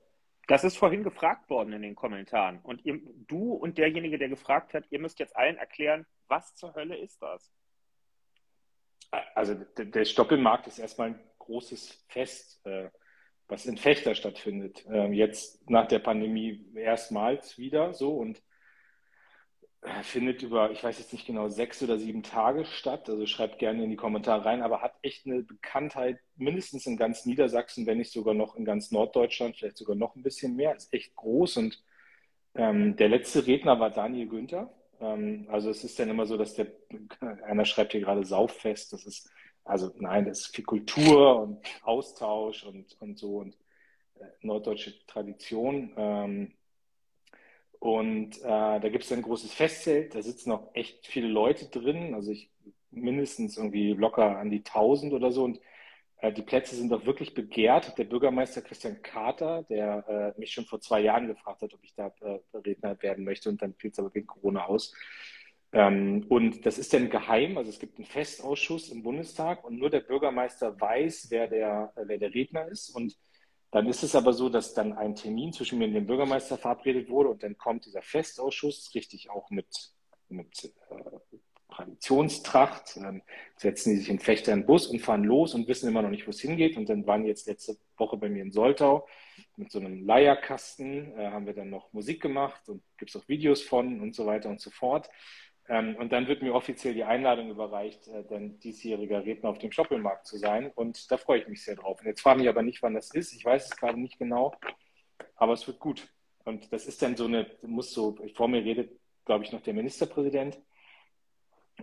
Das 0.48 0.64
ist 0.64 0.76
vorhin 0.76 1.04
gefragt 1.04 1.48
worden 1.48 1.72
in 1.72 1.82
den 1.82 1.94
Kommentaren. 1.94 2.58
Und 2.64 2.84
ihr, 2.84 3.00
du 3.28 3.52
und 3.52 3.78
derjenige, 3.78 4.18
der 4.18 4.28
gefragt 4.28 4.74
hat, 4.74 4.84
ihr 4.90 4.98
müsst 4.98 5.20
jetzt 5.20 5.36
allen 5.36 5.56
erklären, 5.56 6.06
was 6.26 6.56
zur 6.56 6.74
Hölle 6.74 6.96
ist 6.96 7.22
das? 7.22 7.52
Also 9.34 9.54
der 9.76 10.04
Stoppelmarkt 10.04 10.66
ist 10.66 10.80
erstmal 10.80 11.10
ein 11.10 11.20
großes 11.38 12.04
Fest, 12.08 12.64
äh, 12.66 12.90
was 13.50 13.66
in 13.66 13.76
Fechter 13.76 14.14
stattfindet. 14.14 14.84
Ähm, 14.90 15.12
jetzt 15.12 15.68
nach 15.68 15.86
der 15.86 15.98
Pandemie 15.98 16.64
erstmals 16.74 17.58
wieder 17.58 17.94
so 17.94 18.16
und 18.16 18.42
äh, 19.82 20.02
findet 20.02 20.42
über, 20.42 20.70
ich 20.70 20.82
weiß 20.84 20.98
jetzt 20.98 21.12
nicht 21.12 21.26
genau, 21.26 21.48
sechs 21.48 21.82
oder 21.82 21.98
sieben 21.98 22.22
Tage 22.22 22.64
statt. 22.64 23.08
Also 23.08 23.26
schreibt 23.26 23.58
gerne 23.58 23.84
in 23.84 23.90
die 23.90 23.96
Kommentare 23.96 24.44
rein, 24.44 24.62
aber 24.62 24.82
hat 24.82 24.94
echt 25.02 25.26
eine 25.26 25.42
Bekanntheit, 25.42 26.18
mindestens 26.36 26.86
in 26.86 26.96
ganz 26.96 27.26
Niedersachsen, 27.26 27.86
wenn 27.86 27.98
nicht 27.98 28.12
sogar 28.12 28.34
noch 28.34 28.56
in 28.56 28.64
ganz 28.64 28.90
Norddeutschland, 28.90 29.56
vielleicht 29.56 29.78
sogar 29.78 29.96
noch 29.96 30.16
ein 30.16 30.22
bisschen 30.22 30.54
mehr. 30.54 30.76
Ist 30.76 30.92
echt 30.92 31.16
groß 31.16 31.56
und 31.58 31.82
ähm, 32.54 32.96
der 32.96 33.08
letzte 33.08 33.46
Redner 33.46 33.80
war 33.80 33.90
Daniel 33.90 34.28
Günther. 34.28 34.72
Ähm, 35.00 35.46
also 35.50 35.70
es 35.70 35.82
ist 35.84 35.98
dann 35.98 36.10
immer 36.10 36.26
so, 36.26 36.36
dass 36.36 36.54
der, 36.54 36.66
einer 37.44 37.64
schreibt 37.64 37.92
hier 37.92 38.00
gerade 38.02 38.24
Sauffest, 38.24 38.92
das 38.92 39.06
ist, 39.06 39.30
also 39.64 39.92
nein, 39.98 40.24
das 40.24 40.40
ist 40.40 40.54
viel 40.54 40.64
Kultur 40.64 41.40
und 41.42 41.58
Austausch 41.82 42.64
und, 42.64 42.96
und 43.00 43.18
so 43.18 43.38
und 43.38 43.56
äh, 44.18 44.24
norddeutsche 44.42 44.94
Tradition. 45.06 45.92
Ähm, 45.96 46.52
und 47.78 48.38
äh, 48.38 48.80
da 48.80 48.88
gibt 48.88 49.04
es 49.04 49.12
ein 49.12 49.22
großes 49.22 49.54
Festzelt, 49.54 50.14
da 50.14 50.22
sitzen 50.22 50.52
auch 50.52 50.74
echt 50.74 51.06
viele 51.06 51.28
Leute 51.28 51.66
drin, 51.66 52.14
also 52.14 52.30
ich 52.30 52.50
mindestens 52.90 53.56
irgendwie 53.56 53.92
locker 53.92 54.38
an 54.38 54.50
die 54.50 54.58
1000 54.58 55.12
oder 55.12 55.32
so. 55.32 55.44
Und 55.44 55.60
äh, 56.18 56.32
die 56.32 56.42
Plätze 56.42 56.76
sind 56.76 56.92
auch 56.92 57.06
wirklich 57.06 57.34
begehrt. 57.34 57.96
Der 57.98 58.04
Bürgermeister 58.04 58.62
Christian 58.62 59.02
Kater, 59.02 59.64
der 59.64 60.34
äh, 60.36 60.40
mich 60.40 60.52
schon 60.52 60.66
vor 60.66 60.80
zwei 60.80 61.00
Jahren 61.00 61.26
gefragt 61.26 61.62
hat, 61.62 61.72
ob 61.72 61.82
ich 61.82 61.94
da 61.94 62.12
äh, 62.20 62.40
Redner 62.54 63.00
werden 63.02 63.24
möchte, 63.24 63.48
und 63.48 63.62
dann 63.62 63.74
fiel 63.74 63.90
es 63.90 63.98
aber 63.98 64.14
wegen 64.14 64.26
Corona 64.26 64.66
aus. 64.66 64.94
Ähm, 65.72 66.26
und 66.28 66.66
das 66.66 66.78
ist 66.78 66.92
dann 66.92 67.10
geheim, 67.10 67.56
also 67.56 67.70
es 67.70 67.78
gibt 67.78 67.98
einen 67.98 68.06
Festausschuss 68.06 68.88
im 68.88 69.02
Bundestag 69.02 69.64
und 69.64 69.78
nur 69.78 69.88
der 69.88 70.00
Bürgermeister 70.00 70.80
weiß, 70.80 71.26
wer 71.30 71.46
der, 71.46 71.92
äh, 71.96 72.02
wer 72.06 72.18
der 72.18 72.34
Redner 72.34 72.66
ist. 72.66 72.90
Und 72.90 73.16
dann 73.70 73.86
ist 73.86 74.02
es 74.02 74.16
aber 74.16 74.32
so, 74.32 74.48
dass 74.48 74.74
dann 74.74 74.92
ein 74.94 75.14
Termin 75.14 75.52
zwischen 75.52 75.78
mir 75.78 75.86
und 75.86 75.94
dem 75.94 76.06
Bürgermeister 76.06 76.58
verabredet 76.58 77.08
wurde 77.08 77.28
und 77.28 77.42
dann 77.44 77.56
kommt 77.56 77.86
dieser 77.86 78.02
Festausschuss, 78.02 78.92
richtig 78.94 79.30
auch 79.30 79.48
mit, 79.50 79.92
mit 80.28 80.74
äh, 80.90 81.38
Traditionstracht. 81.70 82.96
Dann 82.96 83.22
setzen 83.56 83.90
die 83.90 83.98
sich 83.98 84.10
in 84.10 84.18
Fechter 84.18 84.52
in 84.52 84.66
Bus 84.66 84.88
und 84.88 85.00
fahren 85.00 85.22
los 85.22 85.54
und 85.54 85.68
wissen 85.68 85.88
immer 85.88 86.02
noch 86.02 86.10
nicht, 86.10 86.26
wo 86.26 86.30
es 86.30 86.40
hingeht. 86.40 86.76
Und 86.76 86.88
dann 86.88 87.06
waren 87.06 87.24
jetzt 87.24 87.46
letzte 87.46 87.76
Woche 87.96 88.16
bei 88.16 88.28
mir 88.28 88.42
in 88.42 88.50
Soltau 88.50 89.06
mit 89.56 89.70
so 89.70 89.78
einem 89.78 90.04
Leierkasten, 90.04 91.16
äh, 91.16 91.30
haben 91.30 91.46
wir 91.46 91.54
dann 91.54 91.70
noch 91.70 91.92
Musik 91.92 92.20
gemacht 92.20 92.68
und 92.68 92.82
gibt 92.98 93.14
es 93.14 93.16
auch 93.20 93.28
Videos 93.28 93.62
von 93.62 94.00
und 94.00 94.16
so 94.16 94.26
weiter 94.26 94.48
und 94.48 94.60
so 94.60 94.70
fort. 94.70 95.08
Ähm, 95.70 95.94
und 95.96 96.10
dann 96.10 96.26
wird 96.26 96.42
mir 96.42 96.52
offiziell 96.52 96.94
die 96.94 97.04
Einladung 97.04 97.48
überreicht, 97.48 98.08
äh, 98.08 98.24
dann 98.28 98.58
diesjähriger 98.58 99.24
Redner 99.24 99.50
auf 99.50 99.58
dem 99.58 99.70
Schoppelmarkt 99.70 100.26
zu 100.26 100.36
sein. 100.36 100.72
Und 100.74 101.08
da 101.12 101.16
freue 101.16 101.38
ich 101.38 101.46
mich 101.48 101.62
sehr 101.62 101.76
drauf. 101.76 102.00
Und 102.00 102.06
jetzt 102.06 102.22
frage 102.22 102.42
ich 102.42 102.48
aber 102.48 102.62
nicht, 102.62 102.82
wann 102.82 102.94
das 102.94 103.14
ist. 103.14 103.32
Ich 103.32 103.44
weiß 103.44 103.66
es 103.66 103.76
gerade 103.76 103.98
nicht 103.98 104.18
genau, 104.18 104.52
aber 105.36 105.52
es 105.52 105.64
wird 105.68 105.78
gut. 105.78 106.08
Und 106.44 106.72
das 106.72 106.86
ist 106.86 107.00
dann 107.02 107.16
so 107.16 107.26
eine, 107.26 107.46
muss 107.62 107.92
so, 107.92 108.16
vor 108.34 108.48
mir 108.48 108.64
redet, 108.64 108.98
glaube 109.24 109.44
ich, 109.44 109.52
noch 109.52 109.62
der 109.62 109.74
Ministerpräsident. 109.74 110.58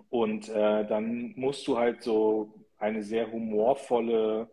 Und 0.09 0.49
äh, 0.49 0.85
dann 0.85 1.33
musst 1.37 1.65
du 1.65 1.77
halt 1.77 2.03
so 2.03 2.53
eine 2.77 3.03
sehr 3.03 3.31
humorvolle, 3.31 4.49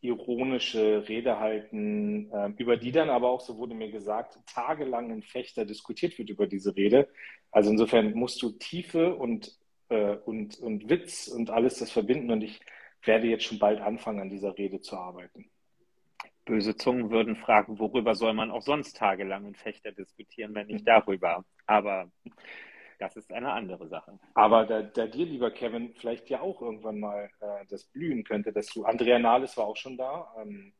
selbstironische 0.00 1.08
Rede 1.08 1.38
halten, 1.38 2.30
äh, 2.32 2.52
über 2.58 2.76
die 2.76 2.92
dann 2.92 3.10
aber 3.10 3.28
auch, 3.28 3.40
so 3.40 3.58
wurde 3.58 3.74
mir 3.74 3.90
gesagt, 3.90 4.38
tagelang 4.46 5.10
in 5.10 5.22
Fechter 5.22 5.64
diskutiert 5.64 6.18
wird 6.18 6.30
über 6.30 6.46
diese 6.46 6.76
Rede. 6.76 7.08
Also 7.50 7.70
insofern 7.70 8.12
musst 8.12 8.40
du 8.42 8.50
Tiefe 8.50 9.14
und, 9.14 9.56
äh, 9.88 10.16
und, 10.16 10.58
und 10.58 10.88
Witz 10.88 11.28
und 11.28 11.50
alles 11.50 11.78
das 11.78 11.90
verbinden 11.90 12.30
und 12.30 12.42
ich 12.42 12.60
werde 13.02 13.28
jetzt 13.28 13.44
schon 13.44 13.58
bald 13.58 13.80
anfangen, 13.80 14.20
an 14.20 14.30
dieser 14.30 14.56
Rede 14.56 14.80
zu 14.80 14.96
arbeiten. 14.96 15.50
Böse 16.44 16.76
Zungen 16.76 17.10
würden 17.10 17.36
fragen, 17.36 17.78
worüber 17.78 18.14
soll 18.14 18.32
man 18.32 18.50
auch 18.50 18.62
sonst 18.62 18.96
tagelang 18.96 19.46
in 19.46 19.54
Fechter 19.54 19.92
diskutieren, 19.92 20.54
wenn 20.54 20.68
nicht 20.68 20.86
darüber. 20.86 21.44
Aber 21.66 22.10
das 22.98 23.16
ist 23.16 23.32
eine 23.32 23.52
andere 23.52 23.88
Sache. 23.88 24.18
Aber 24.34 24.66
da, 24.66 24.82
da 24.82 25.06
dir, 25.06 25.26
lieber 25.26 25.50
Kevin, 25.50 25.94
vielleicht 25.94 26.28
ja 26.30 26.40
auch 26.40 26.60
irgendwann 26.60 26.98
mal 26.98 27.30
äh, 27.40 27.64
das 27.68 27.84
blühen 27.84 28.24
könnte, 28.24 28.52
dass 28.52 28.66
du, 28.66 28.84
Andrea 28.84 29.18
Nahles 29.18 29.56
war 29.56 29.66
auch 29.66 29.76
schon 29.76 29.96
da, 29.96 30.34
ähm, 30.40 30.72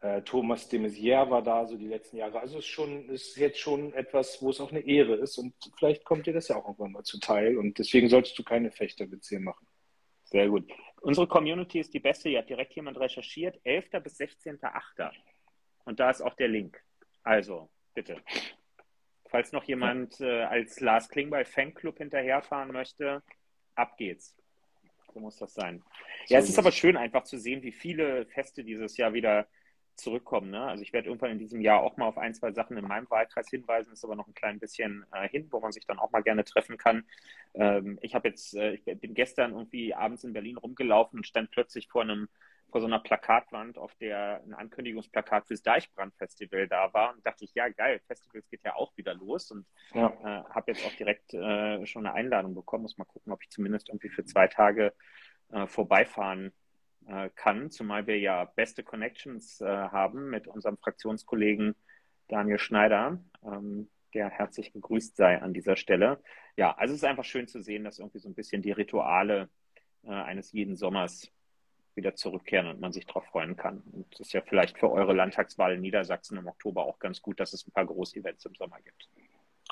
äh, 0.00 0.22
Thomas 0.22 0.68
de 0.68 0.78
Maizière 0.78 1.28
war 1.28 1.42
da 1.42 1.66
so 1.66 1.76
die 1.76 1.88
letzten 1.88 2.18
Jahre. 2.18 2.40
Also 2.40 2.58
es 2.58 2.64
ist 2.64 2.70
schon, 2.70 3.08
ist 3.08 3.36
jetzt 3.36 3.58
schon 3.58 3.92
etwas, 3.94 4.40
wo 4.42 4.50
es 4.50 4.60
auch 4.60 4.70
eine 4.70 4.80
Ehre 4.80 5.14
ist 5.16 5.38
und 5.38 5.54
vielleicht 5.76 6.04
kommt 6.04 6.26
dir 6.26 6.32
das 6.32 6.48
ja 6.48 6.56
auch 6.56 6.66
irgendwann 6.66 6.92
mal 6.92 7.02
zuteil 7.02 7.56
und 7.56 7.78
deswegen 7.78 8.08
solltest 8.08 8.38
du 8.38 8.44
keine 8.44 8.70
Fechterwitze 8.70 9.40
machen. 9.40 9.66
Sehr 10.24 10.48
gut. 10.48 10.70
Unsere 11.00 11.26
Community 11.26 11.80
ist 11.80 11.94
die 11.94 12.00
beste. 12.00 12.28
Hier 12.28 12.40
hat 12.40 12.50
direkt 12.50 12.74
jemand 12.74 12.98
recherchiert. 12.98 13.58
11. 13.64 14.02
bis 14.02 14.20
16.8. 14.20 15.10
Und 15.84 16.00
da 16.00 16.10
ist 16.10 16.20
auch 16.20 16.34
der 16.34 16.48
Link. 16.48 16.78
Also, 17.22 17.70
bitte. 17.94 18.16
Falls 19.28 19.52
noch 19.52 19.64
jemand 19.64 20.20
äh, 20.20 20.42
als 20.42 20.80
Lars 20.80 21.08
Klingbeil 21.08 21.44
Fanclub 21.44 21.98
hinterherfahren 21.98 22.72
möchte, 22.72 23.22
ab 23.74 23.96
geht's. 23.96 24.34
So 25.12 25.20
muss 25.20 25.36
das 25.36 25.54
sein. 25.54 25.82
Ja, 26.26 26.40
so 26.40 26.44
es 26.44 26.50
ist 26.50 26.58
aber 26.58 26.72
schön 26.72 26.96
einfach 26.96 27.24
zu 27.24 27.38
sehen, 27.38 27.62
wie 27.62 27.72
viele 27.72 28.26
Feste 28.26 28.64
dieses 28.64 28.96
Jahr 28.96 29.12
wieder 29.12 29.46
zurückkommen. 29.98 30.50
Ne? 30.50 30.62
Also 30.62 30.82
ich 30.82 30.92
werde 30.92 31.08
irgendwann 31.08 31.32
in 31.32 31.38
diesem 31.38 31.60
Jahr 31.60 31.80
auch 31.80 31.96
mal 31.96 32.06
auf 32.06 32.18
ein, 32.18 32.34
zwei 32.34 32.52
Sachen 32.52 32.76
in 32.76 32.86
meinem 32.86 33.10
Wahlkreis 33.10 33.50
hinweisen, 33.50 33.92
ist 33.92 34.04
aber 34.04 34.16
noch 34.16 34.28
ein 34.28 34.34
klein 34.34 34.58
bisschen 34.58 35.04
äh, 35.12 35.28
hin, 35.28 35.48
wo 35.50 35.60
man 35.60 35.72
sich 35.72 35.86
dann 35.86 35.98
auch 35.98 36.12
mal 36.12 36.22
gerne 36.22 36.44
treffen 36.44 36.78
kann. 36.78 37.04
Ähm, 37.54 37.98
ich 38.00 38.14
habe 38.14 38.28
jetzt, 38.28 38.54
äh, 38.54 38.74
ich 38.74 38.84
bin 38.84 39.14
gestern 39.14 39.52
irgendwie 39.52 39.94
abends 39.94 40.24
in 40.24 40.32
Berlin 40.32 40.56
rumgelaufen 40.56 41.18
und 41.18 41.26
stand 41.26 41.50
plötzlich 41.50 41.88
vor 41.88 42.02
einem 42.02 42.28
vor 42.70 42.80
so 42.80 42.86
einer 42.86 42.98
Plakatwand, 42.98 43.78
auf 43.78 43.94
der 43.96 44.42
ein 44.44 44.52
Ankündigungsplakat 44.52 45.46
fürs 45.46 45.62
Deichbrand-Festival 45.62 46.68
da 46.68 46.92
war 46.92 47.14
und 47.14 47.24
dachte 47.24 47.44
ich, 47.44 47.54
ja 47.54 47.68
geil, 47.68 48.00
Festivals 48.06 48.48
geht 48.50 48.62
ja 48.64 48.74
auch 48.76 48.96
wieder 48.96 49.14
los 49.14 49.50
und 49.50 49.66
ja. 49.94 50.08
äh, 50.08 50.44
habe 50.50 50.72
jetzt 50.72 50.84
auch 50.86 50.94
direkt 50.96 51.32
äh, 51.34 51.86
schon 51.86 52.06
eine 52.06 52.14
Einladung 52.14 52.54
bekommen. 52.54 52.82
Muss 52.82 52.98
mal 52.98 53.04
gucken, 53.04 53.32
ob 53.32 53.42
ich 53.42 53.50
zumindest 53.50 53.88
irgendwie 53.88 54.10
für 54.10 54.24
zwei 54.24 54.48
Tage 54.48 54.92
äh, 55.50 55.66
vorbeifahren 55.66 56.52
äh, 57.06 57.30
kann, 57.34 57.70
zumal 57.70 58.06
wir 58.06 58.18
ja 58.18 58.44
beste 58.44 58.82
Connections 58.82 59.60
äh, 59.60 59.66
haben 59.66 60.28
mit 60.28 60.46
unserem 60.46 60.76
Fraktionskollegen 60.76 61.74
Daniel 62.28 62.58
Schneider, 62.58 63.18
ähm, 63.42 63.88
der 64.12 64.28
herzlich 64.28 64.72
gegrüßt 64.72 65.16
sei 65.16 65.40
an 65.40 65.54
dieser 65.54 65.76
Stelle. 65.76 66.22
Ja, 66.56 66.76
also 66.76 66.92
es 66.92 67.00
ist 67.00 67.08
einfach 67.08 67.24
schön 67.24 67.48
zu 67.48 67.62
sehen, 67.62 67.84
dass 67.84 67.98
irgendwie 67.98 68.18
so 68.18 68.28
ein 68.28 68.34
bisschen 68.34 68.60
die 68.60 68.72
Rituale 68.72 69.48
äh, 70.04 70.10
eines 70.10 70.52
jeden 70.52 70.76
Sommers 70.76 71.32
wieder 71.98 72.14
zurückkehren 72.14 72.68
und 72.68 72.80
man 72.80 72.92
sich 72.92 73.04
darauf 73.04 73.26
freuen 73.26 73.56
kann. 73.56 73.82
Und 73.92 74.06
es 74.14 74.20
ist 74.20 74.32
ja 74.32 74.40
vielleicht 74.40 74.78
für 74.78 74.90
eure 74.90 75.12
Landtagswahl 75.12 75.74
in 75.74 75.82
Niedersachsen 75.82 76.38
im 76.38 76.46
Oktober 76.46 76.86
auch 76.86 76.98
ganz 76.98 77.20
gut, 77.20 77.38
dass 77.38 77.52
es 77.52 77.66
ein 77.66 77.72
paar 77.72 77.84
Großevents 77.84 78.46
im 78.46 78.54
Sommer 78.54 78.78
gibt. 78.82 79.08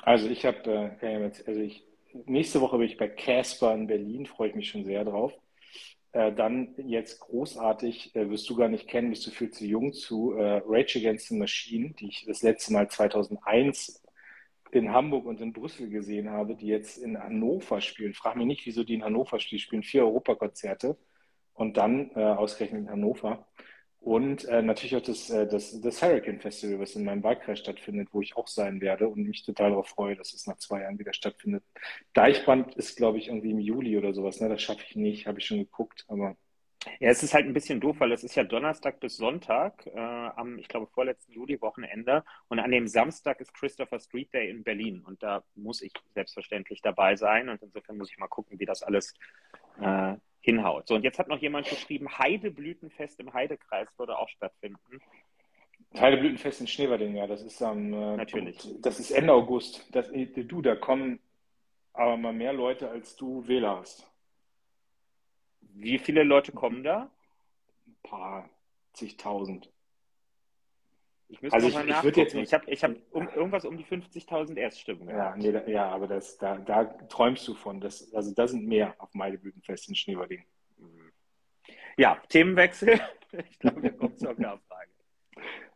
Also 0.03 0.29
ich 0.29 0.45
habe, 0.45 0.95
äh, 1.01 1.31
also 1.47 1.59
ich, 1.59 1.83
nächste 2.25 2.61
Woche 2.61 2.77
bin 2.77 2.87
ich 2.87 2.97
bei 2.97 3.07
Casper 3.07 3.73
in 3.73 3.87
Berlin, 3.87 4.27
freue 4.27 4.49
ich 4.49 4.55
mich 4.55 4.69
schon 4.69 4.85
sehr 4.85 5.03
drauf. 5.03 5.33
Äh, 6.11 6.33
dann 6.33 6.75
jetzt 6.77 7.19
großartig, 7.19 8.15
äh, 8.15 8.29
wirst 8.29 8.49
du 8.49 8.55
gar 8.55 8.69
nicht 8.69 8.87
kennen, 8.87 9.09
bist 9.09 9.25
du 9.25 9.31
viel 9.31 9.51
zu 9.51 9.65
jung 9.65 9.93
zu 9.93 10.33
äh, 10.33 10.61
Rage 10.65 10.99
Against 10.99 11.29
the 11.29 11.35
Machine, 11.35 11.93
die 11.99 12.09
ich 12.09 12.25
das 12.25 12.43
letzte 12.43 12.73
Mal 12.73 12.89
2001 12.89 14.03
in 14.71 14.91
Hamburg 14.91 15.25
und 15.25 15.41
in 15.41 15.53
Brüssel 15.53 15.89
gesehen 15.89 16.29
habe, 16.29 16.55
die 16.55 16.67
jetzt 16.67 16.97
in 16.97 17.17
Hannover 17.17 17.81
spielen. 17.81 18.13
Frag 18.13 18.35
mich 18.35 18.47
nicht, 18.47 18.65
wieso 18.65 18.83
die 18.83 18.95
in 18.95 19.03
Hannover 19.03 19.39
spielen. 19.39 19.59
Spielen 19.59 19.83
vier 19.83 20.03
Europakonzerte 20.03 20.97
und 21.57 21.75
dann 21.77 22.11
äh, 22.15 22.21
ausgerechnet 22.21 22.83
in 22.83 22.89
Hannover. 22.89 23.45
Und 23.99 24.45
äh, 24.45 24.61
natürlich 24.61 24.95
auch 24.95 25.01
das, 25.01 25.29
äh, 25.29 25.47
das, 25.47 25.81
das 25.81 26.01
Hurricane 26.01 26.39
Festival, 26.39 26.79
was 26.79 26.95
in 26.95 27.03
meinem 27.03 27.23
Wahlkreis 27.23 27.59
stattfindet, 27.59 28.09
wo 28.13 28.21
ich 28.21 28.37
auch 28.37 28.47
sein 28.47 28.79
werde 28.79 29.09
und 29.09 29.27
mich 29.27 29.43
total 29.43 29.71
darauf 29.71 29.89
freue, 29.89 30.15
dass 30.15 30.33
es 30.33 30.47
nach 30.47 30.57
zwei 30.57 30.81
Jahren 30.81 30.99
wieder 30.99 31.13
stattfindet. 31.13 31.63
Deichbrand 32.13 32.75
ist, 32.75 32.95
glaube 32.95 33.17
ich, 33.17 33.27
irgendwie 33.27 33.51
im 33.51 33.59
Juli 33.59 33.97
oder 33.97 34.13
sowas. 34.13 34.39
Ne? 34.39 34.49
Das 34.49 34.61
schaffe 34.61 34.83
ich 34.87 34.95
nicht, 34.95 35.27
habe 35.27 35.39
ich 35.39 35.45
schon 35.45 35.57
geguckt, 35.57 36.05
aber. 36.07 36.37
Ja, 36.99 37.09
es 37.09 37.21
ist 37.21 37.33
halt 37.33 37.47
ein 37.47 37.53
bisschen 37.53 37.81
doof, 37.81 37.97
weil 37.99 38.13
es 38.13 38.23
ist 38.23 38.35
ja 38.35 38.45
Donnerstag 38.45 39.01
bis 39.01 39.17
Sonntag 39.17 39.85
äh, 39.87 39.99
am, 39.99 40.57
ich 40.57 40.69
glaube, 40.69 40.87
vorletzten 40.87 41.33
Juli-Wochenende. 41.33 42.23
Und 42.47 42.59
an 42.59 42.71
dem 42.71 42.87
Samstag 42.87 43.41
ist 43.41 43.53
Christopher 43.53 43.99
Street 43.99 44.33
Day 44.33 44.49
in 44.49 44.63
Berlin. 44.63 45.03
Und 45.03 45.21
da 45.21 45.43
muss 45.55 45.81
ich 45.81 45.91
selbstverständlich 46.13 46.81
dabei 46.81 47.17
sein. 47.17 47.49
Und 47.49 47.61
insofern 47.61 47.97
muss 47.97 48.09
ich 48.09 48.17
mal 48.19 48.27
gucken, 48.27 48.57
wie 48.59 48.65
das 48.65 48.83
alles 48.83 49.15
äh, 49.81 50.15
hinhaut. 50.47 50.87
So, 50.87 50.95
und 50.95 51.03
jetzt 51.03 51.19
hat 51.19 51.27
noch 51.27 51.41
jemand 51.41 51.67
geschrieben, 51.67 52.07
Heideblütenfest 52.17 53.19
im 53.19 53.33
Heidekreis 53.33 53.89
würde 53.97 54.17
auch 54.17 54.29
stattfinden. 54.29 55.01
Heideblütenfest 55.93 56.61
in 56.61 56.67
Schneewerding, 56.67 57.17
ja, 57.17 57.27
das 57.27 57.43
ist 57.43 57.61
am 57.61 57.91
äh, 57.91 58.15
Natürlich. 58.15 58.57
Das 58.81 58.97
ist 58.97 59.11
Ende 59.11 59.33
August. 59.33 59.85
Das, 59.91 60.09
äh, 60.09 60.25
du, 60.25 60.61
da 60.61 60.77
kommen 60.77 61.19
aber 61.91 62.15
mal 62.15 62.31
mehr 62.31 62.53
Leute, 62.53 62.89
als 62.89 63.17
du 63.17 63.45
Wähler 63.45 63.79
hast. 63.79 64.09
Wie 65.59 65.99
viele 65.99 66.23
Leute 66.23 66.53
kommen 66.53 66.81
da? 66.81 67.11
Ein 67.85 67.97
paar 68.03 68.49
zigtausend. 68.93 69.69
Ich 71.29 71.41
müsste 71.41 71.55
also 71.55 71.67
ich, 71.67 71.75
ich 71.75 72.15
jetzt 72.15 72.33
Ich 72.35 72.53
habe 72.53 72.71
ich 72.71 72.83
hab 72.83 72.91
um, 73.11 73.27
irgendwas 73.29 73.65
um 73.65 73.75
die 73.75 73.83
50.000 73.83 74.55
Erststimmen. 74.57 75.09
Ja, 75.09 75.35
nee, 75.35 75.51
ja 75.67 75.89
aber 75.89 76.07
das, 76.07 76.37
da, 76.37 76.57
da 76.57 76.85
träumst 76.85 77.47
du 77.47 77.53
von. 77.53 77.81
Das, 77.81 78.13
also 78.13 78.33
da 78.33 78.47
sind 78.47 78.65
mehr 78.65 78.95
auf 78.97 79.13
Meideblütenfest 79.13 79.89
in 79.89 79.95
Schneewerding. 79.95 80.45
Mhm. 80.77 81.11
Ja, 81.97 82.21
Themenwechsel. 82.29 82.99
Ich 83.51 83.59
glaube, 83.59 83.83
wir 83.83 83.91
kommen 83.91 84.17
zur 84.17 84.33
Nachfrage. 84.39 84.89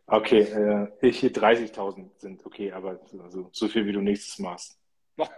Okay, 0.06 0.40
äh, 0.40 0.88
ich 1.02 1.20
hier 1.20 1.30
30.000 1.30 2.08
sind 2.18 2.46
okay, 2.46 2.72
aber 2.72 2.98
also, 3.22 3.50
so 3.52 3.68
viel 3.68 3.84
wie 3.84 3.92
du 3.92 4.00
nächstes 4.00 4.38
machst. 4.38 4.80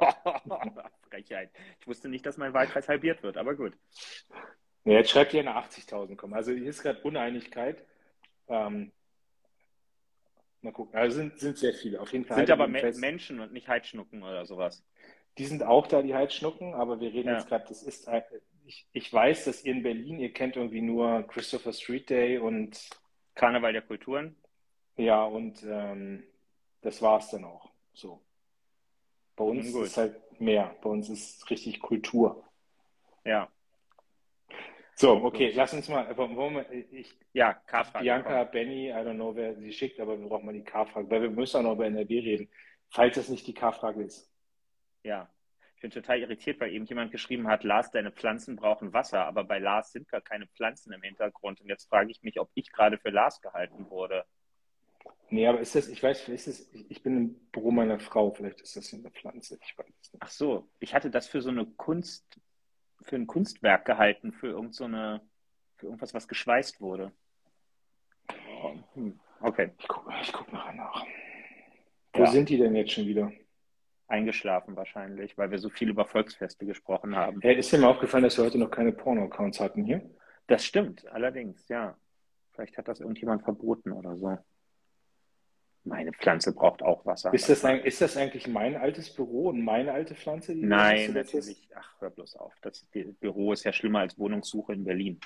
Frechheit. 1.11 1.51
Ich 1.81 1.89
wusste 1.89 2.09
nicht, 2.09 2.25
dass 2.25 2.37
mein 2.37 2.55
Wahlkreis 2.55 2.89
halbiert 2.89 3.25
wird, 3.25 3.37
aber 3.37 3.57
gut. 3.57 3.73
Ja, 4.85 4.93
jetzt 4.93 5.11
schreibt 5.11 5.35
ihr 5.35 5.41
eine 5.41 5.57
80.000 5.57 6.15
kommen. 6.17 6.35
Also 6.35 6.53
hier 6.53 6.71
ist 6.71 6.83
gerade 6.83 7.01
Uneinigkeit. 7.03 7.85
Ähm, 8.49 8.93
Mal 10.65 10.73
gucken. 10.73 10.99
Also 10.99 11.17
sind, 11.17 11.39
sind 11.39 11.59
sehr 11.59 11.75
viele. 11.75 12.01
Auf 12.01 12.13
jeden 12.13 12.25
Fall. 12.25 12.39
Sind 12.39 12.51
aber 12.51 12.67
Me 12.67 12.93
Menschen 12.97 13.39
und 13.41 13.53
nicht 13.53 13.69
Heidschnucken 13.69 14.23
oder 14.23 14.47
sowas. 14.47 14.83
Die 15.37 15.45
sind 15.45 15.63
auch 15.63 15.87
da, 15.87 16.03
die 16.03 16.15
Heidschnucken, 16.15 16.75
aber 16.75 17.01
wir 17.01 17.13
reden 17.13 17.29
ja. 17.29 17.35
jetzt 17.35 17.49
gerade, 17.49 17.67
das 17.69 17.83
ist, 17.83 18.09
ich, 18.65 18.87
ich 18.93 19.13
weiß, 19.13 19.45
dass 19.45 19.65
ihr 19.65 19.73
in 19.73 19.83
Berlin, 19.83 20.19
ihr 20.21 20.33
kennt 20.33 20.57
irgendwie 20.57 20.81
nur 20.81 21.27
Christopher 21.27 21.73
Street 21.73 22.09
Day 22.09 22.39
und 22.39 22.89
Karneval 23.35 23.73
der 23.73 23.83
Kulturen. 23.83 24.37
Ja, 24.97 25.25
und 25.25 25.63
ähm, 25.69 26.25
das 26.81 27.03
war 27.03 27.19
es 27.19 27.29
dann 27.29 27.45
auch. 27.45 27.71
So. 27.93 28.23
Bei 29.37 29.45
uns 29.45 29.67
ist 29.67 29.75
es 29.75 29.97
halt 29.97 30.41
mehr. 30.41 30.75
Bei 30.83 30.89
uns 30.89 31.11
ist 31.11 31.51
richtig 31.51 31.81
Kultur. 31.81 32.45
Ja. 33.25 33.51
So, 34.97 35.25
okay, 35.25 35.53
lass 35.55 35.75
uns 35.75 35.89
mal, 35.89 36.17
wir, 36.17 36.73
ich, 36.93 37.17
ja, 37.33 37.53
K-Frage. 37.53 38.05
Bianca, 38.05 38.45
Benny, 38.45 38.91
I 38.91 38.93
don't 38.93 39.15
know, 39.15 39.35
wer 39.35 39.57
sie 39.57 39.73
schickt, 39.73 39.99
aber 39.99 40.19
wir 40.19 40.29
brauchen 40.29 40.47
mal 40.47 40.53
die 40.53 40.63
K-Frage, 40.63 41.11
weil 41.11 41.23
wir 41.23 41.31
müssen 41.31 41.59
auch 41.59 41.63
noch 41.63 41.73
über 41.73 41.87
NRW 41.87 42.21
reden, 42.21 42.49
falls 42.91 43.17
das 43.17 43.29
nicht 43.29 43.47
die 43.47 43.55
K-Frage 43.55 44.05
ist. 44.05 44.31
Ja, 45.03 45.29
ich 45.75 45.83
bin 45.83 45.91
total 45.91 46.21
irritiert, 46.21 46.61
weil 46.61 46.73
eben 46.73 46.85
jemand 46.87 47.11
geschrieben 47.11 47.49
hat, 47.49 47.65
Lars, 47.65 47.91
deine 47.91 48.13
Pflanzen 48.13 48.55
brauchen 48.55 48.93
Wasser, 48.93 49.27
aber 49.27 49.43
bei 49.43 49.59
Lars 49.59 49.91
sind 49.91 50.09
gar 50.09 50.21
keine 50.21 50.47
Pflanzen 50.47 50.93
im 50.93 51.03
Hintergrund 51.03 51.61
und 51.61 51.69
jetzt 51.69 51.89
frage 51.89 52.11
ich 52.13 52.23
mich, 52.23 52.39
ob 52.39 52.51
ich 52.55 52.71
gerade 52.71 52.97
für 52.97 53.11
Lars 53.11 53.41
gehalten 53.41 53.91
wurde. 53.91 54.25
Nee, 55.31 55.49
aber 55.49 55.61
ist 55.61 55.75
das, 55.75 55.89
ich 55.89 56.01
weiß, 56.01 56.29
ist 56.29 56.47
das, 56.47 56.69
ich 56.89 57.03
bin 57.03 57.17
im 57.17 57.35
Büro 57.51 57.73
meiner 57.73 57.99
Frau, 57.99 58.31
vielleicht 58.31 58.61
ist 58.61 58.77
das 58.77 58.95
eine 58.95 59.11
Pflanze, 59.11 59.59
ich 59.61 59.77
weiß 59.77 59.87
nicht. 59.87 60.17
Ach 60.21 60.31
so, 60.31 60.71
ich 60.79 60.95
hatte 60.95 61.11
das 61.11 61.27
für 61.27 61.43
so 61.43 61.51
eine 61.51 61.67
Kunst, 61.67 62.41
für 63.05 63.17
ein 63.17 63.27
Kunstwerk 63.27 63.85
gehalten, 63.85 64.33
für 64.33 64.49
irgend 64.49 64.75
so 64.75 64.85
eine, 64.85 65.21
für 65.77 65.87
irgendwas, 65.87 66.15
was 66.15 66.27
geschweißt 66.27 66.81
wurde. 66.81 67.13
Oh, 68.63 68.73
hm. 68.95 69.21
Okay. 69.41 69.71
Ich 69.79 69.89
gucke 69.89 70.13
ich 70.21 70.33
guck 70.33 70.53
nachher 70.53 70.73
nach. 70.73 71.05
Wo 72.15 72.21
ja. 72.25 72.31
sind 72.31 72.49
die 72.49 72.57
denn 72.57 72.75
jetzt 72.75 72.93
schon 72.93 73.07
wieder? 73.07 73.31
Eingeschlafen 74.07 74.77
wahrscheinlich, 74.77 75.37
weil 75.39 75.51
wir 75.51 75.59
so 75.59 75.71
viel 75.71 75.89
über 75.89 76.05
Volksfeste 76.05 76.67
gesprochen 76.67 77.17
haben. 77.17 77.41
Hey, 77.41 77.57
ist 77.57 77.73
dir 77.73 77.79
mal 77.79 77.89
aufgefallen, 77.89 78.25
dass 78.25 78.37
wir 78.37 78.45
heute 78.45 78.59
noch 78.59 78.71
keine 78.71 78.93
Porno-Accounts 78.93 79.61
hatten 79.61 79.85
hier? 79.85 80.09
Das 80.47 80.65
stimmt, 80.65 81.07
allerdings, 81.09 81.69
ja. 81.69 81.97
Vielleicht 82.53 82.79
hat 82.79 82.89
das 82.89 83.01
irgendjemand 83.01 83.43
verboten 83.43 83.93
oder 83.93 84.17
so. 84.17 84.39
Meine 85.85 86.13
Pflanze 86.13 86.55
braucht 86.55 86.83
auch 86.83 87.05
Wasser. 87.05 87.33
Ist 87.35 87.49
das, 87.51 87.65
ein, 87.65 87.81
ist 87.81 88.01
das 88.01 88.17
eigentlich 88.17 88.49
mein 88.49 88.75
altes 88.75 89.15
Büro 89.15 89.51
und 89.51 89.63
meine 89.63 89.93
alte 89.93 90.15
Pflanze? 90.15 90.55
Nein, 90.55 91.13
natürlich. 91.13 91.69
Ach, 91.75 92.01
hör 92.01 92.11
bloß 92.11 92.37
auf. 92.37 92.55
Das 92.63 92.87
Büro 93.21 93.53
ist 93.53 93.65
ja 93.65 93.73
schlimmer 93.73 94.01
als 94.01 94.19
Wohnungssuche 94.19 94.73
in 94.73 94.85
Berlin. 94.85 95.21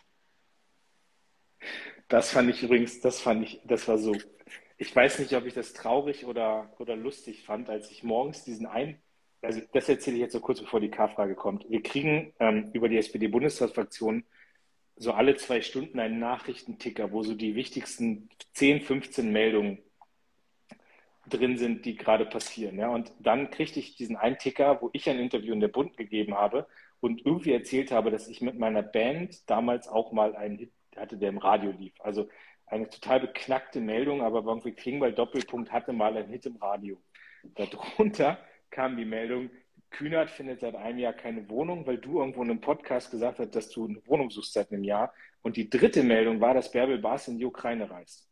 Das 2.08 2.32
fand 2.32 2.50
ich 2.50 2.62
übrigens, 2.62 3.00
das 3.00 3.20
fand 3.20 3.44
ich, 3.44 3.60
das 3.64 3.86
war 3.86 3.98
so. 3.98 4.16
Ich 4.78 4.94
weiß 4.94 5.20
nicht, 5.20 5.32
ob 5.34 5.44
ich 5.44 5.54
das 5.54 5.74
traurig 5.74 6.24
oder, 6.24 6.72
oder 6.78 6.96
lustig 6.96 7.44
fand, 7.44 7.68
als 7.68 7.90
ich 7.90 8.02
morgens 8.02 8.44
diesen 8.44 8.66
ein, 8.66 9.00
also 9.42 9.60
das 9.72 9.88
erzähle 9.88 10.16
ich 10.16 10.22
jetzt 10.22 10.32
so 10.32 10.40
kurz, 10.40 10.60
bevor 10.60 10.80
die 10.80 10.90
K-Frage 10.90 11.34
kommt. 11.34 11.68
Wir 11.70 11.82
kriegen 11.82 12.32
ähm, 12.40 12.70
über 12.72 12.88
die 12.88 12.98
SPD-Bundestagsfraktion 12.98 14.24
so 14.96 15.12
alle 15.12 15.36
zwei 15.36 15.62
Stunden 15.62 16.00
einen 16.00 16.18
Nachrichtenticker, 16.18 17.12
wo 17.12 17.22
so 17.22 17.34
die 17.34 17.54
wichtigsten 17.54 18.28
10, 18.54 18.80
15 18.80 19.30
Meldungen 19.30 19.78
drin 21.28 21.56
sind, 21.58 21.84
die 21.84 21.96
gerade 21.96 22.26
passieren. 22.26 22.78
Ja? 22.78 22.88
Und 22.88 23.12
dann 23.18 23.50
kriegte 23.50 23.78
ich 23.80 23.96
diesen 23.96 24.16
Einticker, 24.16 24.80
wo 24.80 24.90
ich 24.92 25.08
ein 25.08 25.18
Interview 25.18 25.52
in 25.52 25.60
der 25.60 25.68
Bund 25.68 25.96
gegeben 25.96 26.34
habe 26.34 26.66
und 27.00 27.24
irgendwie 27.24 27.52
erzählt 27.52 27.92
habe, 27.92 28.10
dass 28.10 28.28
ich 28.28 28.40
mit 28.40 28.58
meiner 28.58 28.82
Band 28.82 29.48
damals 29.48 29.88
auch 29.88 30.12
mal 30.12 30.34
einen 30.36 30.58
Hit 30.58 30.72
hatte, 30.96 31.16
der 31.16 31.28
im 31.28 31.38
Radio 31.38 31.70
lief. 31.70 31.94
Also 32.00 32.28
eine 32.66 32.88
total 32.88 33.20
beknackte 33.20 33.80
Meldung, 33.80 34.22
aber 34.22 34.44
irgendwie 34.44 34.72
Klingbeil 34.72 35.12
Doppelpunkt 35.12 35.72
hatte 35.72 35.92
mal 35.92 36.16
einen 36.16 36.30
Hit 36.30 36.46
im 36.46 36.56
Radio. 36.56 37.00
Darunter 37.54 38.38
kam 38.70 38.96
die 38.96 39.04
Meldung, 39.04 39.50
Kühnert 39.90 40.30
findet 40.30 40.60
seit 40.60 40.74
einem 40.74 40.98
Jahr 40.98 41.14
keine 41.14 41.48
Wohnung, 41.48 41.86
weil 41.86 41.98
du 41.98 42.18
irgendwo 42.20 42.42
in 42.42 42.50
einem 42.50 42.60
Podcast 42.60 43.10
gesagt 43.10 43.38
hast, 43.38 43.54
dass 43.54 43.70
du 43.70 43.86
eine 43.86 44.06
Wohnung 44.06 44.30
suchst 44.30 44.52
seit 44.52 44.70
einem 44.70 44.84
Jahr. 44.84 45.14
Und 45.42 45.56
die 45.56 45.70
dritte 45.70 46.02
Meldung 46.02 46.40
war, 46.40 46.54
dass 46.54 46.70
Bärbel 46.70 46.98
Baas 46.98 47.28
in 47.28 47.38
die 47.38 47.46
Ukraine 47.46 47.90
reist. 47.90 48.27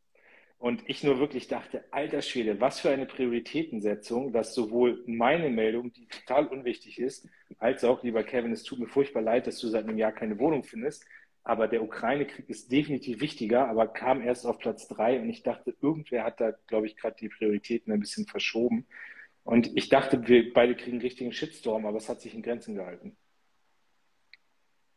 Und 0.59 0.83
ich 0.87 1.05
nur 1.05 1.19
wirklich 1.19 1.49
dachte, 1.49 1.85
alter 1.91 2.23
Schwede, 2.23 2.61
was 2.61 2.81
für 2.81 2.91
eine 2.91 3.07
Prioritätensetzung, 3.07 4.33
dass 4.33 4.55
sowohl 4.55 5.05
meine 5.07 5.51
Meldung, 5.51 5.93
die 5.93 6.07
total 6.07 6.47
unwichtig 6.47 6.99
ist, 6.99 7.29
als 7.59 7.85
auch, 7.85 8.03
lieber 8.03 8.25
Kevin, 8.25 8.53
es 8.53 8.63
tut 8.63 8.79
mir 8.79 8.89
furchtbar 8.89 9.23
leid, 9.23 9.47
dass 9.47 9.59
du 9.59 9.69
seit 9.69 9.85
einem 9.85 9.99
Jahr 9.99 10.13
keine 10.13 10.39
Wohnung 10.39 10.65
findest, 10.65 11.05
aber 11.45 11.69
der 11.69 11.83
Ukraine-Krieg 11.83 12.49
ist 12.49 12.73
definitiv 12.73 13.21
wichtiger, 13.21 13.69
aber 13.69 13.87
kam 13.87 14.23
erst 14.23 14.47
auf 14.47 14.59
Platz 14.59 14.89
drei 14.89 15.21
und 15.21 15.29
ich 15.29 15.43
dachte, 15.43 15.77
irgendwer 15.81 16.25
hat 16.25 16.41
da, 16.41 16.53
glaube 16.67 16.87
ich, 16.87 16.97
gerade 16.97 17.17
die 17.21 17.29
Prioritäten 17.29 17.93
ein 17.93 18.01
bisschen 18.01 18.27
verschoben. 18.27 18.87
Und 19.45 19.77
ich 19.77 19.89
dachte, 19.89 20.27
wir 20.27 20.53
beide 20.53 20.75
kriegen 20.75 20.93
einen 20.93 21.03
richtigen 21.03 21.33
Shitstorm, 21.33 21.87
aber 21.87 21.99
es 21.99 22.09
hat 22.09 22.21
sich 22.21 22.35
in 22.35 22.43
Grenzen 22.43 22.75
gehalten. 22.75 23.17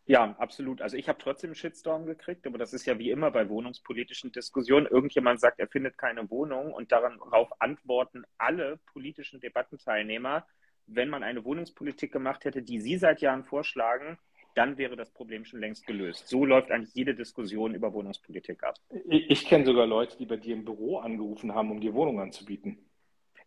Ja, 0.10 0.36
absolut. 0.40 0.82
Also 0.82 0.98
ich 0.98 1.08
habe 1.08 1.20
trotzdem 1.22 1.50
einen 1.50 1.56
Shitstorm 1.56 2.08
gekriegt, 2.08 2.48
aber 2.48 2.58
das 2.58 2.74
ist 2.74 2.88
ja 2.88 2.98
wie 2.98 3.12
immer 3.12 3.30
bei 3.30 3.48
wohnungspolitischen 3.48 4.32
Diskussionen. 4.32 4.88
Irgendjemand 4.88 5.40
sagt, 5.40 5.60
er 5.60 5.68
findet 5.68 6.00
keine 6.00 6.28
Wohnung 6.32 6.74
und 6.74 6.92
darauf 6.92 7.50
antworten 7.62 8.24
alle 8.40 8.80
politischen 8.92 9.40
Debattenteilnehmer, 9.40 10.48
wenn 10.88 11.10
man 11.10 11.22
eine 11.22 11.46
Wohnungspolitik 11.46 12.12
gemacht 12.12 12.44
hätte, 12.44 12.64
die 12.64 12.80
Sie 12.80 12.98
seit 12.98 13.22
Jahren 13.22 13.44
vorschlagen, 13.44 14.18
dann 14.56 14.80
wäre 14.80 14.96
das 14.96 15.12
Problem 15.12 15.46
schon 15.46 15.60
längst 15.60 15.86
gelöst. 15.86 16.28
So 16.28 16.44
läuft 16.44 16.72
eigentlich 16.72 16.96
jede 16.96 17.14
Diskussion 17.14 17.76
über 17.76 17.94
Wohnungspolitik 17.94 18.64
ab. 18.64 18.78
Ich, 19.10 19.30
ich 19.30 19.46
kenne 19.46 19.64
sogar 19.64 19.86
Leute, 19.86 20.18
die 20.18 20.26
bei 20.26 20.38
dir 20.38 20.56
im 20.56 20.66
Büro 20.66 20.98
angerufen 20.98 21.54
haben, 21.54 21.70
um 21.70 21.82
dir 21.82 21.94
Wohnung 21.94 22.20
anzubieten. 22.20 22.80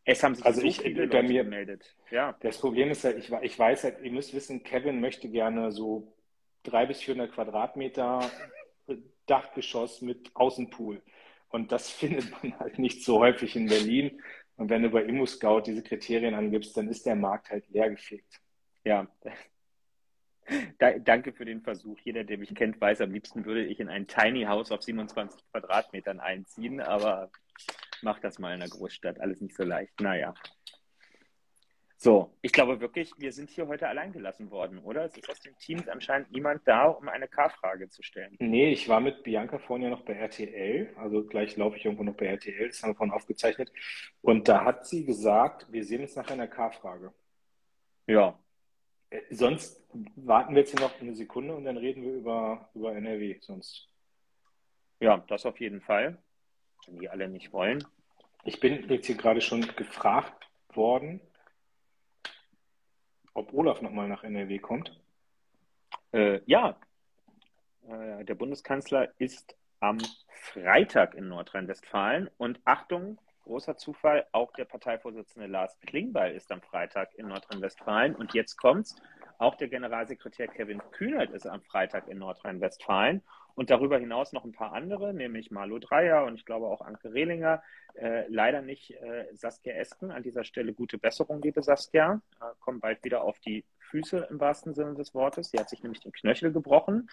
Es 0.04 0.22
haben 0.22 0.36
sich 0.36 0.46
also 0.46 0.60
so 0.60 0.66
ich, 0.68 0.80
viele 0.80 1.08
bei 1.08 1.16
Leute 1.16 1.28
mir, 1.28 1.42
gemeldet. 1.42 1.96
Ja. 2.12 2.36
Das 2.40 2.58
Problem 2.58 2.88
ist 2.90 3.02
halt, 3.02 3.18
ich, 3.18 3.32
ich 3.42 3.58
weiß 3.58 3.82
halt, 3.82 4.00
ihr 4.00 4.12
müsst 4.12 4.32
wissen, 4.32 4.62
Kevin 4.62 5.00
möchte 5.00 5.28
gerne 5.28 5.72
so 5.72 6.14
300 6.64 6.88
bis 6.88 7.02
400 7.02 7.32
Quadratmeter 7.32 8.30
Dachgeschoss 9.26 10.02
mit 10.02 10.30
Außenpool. 10.34 11.02
Und 11.48 11.72
das 11.72 11.90
findet 12.00 12.30
man 12.30 12.58
halt 12.58 12.78
nicht 12.78 13.04
so 13.04 13.20
häufig 13.20 13.56
in 13.56 13.66
Berlin. 13.66 14.22
Und 14.56 14.70
wenn 14.70 14.82
du 14.82 14.90
bei 14.90 15.02
ImmoScout 15.04 15.62
diese 15.62 15.82
Kriterien 15.82 16.34
angibst, 16.34 16.76
dann 16.76 16.88
ist 16.88 17.06
der 17.06 17.16
Markt 17.16 17.50
halt 17.50 17.68
leergefegt. 17.70 18.40
Ja. 18.84 19.06
Da, 20.80 20.98
danke 20.98 21.32
für 21.32 21.44
den 21.44 21.62
Versuch. 21.62 22.00
Jeder, 22.00 22.24
der 22.24 22.36
mich 22.36 22.52
kennt, 22.52 22.80
weiß, 22.80 23.00
am 23.00 23.12
liebsten 23.12 23.44
würde 23.44 23.64
ich 23.64 23.78
in 23.78 23.88
ein 23.88 24.08
Tiny 24.08 24.42
House 24.42 24.72
auf 24.72 24.82
27 24.82 25.40
Quadratmetern 25.52 26.18
einziehen, 26.18 26.80
aber 26.80 27.30
mach 28.02 28.18
das 28.18 28.40
mal 28.40 28.52
in 28.52 28.58
der 28.58 28.68
Großstadt. 28.68 29.20
Alles 29.20 29.40
nicht 29.40 29.54
so 29.54 29.62
leicht. 29.62 30.00
Naja. 30.00 30.34
So, 32.03 32.32
ich 32.42 32.50
glaube 32.50 32.80
wirklich, 32.80 33.12
wir 33.18 33.30
sind 33.30 33.48
hier 33.48 33.68
heute 33.68 33.86
allein 33.86 34.12
gelassen 34.12 34.50
worden, 34.50 34.80
oder? 34.80 35.05
Es 35.05 35.16
ist 35.16 35.30
aus 35.30 35.38
dem 35.38 35.57
Team 35.59 35.84
anscheinend 35.88 36.32
niemand 36.32 36.66
da, 36.66 36.86
um 36.86 37.09
eine 37.09 37.28
K-Frage 37.28 37.90
zu 37.90 38.03
stellen. 38.03 38.34
Nee, 38.40 38.72
ich 38.72 38.88
war 38.88 38.98
mit 38.98 39.22
Bianca 39.22 39.61
vorhin 39.61 39.84
ja 39.84 39.90
noch 39.90 40.03
bei 40.03 40.14
RTL, 40.14 40.92
also 40.96 41.22
gleich 41.24 41.57
laufe 41.57 41.76
ich 41.76 41.84
irgendwo 41.84 42.03
noch 42.03 42.16
bei 42.16 42.26
RTL, 42.26 42.66
das 42.66 42.82
haben 42.82 42.90
wir 42.90 42.96
vorhin 42.96 43.14
aufgezeichnet. 43.14 43.70
Und 44.20 44.48
da 44.48 44.64
hat 44.64 44.84
sie 44.84 45.05
gesagt, 45.05 45.70
wir 45.70 45.84
sehen 45.84 46.00
uns 46.00 46.16
nach 46.16 46.28
einer 46.28 46.48
K-Frage. 46.48 47.12
Ja. 48.09 48.36
Äh, 49.11 49.20
sonst 49.30 49.80
warten 50.16 50.57
wir 50.57 50.62
jetzt 50.62 50.76
hier 50.76 50.80
noch 50.80 51.00
eine 51.00 51.14
Sekunde 51.14 51.55
und 51.55 51.64
dann 51.66 51.76
reden 51.76 52.03
wir 52.03 52.14
über, 52.14 52.68
über 52.74 52.96
NRW 52.96 53.38
sonst. 53.40 53.88
Ja, 54.98 55.18
das 55.28 55.46
auf 55.46 55.61
jeden 55.61 55.80
Fall. 55.80 56.18
Wenn 56.84 56.98
die 56.98 57.09
alle 57.09 57.28
nicht 57.28 57.53
wollen. 57.53 57.86
Ich 58.42 58.59
bin 58.59 58.88
jetzt 58.88 59.07
hier 59.07 59.16
gerade 59.16 59.40
schon 59.40 59.61
gefragt 59.76 60.48
worden, 60.74 61.20
ob 63.35 63.53
Olaf 63.53 63.83
nochmal 63.83 64.09
nach 64.09 64.24
NRW 64.24 64.59
kommt? 64.59 65.01
Äh, 66.12 66.41
ja, 66.47 66.76
äh, 67.89 68.24
der 68.24 68.35
Bundeskanzler 68.35 69.09
ist 69.18 69.57
am 69.80 69.99
Freitag 70.28 71.14
in 71.14 71.28
Nordrhein-Westfalen. 71.28 72.30
Und 72.39 72.61
Achtung, 72.64 73.18
großer 73.45 73.76
Zufall, 73.76 74.26
auch 74.33 74.53
der 74.53 74.64
Parteivorsitzende 74.64 75.49
Lars 75.49 75.78
Klingbeil 75.80 76.35
ist 76.35 76.53
am 76.53 76.61
Freitag 76.61 77.14
in 77.14 77.28
Nordrhein-Westfalen. 77.28 78.14
Und 78.14 78.35
jetzt 78.35 78.57
kommt's, 78.57 78.97
auch 79.43 79.57
der 79.57 79.68
Generalsekretär 79.68 80.49
Kevin 80.49 80.80
Kühnert 80.93 81.30
ist 81.32 81.47
am 81.47 81.62
Freitag 81.62 82.09
in 82.09 82.18
Nordrhein-Westfalen 82.18 83.22
und 83.55 83.70
darüber 83.70 83.99
hinaus 83.99 84.32
noch 84.32 84.45
ein 84.45 84.53
paar 84.53 84.72
andere, 84.72 85.12
nämlich 85.12 85.51
Marlo 85.51 85.78
Dreyer 85.78 86.24
und 86.24 86.36
ich 86.36 86.45
glaube 86.45 86.66
auch 86.66 86.80
Anke 86.80 87.12
Rehlinger. 87.12 87.62
Äh, 87.95 88.26
leider 88.28 88.62
nicht 88.62 88.93
äh, 88.93 89.26
Saskia 89.34 89.74
Esken. 89.74 90.11
An 90.11 90.22
dieser 90.22 90.45
Stelle 90.45 90.72
gute 90.72 90.97
Besserung, 90.97 91.43
liebe 91.43 91.62
Saskia. 91.62 92.22
Äh, 92.40 92.45
kommt 92.61 92.80
bald 92.80 93.05
wieder 93.05 93.22
auf 93.22 93.38
die 93.40 93.64
Füße 93.78 94.28
im 94.30 94.40
wahrsten 94.40 94.74
Sinne 94.74 94.95
des 94.95 95.14
Wortes. 95.14 95.51
Sie 95.51 95.59
hat 95.59 95.68
sich 95.68 95.82
nämlich 95.82 96.01
den 96.01 96.12
Knöchel 96.12 96.53
gebrochen. 96.53 97.11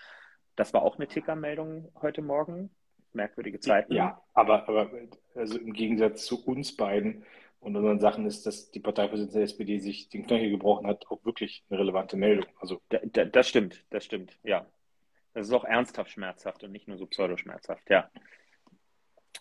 Das 0.56 0.74
war 0.74 0.84
auch 0.84 0.96
eine 0.96 1.08
Tickermeldung 1.08 1.92
heute 2.02 2.22
Morgen. 2.22 2.70
Merkwürdige 3.12 3.60
Zeiten. 3.60 3.94
Ja, 3.94 4.22
aber, 4.34 4.70
aber 4.70 4.92
also 5.36 5.58
im 5.58 5.74
Gegensatz 5.74 6.26
zu 6.26 6.46
uns 6.46 6.78
beiden 6.78 7.26
und 7.60 7.76
unseren 7.76 8.00
Sachen 8.00 8.26
ist, 8.26 8.46
dass 8.46 8.72
die 8.72 8.80
Parteivorsitzende 8.80 9.40
der 9.40 9.46
SPD 9.46 9.80
sich 9.80 10.10
den 10.10 10.26
Knöchel 10.26 10.50
gebrochen 10.50 10.88
hat, 10.88 11.06
auch 11.10 11.24
wirklich 11.26 11.64
eine 11.70 11.80
relevante 11.80 12.18
Meldung. 12.18 12.46
Also 12.60 12.82
da, 12.90 13.00
da, 13.04 13.26
das 13.26 13.50
stimmt, 13.50 13.86
das 13.90 14.06
stimmt, 14.06 14.38
ja. 14.44 14.66
Das 15.34 15.48
ist 15.48 15.54
auch 15.54 15.66
ernsthaft 15.66 16.12
schmerzhaft 16.12 16.64
und 16.64 16.72
nicht 16.72 16.88
nur 16.88 16.98
so 16.98 17.06
pseudoschmerzhaft, 17.06 17.90
ja. 17.90 18.10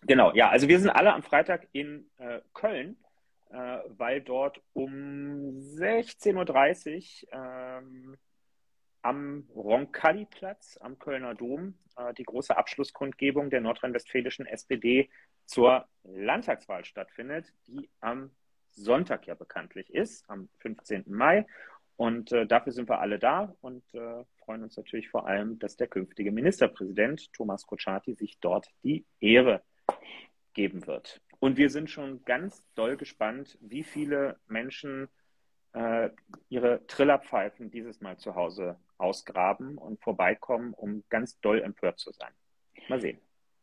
Genau, 0.02 0.32
ja, 0.34 0.48
also 0.48 0.68
wir 0.68 0.78
sind 0.78 0.90
alle 0.90 1.12
am 1.12 1.22
Freitag 1.22 1.68
in 1.72 2.10
äh, 2.18 2.40
Köln, 2.54 2.96
äh, 3.50 3.78
weil 3.88 4.20
dort 4.20 4.60
um 4.72 5.58
16.30 5.58 7.24
Uhr 7.24 7.32
ähm, 7.32 8.16
am 9.02 9.48
Roncalli-Platz 9.54 10.78
am 10.80 10.98
Kölner 10.98 11.34
Dom 11.34 11.74
äh, 11.96 12.12
die 12.14 12.24
große 12.24 12.56
Abschlusskundgebung 12.56 13.50
der 13.50 13.60
nordrhein-westfälischen 13.60 14.46
SPD 14.46 15.08
zur 15.48 15.86
Landtagswahl 16.04 16.84
stattfindet, 16.84 17.52
die 17.66 17.88
am 18.00 18.30
Sonntag 18.70 19.26
ja 19.26 19.34
bekanntlich 19.34 19.92
ist, 19.92 20.28
am 20.28 20.48
15. 20.58 21.04
Mai. 21.08 21.46
Und 21.96 22.30
äh, 22.30 22.46
dafür 22.46 22.72
sind 22.72 22.88
wir 22.88 23.00
alle 23.00 23.18
da 23.18 23.56
und 23.60 23.82
äh, 23.92 24.24
freuen 24.44 24.62
uns 24.62 24.76
natürlich 24.76 25.08
vor 25.08 25.26
allem, 25.26 25.58
dass 25.58 25.76
der 25.76 25.88
künftige 25.88 26.30
Ministerpräsident 26.30 27.32
Thomas 27.32 27.66
Kotschaty 27.66 28.14
sich 28.14 28.38
dort 28.38 28.68
die 28.84 29.04
Ehre 29.20 29.62
geben 30.52 30.86
wird. 30.86 31.20
Und 31.40 31.56
wir 31.56 31.70
sind 31.70 31.90
schon 31.90 32.24
ganz 32.24 32.64
doll 32.74 32.96
gespannt, 32.96 33.58
wie 33.60 33.82
viele 33.82 34.38
Menschen 34.46 35.08
äh, 35.72 36.10
ihre 36.48 36.86
Trillerpfeifen 36.86 37.70
dieses 37.70 38.00
Mal 38.00 38.18
zu 38.18 38.34
Hause 38.34 38.78
ausgraben 38.98 39.78
und 39.78 40.00
vorbeikommen, 40.00 40.74
um 40.74 41.04
ganz 41.08 41.40
doll 41.40 41.62
empört 41.62 41.98
zu 41.98 42.12
sein. 42.12 42.32
Mal 42.88 43.00
sehen. 43.00 43.18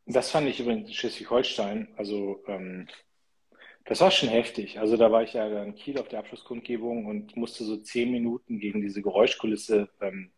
Das 0.05 0.31
fand 0.31 0.47
ich 0.47 0.59
übrigens 0.59 0.87
in 0.87 0.93
Schleswig-Holstein. 0.93 1.87
Also 1.97 2.43
ähm, 2.47 2.87
das 3.85 4.01
war 4.01 4.11
schon 4.11 4.29
heftig. 4.29 4.79
Also 4.79 4.97
da 4.97 5.11
war 5.11 5.23
ich 5.23 5.33
ja 5.33 5.63
in 5.63 5.75
Kiel 5.75 5.99
auf 5.99 6.07
der 6.07 6.19
Abschlusskundgebung 6.19 7.05
und 7.05 7.35
musste 7.35 7.63
so 7.63 7.77
zehn 7.77 8.11
Minuten 8.11 8.59
gegen 8.59 8.81
diese 8.81 9.01
Geräuschkulisse 9.01 9.89
ähm, 10.01 10.31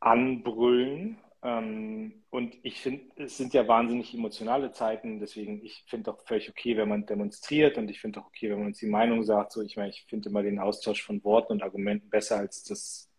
anbrüllen. 0.00 1.18
Ähm, 1.42 2.24
und 2.30 2.56
ich 2.62 2.80
finde, 2.80 3.04
es 3.16 3.36
sind 3.36 3.54
ja 3.54 3.68
wahnsinnig 3.68 4.14
emotionale 4.14 4.72
Zeiten. 4.72 5.20
Deswegen, 5.20 5.64
ich 5.64 5.84
finde 5.86 6.12
auch 6.12 6.26
völlig 6.26 6.48
okay, 6.48 6.76
wenn 6.76 6.88
man 6.88 7.06
demonstriert 7.06 7.76
und 7.76 7.90
ich 7.90 8.00
finde 8.00 8.20
auch 8.20 8.26
okay, 8.26 8.50
wenn 8.50 8.58
man 8.58 8.68
uns 8.68 8.78
die 8.78 8.86
Meinung 8.86 9.22
sagt. 9.22 9.52
So, 9.52 9.62
ich 9.62 9.76
meine, 9.76 9.90
ich 9.90 10.04
finde 10.08 10.30
immer 10.30 10.42
den 10.42 10.58
Austausch 10.58 11.02
von 11.02 11.22
Worten 11.24 11.52
und 11.52 11.62
Argumenten 11.62 12.08
besser 12.08 12.38
als 12.38 12.64
das 12.64 13.10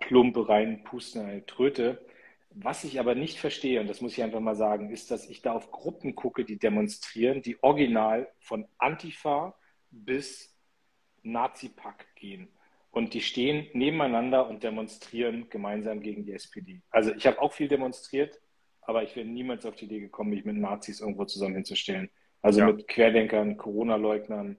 plumpe 0.00 0.48
reinpusten 0.48 1.22
in 1.22 1.28
eine 1.28 1.46
Tröte. 1.46 2.04
Was 2.60 2.82
ich 2.82 2.98
aber 2.98 3.14
nicht 3.14 3.38
verstehe, 3.38 3.80
und 3.80 3.86
das 3.86 4.00
muss 4.00 4.18
ich 4.18 4.22
einfach 4.22 4.40
mal 4.40 4.56
sagen, 4.56 4.90
ist, 4.90 5.12
dass 5.12 5.28
ich 5.28 5.42
da 5.42 5.52
auf 5.52 5.70
Gruppen 5.70 6.16
gucke, 6.16 6.44
die 6.44 6.58
demonstrieren, 6.58 7.40
die 7.40 7.62
original 7.62 8.28
von 8.40 8.66
Antifa 8.78 9.54
bis 9.90 10.58
Nazi-Pack 11.22 12.16
gehen. 12.16 12.48
Und 12.90 13.14
die 13.14 13.20
stehen 13.20 13.68
nebeneinander 13.74 14.48
und 14.48 14.64
demonstrieren 14.64 15.48
gemeinsam 15.50 16.00
gegen 16.00 16.24
die 16.24 16.32
SPD. 16.32 16.82
Also 16.90 17.14
ich 17.14 17.28
habe 17.28 17.40
auch 17.40 17.52
viel 17.52 17.68
demonstriert, 17.68 18.40
aber 18.80 19.04
ich 19.04 19.14
wäre 19.14 19.26
niemals 19.26 19.64
auf 19.64 19.76
die 19.76 19.84
Idee 19.84 20.00
gekommen, 20.00 20.30
mich 20.30 20.44
mit 20.44 20.56
Nazis 20.56 21.00
irgendwo 21.00 21.26
zusammen 21.26 21.54
hinzustellen. 21.54 22.10
Also 22.42 22.60
ja. 22.60 22.66
mit 22.66 22.88
Querdenkern, 22.88 23.56
Corona-Leugnern, 23.56 24.56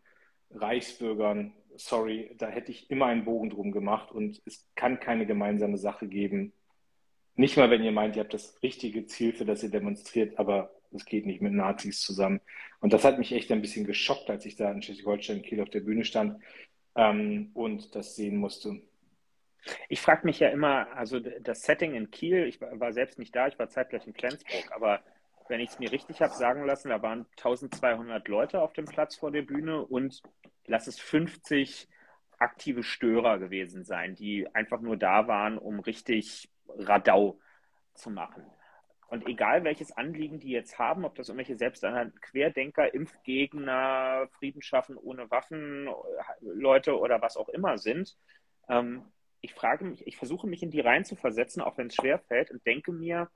Reichsbürgern. 0.52 1.54
Sorry, 1.76 2.34
da 2.38 2.48
hätte 2.48 2.72
ich 2.72 2.90
immer 2.90 3.08
einen 3.08 3.26
Bogen 3.26 3.50
drum 3.50 3.74
gemacht 3.74 4.10
und 4.12 4.42
es 4.46 4.70
kann 4.76 5.02
keine 5.02 5.26
gemeinsame 5.26 5.78
Sache 5.78 6.08
geben, 6.08 6.54
nicht 7.40 7.56
mal, 7.56 7.70
wenn 7.70 7.84
ihr 7.84 7.94
meint, 7.94 8.18
ihr 8.18 8.24
habt 8.24 8.34
das 8.34 8.62
richtige 8.62 9.06
Ziel, 9.06 9.32
für 9.32 9.46
das 9.46 9.64
ihr 9.64 9.72
demonstriert, 9.72 10.38
aber 10.38 10.72
es 10.92 11.06
geht 11.06 11.26
nicht 11.26 11.42
mit 11.42 11.54
Nazis 11.54 12.02
zusammen. 12.02 12.42
Und 12.82 12.92
das 12.92 13.06
hat 13.06 13.18
mich 13.18 13.32
echt 13.32 13.50
ein 13.52 13.62
bisschen 13.62 13.86
geschockt, 13.86 14.30
als 14.30 14.46
ich 14.46 14.58
da 14.58 14.70
in 14.70 14.82
Schleswig-Holstein 14.82 15.42
Kiel 15.42 15.62
auf 15.62 15.70
der 15.70 15.80
Bühne 15.80 16.04
stand 16.04 16.44
ähm, 16.96 17.52
und 17.54 17.96
das 17.96 18.18
sehen 18.18 18.36
musste. 18.36 18.82
Ich 19.88 20.02
frage 20.02 20.26
mich 20.26 20.40
ja 20.40 20.50
immer, 20.50 20.92
also 20.96 21.20
das 21.20 21.62
Setting 21.62 21.96
in 21.96 22.12
Kiel, 22.12 22.46
ich 22.46 22.60
war 22.60 22.92
selbst 22.92 23.20
nicht 23.20 23.34
da, 23.34 23.48
ich 23.48 23.58
war 23.58 23.70
zeitgleich 23.70 24.06
in 24.06 24.14
Flensburg, 24.14 24.72
aber 24.72 25.00
wenn 25.48 25.62
ich 25.62 25.70
es 25.70 25.80
mir 25.80 25.94
richtig 25.94 26.22
habe 26.22 26.34
sagen 26.34 26.66
lassen, 26.66 26.90
da 26.90 27.02
waren 27.02 27.26
1200 27.38 28.28
Leute 28.28 28.62
auf 28.62 28.74
dem 28.74 28.86
Platz 28.86 29.16
vor 29.16 29.32
der 29.32 29.44
Bühne 29.44 29.86
und 29.86 30.22
lass 30.66 30.88
es 30.88 31.00
50 31.00 31.88
aktive 32.38 32.84
Störer 32.84 33.40
gewesen 33.40 33.86
sein, 33.86 34.16
die 34.16 34.46
einfach 34.54 34.82
nur 34.82 34.98
da 34.98 35.28
waren, 35.28 35.58
um 35.58 35.80
richtig 35.80 36.50
Radau 36.78 37.40
zu 37.94 38.10
machen. 38.10 38.46
Und 39.08 39.28
egal 39.28 39.64
welches 39.64 39.92
Anliegen 39.92 40.40
die 40.40 40.52
jetzt 40.52 40.78
haben, 40.78 41.04
ob 41.04 41.16
das 41.16 41.30
irgendwelche 41.30 41.56
selbsternannten 41.56 42.22
Querdenker, 42.22 42.94
Impfgegner, 42.94 44.28
Frieden 44.38 44.62
schaffen 44.62 44.98
ohne 44.98 45.32
Waffen, 45.32 45.90
Leute 46.42 46.98
oder 47.00 47.22
was 47.22 47.36
auch 47.36 47.50
immer 47.50 47.80
sind, 47.80 48.16
ähm, 48.68 49.04
ich 49.42 49.54
frage 49.54 49.86
mich, 49.86 50.06
ich 50.06 50.18
versuche 50.18 50.48
mich 50.48 50.62
in 50.62 50.70
die 50.70 50.82
rein 50.82 51.06
zu 51.06 51.16
versetzen, 51.16 51.62
auch 51.62 51.78
wenn 51.78 51.88
es 51.88 51.96
schwer 51.96 52.20
fällt, 52.20 52.52
und 52.52 52.66
denke 52.66 52.92
mir, 52.92 53.30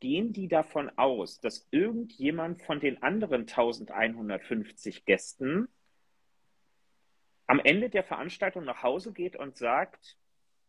gehen 0.00 0.32
die 0.32 0.48
davon 0.48 0.90
aus, 0.96 1.40
dass 1.40 1.68
irgendjemand 1.70 2.62
von 2.62 2.80
den 2.80 3.02
anderen 3.02 3.42
1150 3.42 5.04
Gästen 5.04 5.68
am 7.46 7.60
Ende 7.60 7.90
der 7.90 8.04
Veranstaltung 8.04 8.64
nach 8.64 8.82
Hause 8.82 9.12
geht 9.12 9.36
und 9.36 9.56
sagt, 9.56 10.16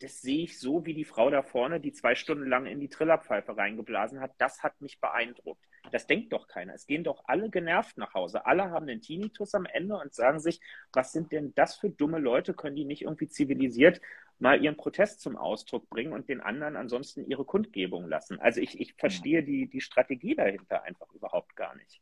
das 0.01 0.21
sehe 0.21 0.43
ich 0.43 0.59
so, 0.59 0.85
wie 0.85 0.93
die 0.93 1.05
Frau 1.05 1.29
da 1.29 1.43
vorne, 1.43 1.79
die 1.79 1.93
zwei 1.93 2.15
Stunden 2.15 2.47
lang 2.47 2.65
in 2.65 2.79
die 2.79 2.89
Trillerpfeife 2.89 3.55
reingeblasen 3.55 4.19
hat. 4.19 4.31
Das 4.39 4.63
hat 4.63 4.81
mich 4.81 4.99
beeindruckt. 4.99 5.63
Das 5.91 6.07
denkt 6.07 6.33
doch 6.33 6.47
keiner. 6.47 6.73
Es 6.73 6.87
gehen 6.87 7.03
doch 7.03 7.23
alle 7.27 7.49
genervt 7.49 7.97
nach 7.97 8.13
Hause. 8.13 8.45
Alle 8.45 8.71
haben 8.71 8.87
den 8.87 9.01
Tinnitus 9.01 9.53
am 9.53 9.65
Ende 9.65 9.97
und 9.97 10.13
sagen 10.13 10.39
sich, 10.39 10.59
was 10.93 11.11
sind 11.11 11.31
denn 11.31 11.53
das 11.55 11.75
für 11.75 11.89
dumme 11.89 12.19
Leute? 12.19 12.53
Können 12.53 12.75
die 12.75 12.85
nicht 12.85 13.03
irgendwie 13.03 13.27
zivilisiert 13.27 14.01
mal 14.39 14.61
ihren 14.61 14.77
Protest 14.77 15.21
zum 15.21 15.37
Ausdruck 15.37 15.89
bringen 15.89 16.13
und 16.13 16.27
den 16.27 16.41
anderen 16.41 16.75
ansonsten 16.75 17.25
ihre 17.25 17.45
Kundgebung 17.45 18.07
lassen? 18.07 18.39
Also 18.39 18.59
ich, 18.61 18.79
ich 18.79 18.93
verstehe 18.95 19.43
die, 19.43 19.67
die 19.67 19.81
Strategie 19.81 20.35
dahinter 20.35 20.83
einfach 20.83 21.11
überhaupt 21.13 21.55
gar 21.55 21.75
nicht. 21.75 22.01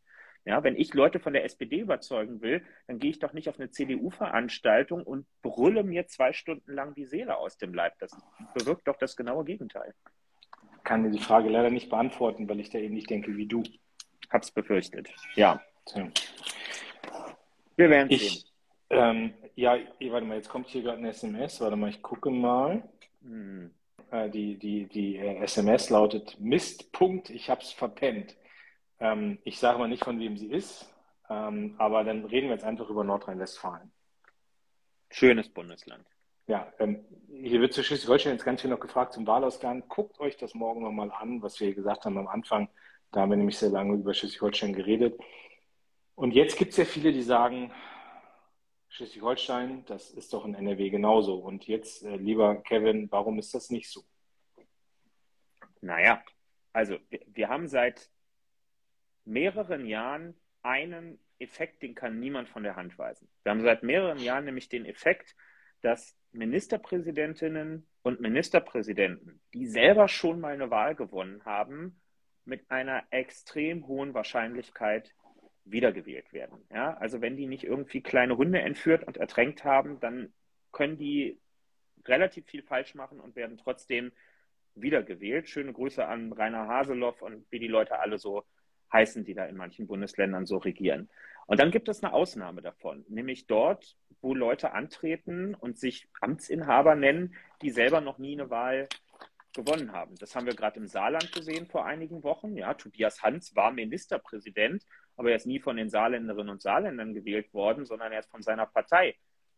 Ja, 0.49 0.63
wenn 0.63 0.75
ich 0.75 0.95
Leute 0.95 1.19
von 1.19 1.33
der 1.33 1.43
SPD 1.43 1.77
überzeugen 1.77 2.41
will, 2.41 2.65
dann 2.87 2.97
gehe 2.97 3.11
ich 3.11 3.19
doch 3.19 3.33
nicht 3.33 3.49
auf 3.49 3.59
eine 3.59 3.69
CDU-Veranstaltung 3.69 5.03
und 5.03 5.27
brülle 5.43 5.83
mir 5.83 6.07
zwei 6.07 6.33
Stunden 6.33 6.73
lang 6.73 6.95
die 6.95 7.05
Seele 7.05 7.37
aus 7.37 7.59
dem 7.59 7.71
Leib. 7.71 7.93
Das 7.99 8.17
bewirkt 8.55 8.87
doch 8.87 8.97
das 8.97 9.15
genaue 9.15 9.45
Gegenteil. 9.45 9.93
Ich 10.75 10.83
kann 10.83 11.03
dir 11.03 11.11
die 11.11 11.19
Frage 11.19 11.49
leider 11.49 11.69
nicht 11.69 11.91
beantworten, 11.91 12.49
weil 12.49 12.59
ich 12.59 12.71
da 12.71 12.79
ähnlich 12.79 13.05
denke 13.05 13.37
wie 13.37 13.45
du. 13.45 13.61
Hab's 14.31 14.49
befürchtet. 14.49 15.13
Ja. 15.35 15.61
Wir 17.75 17.89
werden 17.91 18.07
ich, 18.09 18.41
sehen. 18.41 18.49
Ähm, 18.89 19.33
ja, 19.53 19.77
warte 19.99 20.25
mal, 20.25 20.37
jetzt 20.37 20.49
kommt 20.49 20.67
hier 20.69 20.81
gerade 20.81 20.97
ein 20.97 21.05
SMS. 21.05 21.61
Warte 21.61 21.75
mal, 21.75 21.91
ich 21.91 22.01
gucke 22.01 22.31
mal. 22.31 22.81
Hm. 23.21 23.69
Äh, 24.09 24.31
die 24.31 24.57
die, 24.57 24.87
die 24.87 25.17
äh, 25.17 25.43
SMS 25.43 25.91
lautet 25.91 26.39
Mist, 26.39 26.91
Punkt, 26.91 27.29
ich 27.29 27.51
hab's 27.51 27.71
verpennt. 27.71 28.35
Ähm, 28.99 29.39
ich 29.43 29.59
sage 29.59 29.79
mal 29.79 29.87
nicht, 29.87 30.03
von 30.03 30.19
wem 30.19 30.37
sie 30.37 30.47
ist, 30.47 30.93
ähm, 31.29 31.75
aber 31.77 32.03
dann 32.03 32.25
reden 32.25 32.47
wir 32.47 32.55
jetzt 32.55 32.65
einfach 32.65 32.89
über 32.89 33.03
Nordrhein-Westfalen. 33.03 33.91
Schönes 35.09 35.49
Bundesland. 35.49 36.05
Ja, 36.47 36.71
ähm, 36.79 37.05
hier 37.29 37.61
wird 37.61 37.73
zu 37.73 37.83
Schleswig-Holstein 37.83 38.33
jetzt 38.33 38.43
ganz 38.43 38.61
viel 38.61 38.69
noch 38.69 38.79
gefragt 38.79 39.13
zum 39.13 39.27
Wahlausgang. 39.27 39.87
Guckt 39.87 40.19
euch 40.19 40.35
das 40.37 40.55
morgen 40.55 40.81
nochmal 40.81 41.11
an, 41.11 41.41
was 41.41 41.59
wir 41.59 41.73
gesagt 41.73 42.05
haben 42.05 42.17
am 42.17 42.27
Anfang. 42.27 42.69
Da 43.11 43.21
haben 43.21 43.29
wir 43.29 43.37
nämlich 43.37 43.57
sehr 43.57 43.69
lange 43.69 43.93
über 43.93 44.13
Schleswig-Holstein 44.13 44.73
geredet. 44.73 45.19
Und 46.15 46.31
jetzt 46.31 46.57
gibt 46.57 46.71
es 46.71 46.77
ja 46.77 46.85
viele, 46.85 47.13
die 47.13 47.21
sagen, 47.21 47.71
Schleswig-Holstein, 48.89 49.85
das 49.85 50.09
ist 50.09 50.33
doch 50.33 50.43
in 50.45 50.55
NRW 50.55 50.89
genauso. 50.89 51.35
Und 51.35 51.67
jetzt, 51.67 52.03
äh, 52.03 52.15
lieber 52.17 52.55
Kevin, 52.55 53.11
warum 53.11 53.37
ist 53.39 53.53
das 53.53 53.69
nicht 53.69 53.89
so? 53.89 54.01
Naja, 55.81 56.23
also 56.73 56.97
wir, 57.09 57.21
wir 57.27 57.49
haben 57.49 57.67
seit 57.67 58.09
mehreren 59.29 59.85
Jahren 59.85 60.35
einen 60.61 61.19
Effekt, 61.37 61.81
den 61.81 61.95
kann 61.95 62.19
niemand 62.19 62.49
von 62.49 62.63
der 62.63 62.75
Hand 62.75 62.97
weisen. 62.97 63.29
Wir 63.43 63.51
haben 63.51 63.61
seit 63.61 63.83
mehreren 63.83 64.19
Jahren 64.19 64.45
nämlich 64.45 64.67
den 64.67 64.85
Effekt, 64.85 65.35
dass 65.81 66.17
Ministerpräsidentinnen 66.31 67.87
und 68.01 68.19
Ministerpräsidenten, 68.19 69.41
die 69.53 69.67
selber 69.67 70.07
schon 70.07 70.41
mal 70.41 70.53
eine 70.53 70.69
Wahl 70.69 70.95
gewonnen 70.95 71.45
haben, 71.45 72.01
mit 72.43 72.69
einer 72.69 73.03
extrem 73.11 73.87
hohen 73.87 74.13
Wahrscheinlichkeit 74.13 75.13
wiedergewählt 75.63 76.33
werden. 76.33 76.65
Ja, 76.73 76.95
also 76.97 77.21
wenn 77.21 77.37
die 77.37 77.45
nicht 77.45 77.63
irgendwie 77.63 78.01
kleine 78.01 78.37
Hunde 78.37 78.59
entführt 78.59 79.03
und 79.05 79.17
ertränkt 79.17 79.63
haben, 79.63 79.99
dann 79.99 80.33
können 80.71 80.97
die 80.97 81.39
relativ 82.05 82.45
viel 82.47 82.63
falsch 82.63 82.95
machen 82.95 83.19
und 83.19 83.35
werden 83.35 83.57
trotzdem 83.57 84.11
wiedergewählt. 84.75 85.47
Schöne 85.47 85.73
Grüße 85.73 86.05
an 86.05 86.33
Rainer 86.33 86.67
Haseloff 86.67 87.21
und 87.21 87.45
wie 87.51 87.59
die 87.59 87.67
Leute 87.67 87.99
alle 87.99 88.17
so 88.17 88.43
heißen, 88.91 89.23
die 89.23 89.33
da 89.33 89.45
in 89.45 89.57
manchen 89.57 89.87
Bundesländern 89.87 90.45
so 90.45 90.57
regieren. 90.57 91.09
Und 91.47 91.59
dann 91.59 91.71
gibt 91.71 91.89
es 91.89 92.03
eine 92.03 92.13
Ausnahme 92.13 92.61
davon, 92.61 93.05
nämlich 93.07 93.47
dort, 93.47 93.95
wo 94.21 94.33
Leute 94.33 94.73
antreten 94.73 95.55
und 95.55 95.79
sich 95.79 96.07
Amtsinhaber 96.21 96.95
nennen, 96.95 97.35
die 97.61 97.71
selber 97.71 98.01
noch 98.01 98.17
nie 98.17 98.33
eine 98.33 98.49
Wahl 98.49 98.87
gewonnen 99.53 99.91
haben. 99.91 100.15
Das 100.15 100.35
haben 100.35 100.45
wir 100.45 100.55
gerade 100.55 100.79
im 100.79 100.87
Saarland 100.87 101.31
gesehen 101.31 101.65
vor 101.65 101.85
einigen 101.85 102.23
Wochen. 102.23 102.55
Ja, 102.55 102.73
Tobias 102.73 103.23
Hans 103.23 103.55
war 103.55 103.71
Ministerpräsident, 103.71 104.85
aber 105.17 105.31
er 105.31 105.37
ist 105.37 105.47
nie 105.47 105.59
von 105.59 105.77
den 105.77 105.89
Saarländerinnen 105.89 106.49
und 106.49 106.61
Saarländern 106.61 107.13
gewählt 107.13 107.53
worden, 107.53 107.85
sondern 107.85 108.11
er 108.11 108.19
ist 108.19 108.29
von 108.29 108.41
seiner 108.41 108.65
Partei 108.65 109.15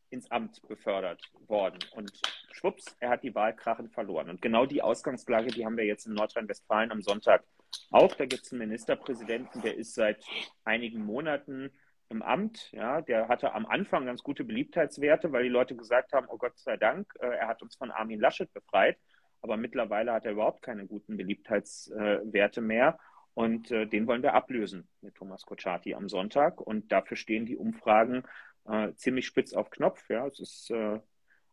ins 0.10 0.30
Amt 0.30 0.62
befördert 0.68 1.22
worden. 1.48 1.80
Und 1.94 2.12
schwupps, 2.52 2.96
er 3.00 3.10
hat 3.10 3.24
die 3.24 3.34
Wahl 3.34 3.56
krachend 3.56 3.94
verloren. 3.94 4.30
Und 4.30 4.42
genau 4.42 4.66
die 4.66 4.82
Ausgangslage, 4.82 5.52
die 5.52 5.66
haben 5.66 5.78
wir 5.78 5.86
jetzt 5.86 6.06
in 6.06 6.14
Nordrhein-Westfalen 6.14 6.92
am 6.92 7.02
Sonntag 7.02 7.44
auch. 7.92 8.16
Da 8.16 8.26
gibt 8.26 8.44
es 8.44 8.52
einen 8.52 8.60
Ministerpräsidenten, 8.60 9.62
der 9.62 9.78
ist 9.78 9.96
seit 9.96 10.24
einigen 10.64 11.04
Monaten 11.04 11.72
im 12.10 12.22
Amt. 12.22 12.72
Ja, 12.72 13.02
der 13.02 13.28
hatte 13.28 13.54
am 13.54 13.66
Anfang 13.66 14.06
ganz 14.06 14.22
gute 14.22 14.44
Beliebtheitswerte, 14.44 15.32
weil 15.32 15.44
die 15.44 15.50
Leute 15.50 15.76
gesagt 15.76 16.14
haben, 16.14 16.28
oh 16.30 16.38
Gott 16.38 16.58
sei 16.58 16.78
Dank, 16.78 17.14
äh, 17.20 17.28
er 17.28 17.48
hat 17.48 17.62
uns 17.62 17.76
von 17.76 17.92
Armin 17.92 18.20
Laschet 18.20 18.52
befreit. 18.54 18.98
Aber 19.42 19.58
mittlerweile 19.58 20.14
hat 20.14 20.26
er 20.26 20.34
überhaupt 20.34 20.62
keine 20.62 20.86
guten 20.86 21.18
Beliebtheitswerte 21.18 22.62
mehr. 22.62 23.00
Und 23.34 23.72
äh, 23.72 23.88
den 23.88 24.06
wollen 24.08 24.24
wir 24.24 24.34
ablösen 24.34 24.88
mit 25.02 25.16
Thomas 25.16 25.46
Kotschaty 25.46 25.96
am 25.96 26.10
Sonntag. 26.10 26.62
Und 26.62 26.92
dafür 26.92 27.18
stehen 27.18 27.46
die 27.46 27.58
Umfragen 27.58 28.24
äh, 28.66 28.94
ziemlich 28.94 29.26
spitz 29.26 29.54
auf 29.54 29.70
Knopf. 29.70 30.08
Ja, 30.10 30.28
es 30.28 30.40
ist 30.40 30.70
äh, 30.72 31.00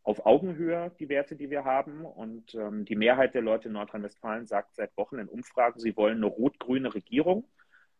auf 0.08 0.24
Augenhöhe 0.24 0.90
die 0.98 1.10
Werte, 1.10 1.36
die 1.36 1.50
wir 1.50 1.66
haben. 1.66 2.06
Und 2.06 2.54
ähm, 2.54 2.86
die 2.86 2.96
Mehrheit 2.96 3.34
der 3.34 3.42
Leute 3.42 3.68
in 3.68 3.74
Nordrhein-Westfalen 3.74 4.46
sagt 4.46 4.74
seit 4.74 4.96
Wochen 4.96 5.18
in 5.18 5.28
Umfragen, 5.28 5.78
sie 5.78 5.94
wollen 5.98 6.16
eine 6.16 6.26
rot-grüne 6.26 6.94
Regierung. 6.94 7.46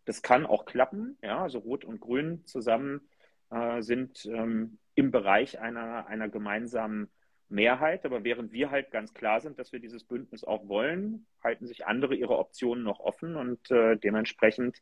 Das 0.06 0.22
kann 0.22 0.46
auch 0.46 0.64
klappen. 0.64 1.18
Ja, 1.22 1.42
also 1.42 1.58
Rot 1.58 1.84
und 1.84 2.00
Grün 2.00 2.46
zusammen 2.46 3.02
äh, 3.50 3.82
sind 3.82 4.24
ähm, 4.24 4.78
im 4.94 5.10
Bereich 5.10 5.60
einer, 5.60 6.06
einer 6.06 6.30
gemeinsamen 6.30 7.10
Mehrheit. 7.50 8.06
Aber 8.06 8.24
während 8.24 8.52
wir 8.52 8.70
halt 8.70 8.90
ganz 8.90 9.12
klar 9.12 9.42
sind, 9.42 9.58
dass 9.58 9.72
wir 9.72 9.80
dieses 9.80 10.04
Bündnis 10.04 10.44
auch 10.44 10.66
wollen, 10.66 11.26
halten 11.44 11.66
sich 11.66 11.86
andere 11.86 12.14
ihre 12.14 12.38
Optionen 12.38 12.84
noch 12.84 13.00
offen 13.00 13.36
und 13.36 13.70
äh, 13.70 13.98
dementsprechend 13.98 14.78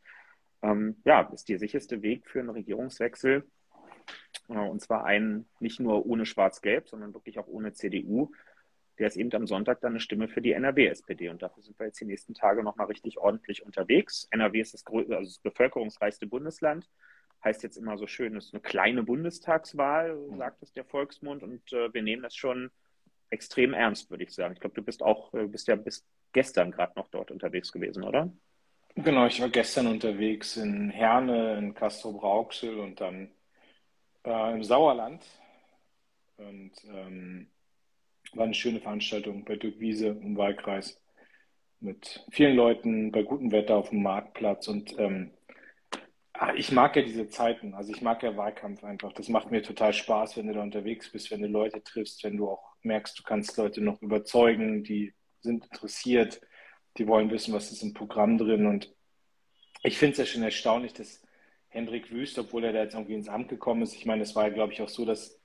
ähm, 0.63 1.03
ja, 1.05 1.23
ist 1.35 1.49
der 1.49 1.59
sicherste 1.59 2.03
Weg 2.03 2.29
für 2.29 2.39
einen 2.39 2.51
Regierungswechsel 2.51 3.45
und 4.49 4.81
zwar 4.81 5.05
einen 5.05 5.49
nicht 5.61 5.81
nur 5.81 6.07
ohne 6.07 6.27
Schwarz-Gelb, 6.27 6.89
sondern 6.89 7.15
wirklich 7.15 7.39
auch 7.39 7.47
ohne 7.47 7.73
CDU. 7.73 8.31
Der 8.99 9.09
ist 9.09 9.17
eben 9.17 9.33
am 9.35 9.47
Sonntag 9.47 9.81
dann 9.81 9.93
eine 9.93 10.01
Stimme 10.01 10.29
für 10.29 10.41
die 10.41 10.53
NRW-SPD. 10.53 11.29
Und 11.29 11.43
dafür 11.43 11.63
sind 11.63 11.79
wir 11.79 11.87
jetzt 11.87 12.01
die 12.01 12.07
nächsten 12.07 12.35
Tage 12.35 12.63
nochmal 12.63 12.87
richtig 12.87 13.19
ordentlich 13.19 13.65
unterwegs. 13.65 14.27
NRW 14.31 14.61
ist 14.61 14.75
das, 14.75 14.85
also 14.87 15.11
das 15.11 15.39
bevölkerungsreichste 15.39 16.27
Bundesland. 16.27 16.89
Heißt 17.45 17.63
jetzt 17.63 17.77
immer 17.77 17.99
so 17.99 18.07
schön, 18.07 18.37
es 18.37 18.47
ist 18.47 18.55
eine 18.55 18.63
kleine 18.63 19.03
Bundestagswahl, 19.03 20.19
sagt 20.39 20.63
es 20.63 20.73
der 20.73 20.85
Volksmund. 20.85 21.43
Und 21.43 21.73
äh, 21.73 21.93
wir 21.93 22.03
nehmen 22.03 22.23
das 22.23 22.35
schon 22.35 22.71
extrem 23.31 23.75
ernst, 23.75 24.11
würde 24.11 24.25
ich 24.25 24.33
sagen. 24.33 24.55
Ich 24.55 24.61
glaube, 24.61 24.75
du 24.75 24.83
bist 24.83 25.03
auch, 25.03 25.35
äh, 25.35 25.47
bist 25.47 25.69
ja 25.69 25.77
bis 25.77 26.07
gestern 26.33 26.71
gerade 26.71 26.93
noch 26.97 27.09
dort 27.09 27.31
unterwegs 27.31 27.73
gewesen, 27.73 28.03
oder? 28.03 28.33
Genau, 28.95 29.27
ich 29.27 29.43
war 29.43 29.51
gestern 29.51 29.89
unterwegs 29.89 30.57
in 30.57 30.89
Herne, 30.89 31.59
in 31.59 31.75
Castro-Brauxel 31.75 32.79
und 32.79 33.01
dann 33.01 33.31
äh, 34.27 34.53
im 34.53 34.63
Sauerland. 34.63 35.25
Und 36.37 36.73
ähm, 36.85 37.49
war 38.35 38.45
eine 38.45 38.55
schöne 38.55 38.81
Veranstaltung 38.81 39.45
bei 39.45 39.57
Dirk 39.57 39.79
Wiese 39.81 40.09
im 40.09 40.37
Wahlkreis 40.37 41.01
mit 41.81 42.25
vielen 42.31 42.57
Leuten 42.57 43.13
bei 43.13 43.23
gutem 43.23 43.53
Wetter 43.53 43.77
auf 43.77 43.91
dem 43.91 44.03
Marktplatz. 44.03 44.69
Und 44.69 44.99
ähm, 44.99 45.33
ah, 46.33 46.53
ich 46.55 46.73
mag 46.73 46.97
ja 46.97 47.03
diese 47.03 47.29
Zeiten. 47.29 47.75
Also 47.75 47.93
ich 47.93 48.03
mag 48.03 48.23
ja 48.23 48.37
Wahlkampf 48.37 48.85
einfach. 48.85 49.13
Das 49.13 49.29
macht 49.29 49.51
mir 49.51 49.63
total 49.63 49.93
Spaß, 49.93 50.37
wenn 50.37 50.49
du 50.49 50.55
da 50.55 50.63
unterwegs 50.63 51.11
bist, 51.11 51.31
wenn 51.31 51.43
du 51.43 51.49
Leute 51.49 51.83
triffst, 51.83 52.25
wenn 52.25 52.37
du 52.37 52.51
auch 52.51 52.77
merkst, 52.83 53.19
du 53.19 53.23
kannst 53.23 53.57
Leute 53.57 53.81
noch 53.81 54.03
überzeugen, 54.03 54.85
die 54.85 55.15
sind 55.41 55.65
interessiert, 55.65 56.41
die 56.99 57.07
wollen 57.07 57.31
wissen, 57.31 57.55
was 57.55 57.71
ist 57.71 57.83
im 57.83 57.95
Programm 57.95 58.39
drin. 58.39 58.67
Und 58.67 58.93
ich 59.83 59.99
finde 59.99 60.13
es 60.13 60.19
ja 60.19 60.27
schon 60.27 60.43
erstaunlich, 60.43 60.93
dass 60.93 61.26
Hendrik 61.77 62.11
Wüst, 62.11 62.39
obwohl 62.39 62.65
er 62.65 62.73
da 62.73 62.83
jetzt 62.83 62.95
irgendwie 62.95 63.15
ins 63.15 63.29
Amt 63.29 63.49
gekommen 63.49 63.83
ist. 63.83 63.95
Ich 63.95 64.07
meine, 64.07 64.23
es 64.23 64.35
war 64.35 64.49
ja, 64.49 64.55
glaube 64.55 64.73
ich, 64.73 64.83
auch 64.83 64.89
so, 64.89 65.05
dass 65.05 65.41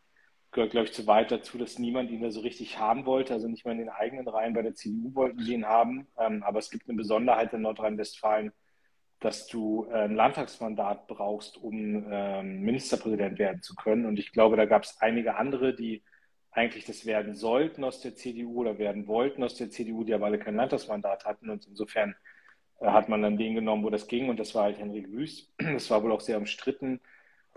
gehört, 0.52 0.72
glaube 0.72 0.88
ich, 0.88 0.94
zu 0.94 1.08
weit 1.08 1.32
dazu, 1.32 1.58
dass 1.58 1.80
niemand 1.80 2.12
ihn 2.12 2.22
da 2.22 2.32
so 2.32 2.42
richtig 2.42 2.78
haben 2.78 3.06
wollte. 3.06 3.34
Also 3.34 3.48
nicht 3.48 3.66
mal 3.66 3.72
in 3.72 3.80
den 3.80 3.90
eigenen 3.90 4.28
Reihen 4.28 4.54
bei 4.54 4.62
der 4.62 4.76
CDU 4.76 5.16
wollten 5.16 5.40
sie 5.40 5.54
ihn 5.54 5.66
haben. 5.66 6.08
Ähm, 6.18 6.44
aber 6.44 6.60
es 6.60 6.70
gibt 6.70 6.88
eine 6.88 6.98
Besonderheit 6.98 7.54
in 7.54 7.62
Nordrhein-Westfalen, 7.62 8.52
dass 9.20 9.48
du 9.48 9.88
äh, 9.90 10.04
ein 10.04 10.16
Landtagsmandat 10.16 11.08
brauchst, 11.08 11.58
um 11.58 12.06
ähm, 12.12 12.62
Ministerpräsident 12.62 13.40
werden 13.40 13.62
zu 13.62 13.76
können. 13.76 14.06
Und 14.06 14.20
ich 14.20 14.34
glaube, 14.34 14.58
da 14.58 14.66
gab 14.66 14.84
es 14.84 14.98
einige 15.00 15.36
andere, 15.36 15.74
die 15.74 16.04
eigentlich 16.52 16.84
das 16.84 17.06
werden 17.06 17.34
sollten 17.34 17.86
aus 17.86 18.02
der 18.02 18.16
CDU 18.16 18.60
oder 18.60 18.78
werden 18.78 19.08
wollten 19.08 19.44
aus 19.44 19.56
der 19.56 19.70
CDU, 19.70 20.04
die 20.04 20.14
aber 20.14 20.26
alle 20.26 20.40
kein 20.40 20.56
Landtagsmandat 20.56 21.24
hatten. 21.24 21.50
Und 21.50 21.66
insofern 21.66 22.16
hat 22.82 23.10
man 23.10 23.22
dann 23.22 23.38
den 23.38 23.56
genommen, 23.56 23.84
wo 23.84 23.90
das 23.90 24.08
ging. 24.08 24.30
Und 24.30 24.40
das 24.40 24.56
war 24.56 24.64
halt 24.64 24.80
Henrik 24.80 25.12
Wüst. 25.12 25.54
Das 25.60 25.90
war 25.90 26.04
wohl 26.04 26.12
auch 26.12 26.22
sehr 26.22 26.38
umstritten. 26.38 27.00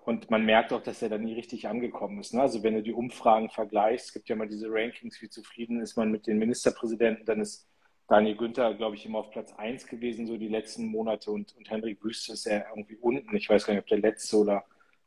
Und 0.05 0.31
man 0.31 0.45
merkt 0.45 0.72
auch, 0.72 0.83
dass 0.83 1.01
er 1.01 1.09
da 1.09 1.16
nie 1.16 1.33
richtig 1.33 1.66
angekommen 1.66 2.20
ist. 2.20 2.35
Ne? 2.35 2.43
Also 2.43 2.62
wenn 2.62 2.75
du 2.75 2.83
die 2.83 2.93
Umfragen 2.93 3.49
vergleichst, 3.49 4.09
es 4.09 4.12
gibt 4.12 4.29
ja 4.29 4.37
mal 4.37 4.49
diese 4.49 4.68
Rankings, 4.68 5.22
wie 5.22 5.31
zufrieden 5.31 5.81
ist 5.81 5.97
man 5.97 6.11
mit 6.11 6.27
den 6.27 6.39
Ministerpräsidenten, 6.39 7.25
dann 7.25 7.41
ist 7.41 7.66
Daniel 8.07 8.37
Günther, 8.37 8.75
glaube 8.75 8.97
ich, 8.97 9.07
immer 9.07 9.20
auf 9.20 9.31
Platz 9.31 9.55
1 9.55 9.87
gewesen, 9.87 10.27
so 10.27 10.37
die 10.37 10.49
letzten 10.49 10.87
Monate. 10.87 11.31
Und, 11.31 11.57
und 11.57 11.70
Henrik 11.70 12.05
Wüst 12.05 12.29
ist 12.29 12.45
ja 12.45 12.64
irgendwie 12.68 12.97
unten. 12.97 13.35
Ich 13.35 13.49
weiß 13.49 13.64
gar 13.64 13.72
nicht, 13.72 13.83
ob 13.83 13.89
der 13.89 13.99
letzte 13.99 14.37
oder, 14.37 14.64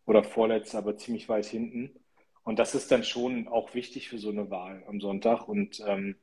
oder 0.07 0.23
vorletzte, 0.23 0.79
aber 0.79 0.97
ziemlich 0.97 1.29
weit 1.29 1.45
hinten. 1.45 1.91
Und 2.43 2.57
das 2.57 2.73
ist 2.73 2.91
dann 2.91 3.03
schon 3.03 3.47
auch 3.47 3.75
wichtig 3.75 4.09
für 4.09 4.17
so 4.17 4.29
eine 4.29 4.49
Wahl 4.49 4.83
am 4.87 4.99
Sonntag. 4.99 5.47
Und 5.47 5.79
ähm, 5.85 6.15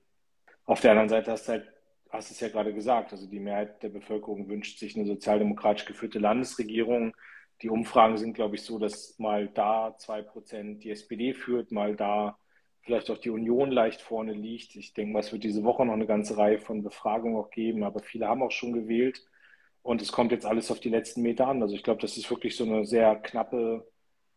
auf 0.64 0.80
der 0.80 0.92
anderen 0.92 1.10
Seite 1.10 1.30
hast 1.30 1.46
du 1.46 1.52
halt, 1.52 1.73
hast 2.14 2.30
es 2.30 2.40
ja 2.40 2.48
gerade 2.48 2.72
gesagt, 2.72 3.12
also 3.12 3.26
die 3.26 3.40
Mehrheit 3.40 3.82
der 3.82 3.88
Bevölkerung 3.90 4.48
wünscht 4.48 4.78
sich 4.78 4.96
eine 4.96 5.06
sozialdemokratisch 5.06 5.84
geführte 5.84 6.18
Landesregierung. 6.18 7.14
Die 7.62 7.70
Umfragen 7.70 8.16
sind, 8.16 8.34
glaube 8.34 8.56
ich, 8.56 8.62
so, 8.62 8.78
dass 8.78 9.18
mal 9.18 9.48
da 9.48 9.96
zwei 9.98 10.22
Prozent 10.22 10.84
die 10.84 10.90
SPD 10.90 11.34
führt, 11.34 11.72
mal 11.72 11.96
da 11.96 12.38
vielleicht 12.82 13.10
auch 13.10 13.18
die 13.18 13.30
Union 13.30 13.70
leicht 13.70 14.00
vorne 14.02 14.32
liegt. 14.32 14.76
Ich 14.76 14.92
denke 14.94 15.12
mal, 15.12 15.20
es 15.20 15.32
wird 15.32 15.44
diese 15.44 15.64
Woche 15.64 15.84
noch 15.86 15.94
eine 15.94 16.06
ganze 16.06 16.36
Reihe 16.36 16.58
von 16.58 16.82
Befragungen 16.82 17.36
auch 17.36 17.50
geben, 17.50 17.82
aber 17.82 18.00
viele 18.00 18.28
haben 18.28 18.42
auch 18.42 18.50
schon 18.50 18.72
gewählt. 18.72 19.24
Und 19.82 20.02
es 20.02 20.12
kommt 20.12 20.32
jetzt 20.32 20.46
alles 20.46 20.70
auf 20.70 20.80
die 20.80 20.90
letzten 20.90 21.22
Meter 21.22 21.48
an. 21.48 21.62
Also 21.62 21.74
ich 21.74 21.82
glaube, 21.82 22.00
das 22.00 22.16
ist 22.16 22.30
wirklich 22.30 22.56
so 22.56 22.64
eine 22.64 22.84
sehr 22.86 23.16
knappe 23.16 23.86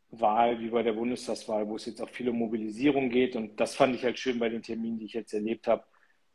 Wahl 0.09 0.59
wie 0.59 0.69
bei 0.69 0.83
der 0.83 0.93
Bundestagswahl, 0.93 1.67
wo 1.67 1.75
es 1.75 1.85
jetzt 1.85 2.01
auch 2.01 2.09
viele 2.09 2.31
Mobilisierung 2.31 3.09
geht. 3.09 3.35
Und 3.35 3.59
das 3.59 3.75
fand 3.75 3.95
ich 3.95 4.03
halt 4.03 4.19
schön 4.19 4.39
bei 4.39 4.49
den 4.49 4.61
Terminen, 4.61 4.99
die 4.99 5.05
ich 5.05 5.13
jetzt 5.13 5.33
erlebt 5.33 5.67
habe. 5.67 5.83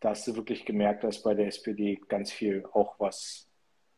Da 0.02 0.10
hast 0.10 0.26
du 0.26 0.34
wirklich 0.34 0.64
gemerkt, 0.64 1.04
dass 1.04 1.22
bei 1.22 1.32
der 1.32 1.46
SPD 1.46 2.00
ganz 2.08 2.32
viel 2.32 2.64
auch 2.72 2.98
was, 2.98 3.48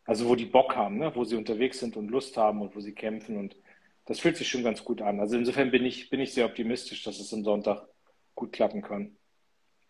also 0.04 0.28
wo 0.28 0.34
die 0.34 0.44
Bock 0.44 0.76
haben, 0.76 0.98
ne? 0.98 1.10
wo 1.14 1.24
sie 1.24 1.34
unterwegs 1.34 1.80
sind 1.80 1.96
und 1.96 2.10
Lust 2.10 2.36
haben 2.36 2.60
und 2.60 2.76
wo 2.76 2.80
sie 2.80 2.92
kämpfen. 2.92 3.38
Und 3.38 3.56
das 4.04 4.20
fühlt 4.20 4.36
sich 4.36 4.46
schon 4.46 4.62
ganz 4.62 4.84
gut 4.84 5.00
an. 5.00 5.18
Also 5.18 5.38
insofern 5.38 5.70
bin 5.70 5.86
ich, 5.86 6.10
bin 6.10 6.20
ich 6.20 6.34
sehr 6.34 6.44
optimistisch, 6.44 7.02
dass 7.04 7.18
es 7.18 7.32
am 7.32 7.42
Sonntag 7.42 7.88
gut 8.34 8.52
klappen 8.52 8.82
kann. 8.82 9.16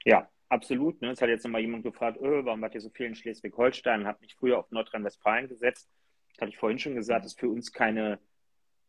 Ja, 0.04 0.30
absolut. 0.48 1.02
Ne? 1.02 1.10
Es 1.10 1.20
hat 1.20 1.30
jetzt 1.30 1.44
nochmal 1.44 1.62
jemand 1.62 1.82
gefragt, 1.82 2.20
öh, 2.20 2.44
warum 2.44 2.62
wart 2.62 2.76
ihr 2.76 2.80
so 2.80 2.90
viel 2.90 3.06
in 3.06 3.16
Schleswig-Holstein? 3.16 4.06
Hat 4.06 4.20
mich 4.20 4.36
früher 4.36 4.58
auf 4.58 4.70
Nordrhein-Westfalen 4.70 5.48
gesetzt. 5.48 5.90
Das 6.28 6.42
hatte 6.42 6.50
ich 6.50 6.58
vorhin 6.58 6.78
schon 6.78 6.94
gesagt, 6.94 7.26
ist 7.26 7.40
für 7.40 7.48
uns 7.48 7.72
keine 7.72 8.20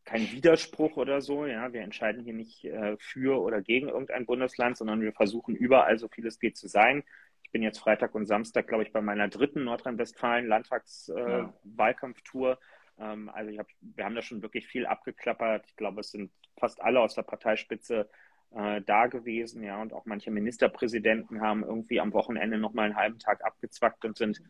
kein 0.05 0.31
Widerspruch 0.31 0.97
oder 0.97 1.21
so. 1.21 1.45
Ja, 1.45 1.73
wir 1.73 1.81
entscheiden 1.81 2.23
hier 2.23 2.33
nicht 2.33 2.63
äh, 2.63 2.95
für 2.97 3.41
oder 3.41 3.61
gegen 3.61 3.89
irgendein 3.89 4.25
Bundesland, 4.25 4.77
sondern 4.77 5.01
wir 5.01 5.13
versuchen 5.13 5.55
überall 5.55 5.97
so 5.97 6.07
viel 6.07 6.25
es 6.27 6.39
geht 6.39 6.57
zu 6.57 6.67
sein. 6.67 7.03
Ich 7.43 7.51
bin 7.51 7.63
jetzt 7.63 7.79
Freitag 7.79 8.15
und 8.15 8.25
Samstag, 8.25 8.67
glaube 8.67 8.83
ich, 8.83 8.91
bei 8.91 9.01
meiner 9.01 9.27
dritten 9.27 9.63
Nordrhein-Westfalen 9.63 10.47
Landtagswahlkampftour. 10.47 12.51
Äh, 12.51 13.01
ja. 13.01 13.13
ähm, 13.13 13.29
also 13.29 13.57
hab, 13.57 13.67
wir 13.81 14.05
haben 14.05 14.15
da 14.15 14.21
schon 14.21 14.41
wirklich 14.41 14.67
viel 14.67 14.85
abgeklappert. 14.85 15.65
Ich 15.67 15.75
glaube, 15.75 16.01
es 16.01 16.11
sind 16.11 16.31
fast 16.57 16.81
alle 16.81 16.99
aus 16.99 17.15
der 17.15 17.23
Parteispitze 17.23 18.09
äh, 18.55 18.81
da 18.81 19.07
gewesen, 19.07 19.63
ja, 19.63 19.81
und 19.81 19.93
auch 19.93 20.05
manche 20.05 20.31
Ministerpräsidenten 20.31 21.41
haben 21.41 21.63
irgendwie 21.63 21.99
am 21.99 22.13
Wochenende 22.13 22.57
noch 22.57 22.73
mal 22.73 22.83
einen 22.83 22.95
halben 22.95 23.19
Tag 23.19 23.43
abgezwackt 23.43 24.05
und 24.05 24.17
sind 24.17 24.41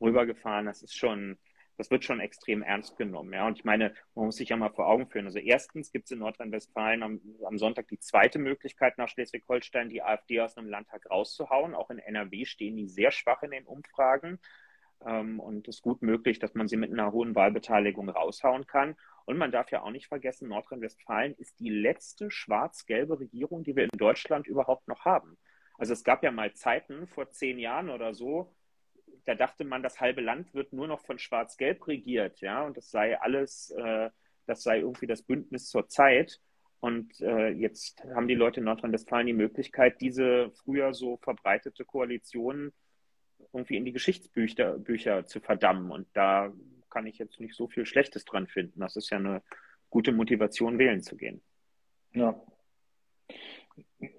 rübergefahren. 0.00 0.66
Das 0.66 0.82
ist 0.82 0.96
schon, 0.96 1.38
das 1.76 1.90
wird 1.90 2.04
schon 2.04 2.20
extrem 2.20 2.62
ernst 2.62 2.96
genommen. 2.96 3.32
Ja. 3.32 3.46
Und 3.46 3.58
ich 3.58 3.64
meine, 3.64 3.94
man 4.14 4.26
muss 4.26 4.36
sich 4.36 4.48
ja 4.48 4.56
mal 4.56 4.70
vor 4.70 4.88
Augen 4.88 5.06
führen. 5.06 5.26
Also 5.26 5.38
erstens 5.38 5.90
gibt 5.90 6.06
es 6.06 6.12
in 6.12 6.18
Nordrhein-Westfalen 6.20 7.02
am, 7.02 7.20
am, 7.44 7.58
Sonntag 7.58 7.88
die 7.88 7.98
zweite 7.98 8.38
Möglichkeit 8.38 8.98
nach 8.98 9.08
Schleswig-Holstein, 9.08 9.88
die 9.88 10.02
AfD 10.02 10.40
aus 10.40 10.56
einem 10.56 10.68
Landtag 10.68 11.10
rauszuhauen. 11.10 11.74
Auch 11.74 11.90
in 11.90 11.98
NRW 11.98 12.44
stehen 12.44 12.76
die 12.76 12.88
sehr 12.88 13.10
schwach 13.10 13.42
in 13.42 13.50
den 13.50 13.66
Umfragen. 13.66 14.38
Ähm, 15.04 15.40
und 15.40 15.68
es 15.68 15.76
ist 15.76 15.82
gut 15.82 16.02
möglich, 16.02 16.38
dass 16.38 16.54
man 16.54 16.68
sie 16.68 16.76
mit 16.76 16.92
einer 16.92 17.12
hohen 17.12 17.34
Wahlbeteiligung 17.34 18.08
raushauen 18.08 18.66
kann. 18.66 18.96
Und 19.24 19.38
man 19.38 19.50
darf 19.50 19.70
ja 19.70 19.82
auch 19.82 19.90
nicht 19.90 20.08
vergessen, 20.08 20.48
Nordrhein-Westfalen 20.48 21.34
ist 21.34 21.58
die 21.60 21.70
letzte 21.70 22.30
schwarz-gelbe 22.30 23.18
Regierung, 23.18 23.64
die 23.64 23.74
wir 23.74 23.84
in 23.84 23.98
Deutschland 23.98 24.46
überhaupt 24.46 24.86
noch 24.86 25.04
haben. 25.04 25.38
Also 25.76 25.92
es 25.92 26.04
gab 26.04 26.22
ja 26.22 26.30
mal 26.30 26.52
Zeiten 26.54 27.06
vor 27.08 27.30
zehn 27.30 27.58
Jahren 27.58 27.90
oder 27.90 28.14
so, 28.14 28.54
da 29.24 29.34
dachte 29.34 29.64
man, 29.64 29.82
das 29.82 30.00
halbe 30.00 30.20
Land 30.20 30.54
wird 30.54 30.72
nur 30.72 30.86
noch 30.86 31.00
von 31.00 31.18
Schwarz-Gelb 31.18 31.86
regiert, 31.86 32.40
ja, 32.40 32.64
und 32.64 32.76
das 32.76 32.90
sei 32.90 33.18
alles, 33.18 33.70
äh, 33.70 34.10
das 34.46 34.62
sei 34.62 34.80
irgendwie 34.80 35.06
das 35.06 35.22
Bündnis 35.22 35.68
zur 35.68 35.88
Zeit. 35.88 36.40
Und 36.80 37.18
äh, 37.22 37.48
jetzt 37.48 38.04
haben 38.14 38.28
die 38.28 38.34
Leute 38.34 38.60
in 38.60 38.66
Nordrhein-Westfalen 38.66 39.26
die 39.26 39.32
Möglichkeit, 39.32 40.02
diese 40.02 40.50
früher 40.50 40.92
so 40.92 41.16
verbreitete 41.16 41.84
Koalition 41.84 42.72
irgendwie 43.52 43.76
in 43.76 43.86
die 43.86 43.92
Geschichtsbücher 43.92 44.78
Bücher 44.78 45.24
zu 45.24 45.40
verdammen. 45.40 45.90
Und 45.90 46.06
da 46.12 46.52
kann 46.90 47.06
ich 47.06 47.18
jetzt 47.18 47.40
nicht 47.40 47.54
so 47.54 47.68
viel 47.68 47.86
Schlechtes 47.86 48.26
dran 48.26 48.46
finden. 48.46 48.80
Das 48.80 48.96
ist 48.96 49.10
ja 49.10 49.16
eine 49.16 49.42
gute 49.88 50.12
Motivation, 50.12 50.78
wählen 50.78 51.00
zu 51.00 51.16
gehen. 51.16 51.40
Ja. 52.12 52.38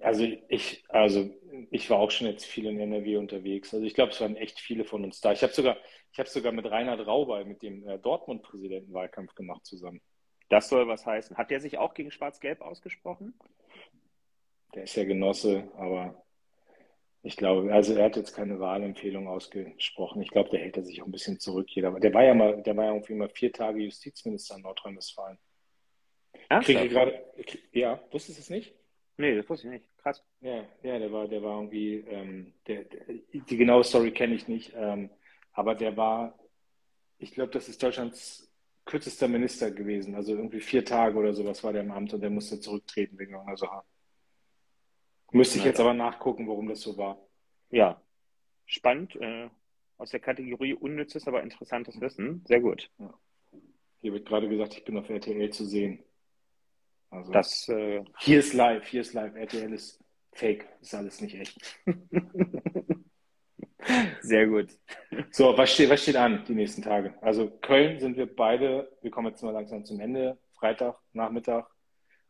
Also 0.00 0.24
ich, 0.48 0.84
also 0.88 1.30
ich 1.70 1.90
war 1.90 1.98
auch 1.98 2.10
schon 2.10 2.26
jetzt 2.26 2.44
viel 2.44 2.66
in 2.66 2.78
NRW 2.78 3.16
unterwegs. 3.16 3.72
Also 3.74 3.84
ich 3.86 3.94
glaube, 3.94 4.12
es 4.12 4.20
waren 4.20 4.36
echt 4.36 4.60
viele 4.60 4.84
von 4.84 5.04
uns 5.04 5.20
da. 5.20 5.32
Ich 5.32 5.42
habe 5.42 5.52
sogar, 5.52 5.76
ich 6.12 6.18
habe 6.18 6.28
sogar 6.28 6.52
mit 6.52 6.70
Reinhard 6.70 7.06
Rauber, 7.06 7.44
mit 7.44 7.62
dem 7.62 7.86
äh, 7.88 7.98
Dortmund-Präsidenten 7.98 8.92
Wahlkampf 8.92 9.34
gemacht 9.34 9.64
zusammen. 9.66 10.00
Das 10.48 10.68
soll 10.68 10.86
was 10.86 11.06
heißen. 11.06 11.36
Hat 11.36 11.50
der 11.50 11.60
sich 11.60 11.78
auch 11.78 11.94
gegen 11.94 12.10
Schwarz-Gelb 12.10 12.60
ausgesprochen? 12.60 13.34
Der 14.74 14.84
ist 14.84 14.94
ja 14.94 15.04
Genosse, 15.04 15.68
aber 15.76 16.22
ich 17.22 17.36
glaube, 17.36 17.72
also 17.72 17.94
er 17.94 18.04
hat 18.04 18.16
jetzt 18.16 18.34
keine 18.34 18.60
Wahlempfehlung 18.60 19.26
ausgesprochen. 19.26 20.22
Ich 20.22 20.30
glaube, 20.30 20.50
der 20.50 20.60
hält 20.60 20.76
er 20.76 20.84
sich 20.84 21.02
auch 21.02 21.06
ein 21.06 21.12
bisschen 21.12 21.40
zurück. 21.40 21.68
Jeder. 21.70 21.98
Der 21.98 22.14
war 22.14 22.22
ja 22.22 22.34
mal, 22.34 22.62
der 22.62 22.76
war 22.76 22.84
ja 22.84 22.92
irgendwie 22.92 23.14
mal 23.14 23.28
vier 23.28 23.52
Tage 23.52 23.80
Justizminister 23.80 24.56
in 24.56 24.62
Nordrhein-Westfalen. 24.62 25.38
Ja, 27.72 28.00
wusstest 28.12 28.38
du 28.38 28.42
es 28.42 28.50
nicht? 28.50 28.74
Nee, 29.16 29.34
das 29.34 29.48
wusste 29.48 29.66
ich 29.66 29.72
nicht. 29.72 29.88
Krass. 30.06 30.22
Ja, 30.40 30.64
ja, 30.84 31.00
der 31.00 31.10
war, 31.10 31.26
der 31.26 31.42
war 31.42 31.56
irgendwie, 31.56 31.96
ähm, 31.96 32.52
der, 32.68 32.84
der, 32.84 33.00
die 33.08 33.56
genaue 33.56 33.82
Story 33.82 34.12
kenne 34.12 34.36
ich 34.36 34.46
nicht, 34.46 34.72
ähm, 34.76 35.10
aber 35.52 35.74
der 35.74 35.96
war, 35.96 36.38
ich 37.18 37.32
glaube, 37.32 37.50
das 37.50 37.68
ist 37.68 37.82
Deutschlands 37.82 38.48
kürzester 38.84 39.26
Minister 39.26 39.72
gewesen. 39.72 40.14
Also 40.14 40.36
irgendwie 40.36 40.60
vier 40.60 40.84
Tage 40.84 41.18
oder 41.18 41.34
sowas 41.34 41.64
war 41.64 41.72
der 41.72 41.82
im 41.82 41.90
Amt 41.90 42.14
und 42.14 42.20
der 42.20 42.30
musste 42.30 42.60
zurücktreten 42.60 43.18
wegen 43.18 43.32
irgendeiner 43.32 43.56
Sache. 43.56 43.82
Müsste 45.32 45.58
ich 45.58 45.64
jetzt 45.64 45.80
aber 45.80 45.92
nachgucken, 45.92 46.46
warum 46.46 46.68
das 46.68 46.82
so 46.82 46.96
war. 46.96 47.18
Ja, 47.70 48.00
spannend. 48.64 49.16
Äh, 49.16 49.50
aus 49.98 50.10
der 50.10 50.20
Kategorie 50.20 50.74
unnützes, 50.74 51.26
aber 51.26 51.42
interessantes 51.42 52.00
Wissen. 52.00 52.44
Sehr 52.46 52.60
gut. 52.60 52.92
Ja. 53.00 53.12
Hier 54.02 54.12
wird 54.12 54.28
gerade 54.28 54.48
gesagt, 54.48 54.74
ich 54.74 54.84
bin 54.84 54.98
auf 54.98 55.10
RTL 55.10 55.50
zu 55.50 55.64
sehen. 55.64 55.98
Also 57.10 57.32
das, 57.32 57.68
äh, 57.68 58.04
hier 58.18 58.40
ist 58.40 58.52
live, 58.52 58.86
hier 58.86 59.00
ist 59.00 59.14
live. 59.14 59.34
RTL 59.34 59.72
ist 59.72 60.02
fake, 60.32 60.68
ist 60.80 60.94
alles 60.94 61.20
nicht 61.20 61.34
echt. 61.38 61.58
Sehr 64.20 64.46
gut. 64.48 64.70
So, 65.30 65.56
was 65.56 65.72
steht, 65.72 65.90
was 65.90 66.02
steht 66.02 66.16
an 66.16 66.44
die 66.46 66.54
nächsten 66.54 66.82
Tage? 66.82 67.14
Also 67.22 67.50
Köln 67.62 68.00
sind 68.00 68.16
wir 68.16 68.26
beide, 68.34 68.90
wir 69.00 69.10
kommen 69.10 69.28
jetzt 69.28 69.42
mal 69.42 69.52
langsam 69.52 69.84
zum 69.84 70.00
Ende, 70.00 70.38
Freitag, 70.58 70.98
Nachmittag. 71.12 71.70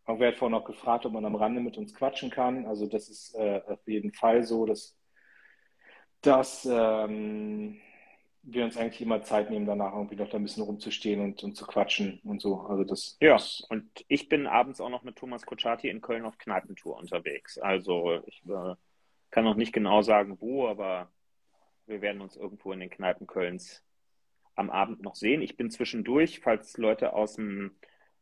Irgendwer 0.06 0.28
hat 0.28 0.36
vorhin 0.36 0.52
noch 0.52 0.64
gefragt, 0.64 1.06
ob 1.06 1.12
man 1.12 1.24
am 1.24 1.34
Rande 1.34 1.60
mit 1.60 1.76
uns 1.78 1.94
quatschen 1.94 2.30
kann. 2.30 2.66
Also 2.66 2.86
das 2.86 3.08
ist 3.08 3.34
äh, 3.34 3.62
auf 3.66 3.80
jeden 3.86 4.12
Fall 4.12 4.44
so, 4.44 4.66
dass, 4.66 4.96
dass 6.20 6.68
ähm, 6.70 7.80
wir 8.48 8.64
uns 8.64 8.76
eigentlich 8.76 9.00
immer 9.00 9.22
Zeit 9.22 9.50
nehmen, 9.50 9.66
danach 9.66 9.92
irgendwie 9.92 10.14
noch 10.14 10.28
da 10.28 10.36
ein 10.36 10.44
bisschen 10.44 10.62
rumzustehen 10.62 11.20
und, 11.20 11.42
und 11.42 11.56
zu 11.56 11.66
quatschen 11.66 12.20
und 12.22 12.40
so. 12.40 12.60
Also 12.60 12.84
das. 12.84 13.16
Ja, 13.20 13.36
und 13.68 14.04
ich 14.06 14.28
bin 14.28 14.46
abends 14.46 14.80
auch 14.80 14.88
noch 14.88 15.02
mit 15.02 15.16
Thomas 15.16 15.44
Kutschaty 15.44 15.88
in 15.88 16.00
Köln 16.00 16.24
auf 16.24 16.38
Kneipentour 16.38 16.96
unterwegs. 16.96 17.58
Also 17.58 18.20
ich 18.26 18.42
äh, 18.46 18.74
kann 19.30 19.44
noch 19.44 19.56
nicht 19.56 19.72
genau 19.72 20.00
sagen, 20.02 20.36
wo, 20.40 20.68
aber 20.68 21.10
wir 21.86 22.00
werden 22.00 22.20
uns 22.20 22.36
irgendwo 22.36 22.72
in 22.72 22.80
den 22.80 22.90
Kneipen 22.90 23.26
Kölns 23.26 23.82
am 24.54 24.70
Abend 24.70 25.02
noch 25.02 25.16
sehen. 25.16 25.42
Ich 25.42 25.56
bin 25.56 25.70
zwischendurch, 25.70 26.40
falls 26.40 26.76
Leute 26.78 27.14
aus 27.14 27.34
dem, 27.34 27.72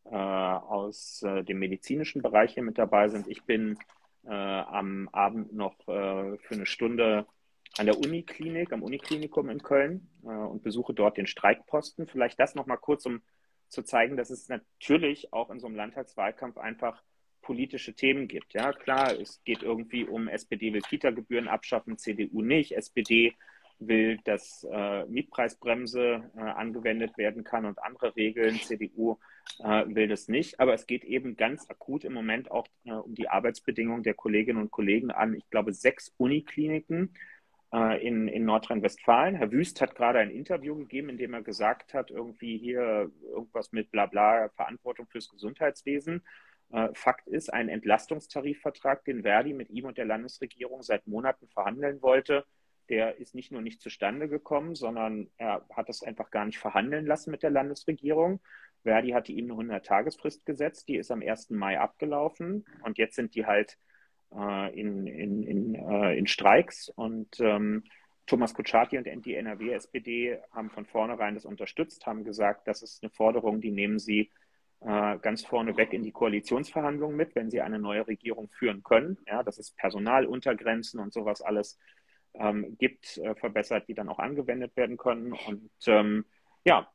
äh, 0.05 0.17
aus 0.17 1.23
äh, 1.23 1.45
dem 1.45 1.59
medizinischen 1.59 2.23
Bereich 2.23 2.55
hier 2.55 2.63
mit 2.63 2.79
dabei 2.79 3.09
sind. 3.09 3.29
Ich 3.29 3.45
bin 3.45 3.79
äh, 4.25 4.31
am 4.31 5.11
Abend 5.13 5.53
noch 5.53 5.79
äh, 5.87 6.39
für 6.39 6.55
eine 6.55 6.67
Stunde 6.67 7.27
an 7.79 7.87
der 7.87 7.99
Uniklinik, 7.99 8.73
am 8.73 8.83
Uniklinikum 8.83 9.49
in 9.49 9.63
Köln 9.63 10.09
äh, 10.23 10.29
und 10.29 10.63
besuche 10.63 10.95
dort 10.95 11.17
den 11.17 11.27
Streikposten. 11.27 12.07
Vielleicht 12.07 12.39
das 12.39 12.55
nochmal 12.55 12.79
kurz, 12.79 13.07
um 13.07 13.23
zu 13.69 13.83
zeigen, 13.83 14.17
dass 14.17 14.31
es 14.31 14.49
natürlich 14.49 15.33
auch 15.33 15.51
in 15.51 15.59
so 15.59 15.67
einem 15.67 15.77
Landtagswahlkampf 15.77 16.59
einfach 16.59 17.03
politische 17.43 17.95
Themen 17.95 18.29
gibt. 18.29 18.55
Ja, 18.55 18.73
klar, 18.73 19.13
es 19.21 19.43
geht 19.45 19.63
irgendwie 19.63 20.05
um 20.05 20.29
SPD 20.29 20.73
will 20.73 20.81
Kita-Gebühren 20.81 21.49
abschaffen, 21.49 21.99
CDU 21.99 22.43
nicht. 22.43 22.73
SPD 22.73 23.35
will, 23.79 24.19
dass 24.25 24.67
äh, 24.71 25.05
Mietpreisbremse 25.07 26.31
äh, 26.37 26.41
angewendet 26.41 27.19
werden 27.19 27.45
kann 27.45 27.67
und 27.67 27.83
andere 27.83 28.17
Regeln. 28.17 28.55
CDU 28.57 29.19
äh, 29.59 29.85
will 29.87 30.09
das 30.09 30.29
nicht. 30.29 30.61
Aber 30.61 30.75
es 30.75 30.87
geht 30.87 31.05
eben 31.05 31.37
ganz 31.37 31.69
akut 31.69 32.05
im 32.05 32.15
Moment 32.15 32.51
auch 32.51 32.67
äh, 32.85 32.93
um 32.93 33.15
die 33.15 33.29
Arbeitsbedingungen 33.29 34.05
der 34.05 34.15
Kolleginnen 34.15 34.63
und 34.63 34.71
Kollegen 34.71 35.11
an, 35.11 35.35
ich 35.35 35.49
glaube, 35.51 35.73
sechs 35.73 36.15
Unikliniken 36.17 37.15
in, 37.75 38.29
in 38.29 38.45
Nordrhein-Westfalen. 38.45 39.35
Herr 39.35 39.51
Wüst 39.51 39.81
hat 39.81 39.97
gerade 39.97 40.21
ein 40.21 40.31
Interview 40.31 40.77
gegeben, 40.77 41.09
in 41.09 41.19
dem 41.19 41.35
er 41.35 41.43
gesagt 41.43 41.93
hat, 41.93 42.11
irgendwie 42.11 42.57
hier 42.57 43.11
irgendwas 43.23 43.73
mit 43.73 43.91
Blabla, 43.91 44.49
Verantwortung 44.51 45.07
fürs 45.09 45.29
Gesundheitswesen. 45.29 46.23
Äh, 46.71 46.89
Fakt 46.95 47.27
ist, 47.27 47.53
ein 47.53 47.69
Entlastungstarifvertrag, 47.69 49.05
den 49.05 49.23
Verdi 49.23 49.55
mit 49.55 49.71
ihm 49.71 49.87
und 49.87 49.99
der 49.99 50.05
Landesregierung 50.05 50.83
seit 50.83 51.07
Monaten 51.07 51.49
verhandeln 51.49 52.01
wollte, 52.03 52.45
der 52.89 53.17
ist 53.19 53.35
nicht 53.35 53.51
nur 53.51 53.63
nicht 53.63 53.81
zustande 53.81 54.29
gekommen, 54.29 54.75
sondern 54.75 55.31
er 55.37 55.67
hat 55.75 55.89
es 55.89 56.03
einfach 56.03 56.31
gar 56.31 56.45
nicht 56.45 56.59
verhandeln 56.59 57.07
lassen 57.07 57.31
mit 57.31 57.43
der 57.43 57.51
Landesregierung. 57.51 58.41
Verdi 58.83 59.11
hatte 59.11 59.33
ihm 59.33 59.51
eine 59.51 59.79
100-Tagesfrist 59.79 60.45
gesetzt, 60.45 60.89
die 60.89 60.97
ist 60.97 61.11
am 61.11 61.23
1. 61.23 61.51
Mai 61.51 61.81
abgelaufen 61.81 62.67
und 62.83 62.99
jetzt 62.99 63.17
sind 63.17 63.35
die 63.35 63.47
halt 63.47 63.73
äh, 63.73 63.77
in, 64.75 65.07
in, 65.07 65.43
in, 65.43 65.75
äh, 65.75 66.17
in 66.17 66.27
Streiks 66.27 66.89
und 66.89 67.41
ähm, 67.41 67.85
Thomas 68.27 68.55
Kutschaty 68.55 68.99
und 68.99 69.27
die 69.27 69.35
NRW-SPD 69.35 70.39
haben 70.53 70.71
von 70.71 70.87
vornherein 70.87 71.35
das 71.35 71.45
unterstützt, 71.45 72.07
haben 72.07 72.25
gesagt, 72.25 72.67
das 72.67 72.83
ist 72.83 73.03
eine 73.03 73.11
Forderung, 73.11 73.61
die 73.61 73.71
nehmen 73.71 73.99
sie 73.99 74.31
äh, 74.81 75.19
ganz 75.19 75.45
vorneweg 75.45 75.93
in 75.93 76.03
die 76.03 76.13
Koalitionsverhandlungen 76.13 77.17
mit, 77.17 77.35
wenn 77.35 77.51
sie 77.51 77.61
eine 77.61 77.79
neue 77.79 78.07
Regierung 78.07 78.49
führen 78.51 78.83
können. 78.83 79.19
Ja, 79.27 79.43
dass 79.43 79.59
es 79.59 79.71
Personaluntergrenzen 79.73 81.01
und 81.01 81.13
sowas 81.13 81.43
alles 81.43 81.79
ähm, 82.35 82.77
gibt, 82.79 83.19
äh, 83.19 83.35
verbessert, 83.35 83.89
die 83.89 83.95
dann 83.95 84.09
auch 84.09 84.19
angewendet 84.19 84.77
werden 84.77 84.97
können. 84.97 85.33
Und 85.33 85.71
ähm, 85.87 86.25
ja, 86.65 86.91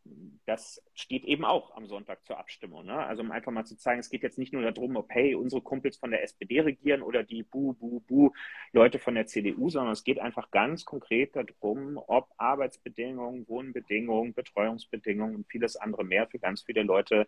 das 0.47 0.83
steht 0.95 1.25
eben 1.25 1.45
auch 1.45 1.75
am 1.75 1.85
Sonntag 1.85 2.25
zur 2.25 2.39
Abstimmung. 2.39 2.85
Ne? 2.85 2.97
Also 2.97 3.21
um 3.21 3.31
einfach 3.31 3.51
mal 3.51 3.65
zu 3.65 3.77
zeigen, 3.77 3.99
es 3.99 4.09
geht 4.09 4.23
jetzt 4.23 4.39
nicht 4.39 4.51
nur 4.51 4.63
darum, 4.63 4.95
ob 4.95 5.09
hey, 5.11 5.35
unsere 5.35 5.61
Kumpels 5.61 5.97
von 5.97 6.09
der 6.09 6.23
SPD 6.23 6.61
regieren 6.61 7.03
oder 7.03 7.23
die 7.23 7.43
Bu, 7.43 7.73
Bu, 7.73 7.99
Bu 8.01 8.31
Leute 8.71 8.97
von 8.97 9.13
der 9.13 9.27
CDU, 9.27 9.69
sondern 9.69 9.93
es 9.93 10.03
geht 10.03 10.19
einfach 10.19 10.49
ganz 10.49 10.85
konkret 10.85 11.35
darum, 11.35 11.99
ob 12.07 12.29
Arbeitsbedingungen, 12.37 13.47
Wohnbedingungen, 13.47 14.33
Betreuungsbedingungen 14.33 15.35
und 15.35 15.47
vieles 15.47 15.75
andere 15.75 16.03
mehr 16.03 16.27
für 16.27 16.39
ganz 16.39 16.63
viele 16.63 16.81
Leute 16.81 17.27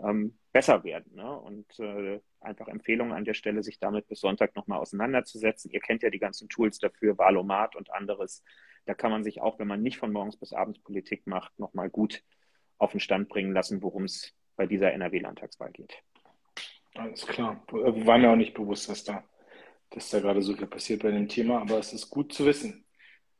ähm, 0.00 0.38
besser 0.52 0.84
werden. 0.84 1.14
Ne? 1.14 1.38
Und 1.40 1.78
äh, 1.78 2.20
einfach 2.40 2.68
Empfehlungen 2.68 3.12
an 3.12 3.24
der 3.24 3.34
Stelle, 3.34 3.62
sich 3.62 3.78
damit 3.78 4.08
bis 4.08 4.20
Sonntag 4.20 4.54
nochmal 4.56 4.80
auseinanderzusetzen. 4.80 5.70
Ihr 5.70 5.80
kennt 5.80 6.02
ja 6.02 6.10
die 6.10 6.18
ganzen 6.18 6.48
Tools 6.48 6.78
dafür, 6.78 7.18
Valomat 7.18 7.76
und 7.76 7.92
anderes. 7.92 8.42
Da 8.84 8.94
kann 8.94 9.10
man 9.10 9.24
sich 9.24 9.40
auch, 9.40 9.58
wenn 9.58 9.68
man 9.68 9.82
nicht 9.82 9.98
von 9.98 10.12
morgens 10.12 10.36
bis 10.36 10.52
abends 10.52 10.80
Politik 10.80 11.26
macht, 11.26 11.58
nochmal 11.58 11.88
gut 11.88 12.22
auf 12.78 12.90
den 12.90 13.00
Stand 13.00 13.28
bringen 13.28 13.52
lassen, 13.52 13.82
worum 13.82 14.04
es 14.04 14.34
bei 14.56 14.66
dieser 14.66 14.92
NRW-Landtagswahl 14.92 15.70
geht. 15.70 15.94
Alles 16.94 17.26
klar. 17.26 17.62
War 17.70 18.18
mir 18.18 18.30
auch 18.30 18.36
nicht 18.36 18.54
bewusst, 18.54 18.88
dass 18.88 19.04
da, 19.04 19.24
dass 19.90 20.10
da 20.10 20.20
gerade 20.20 20.42
so 20.42 20.54
viel 20.54 20.66
passiert 20.66 21.02
bei 21.02 21.10
dem 21.10 21.28
Thema, 21.28 21.60
aber 21.60 21.78
es 21.78 21.92
ist 21.92 22.10
gut 22.10 22.32
zu 22.32 22.44
wissen. 22.44 22.84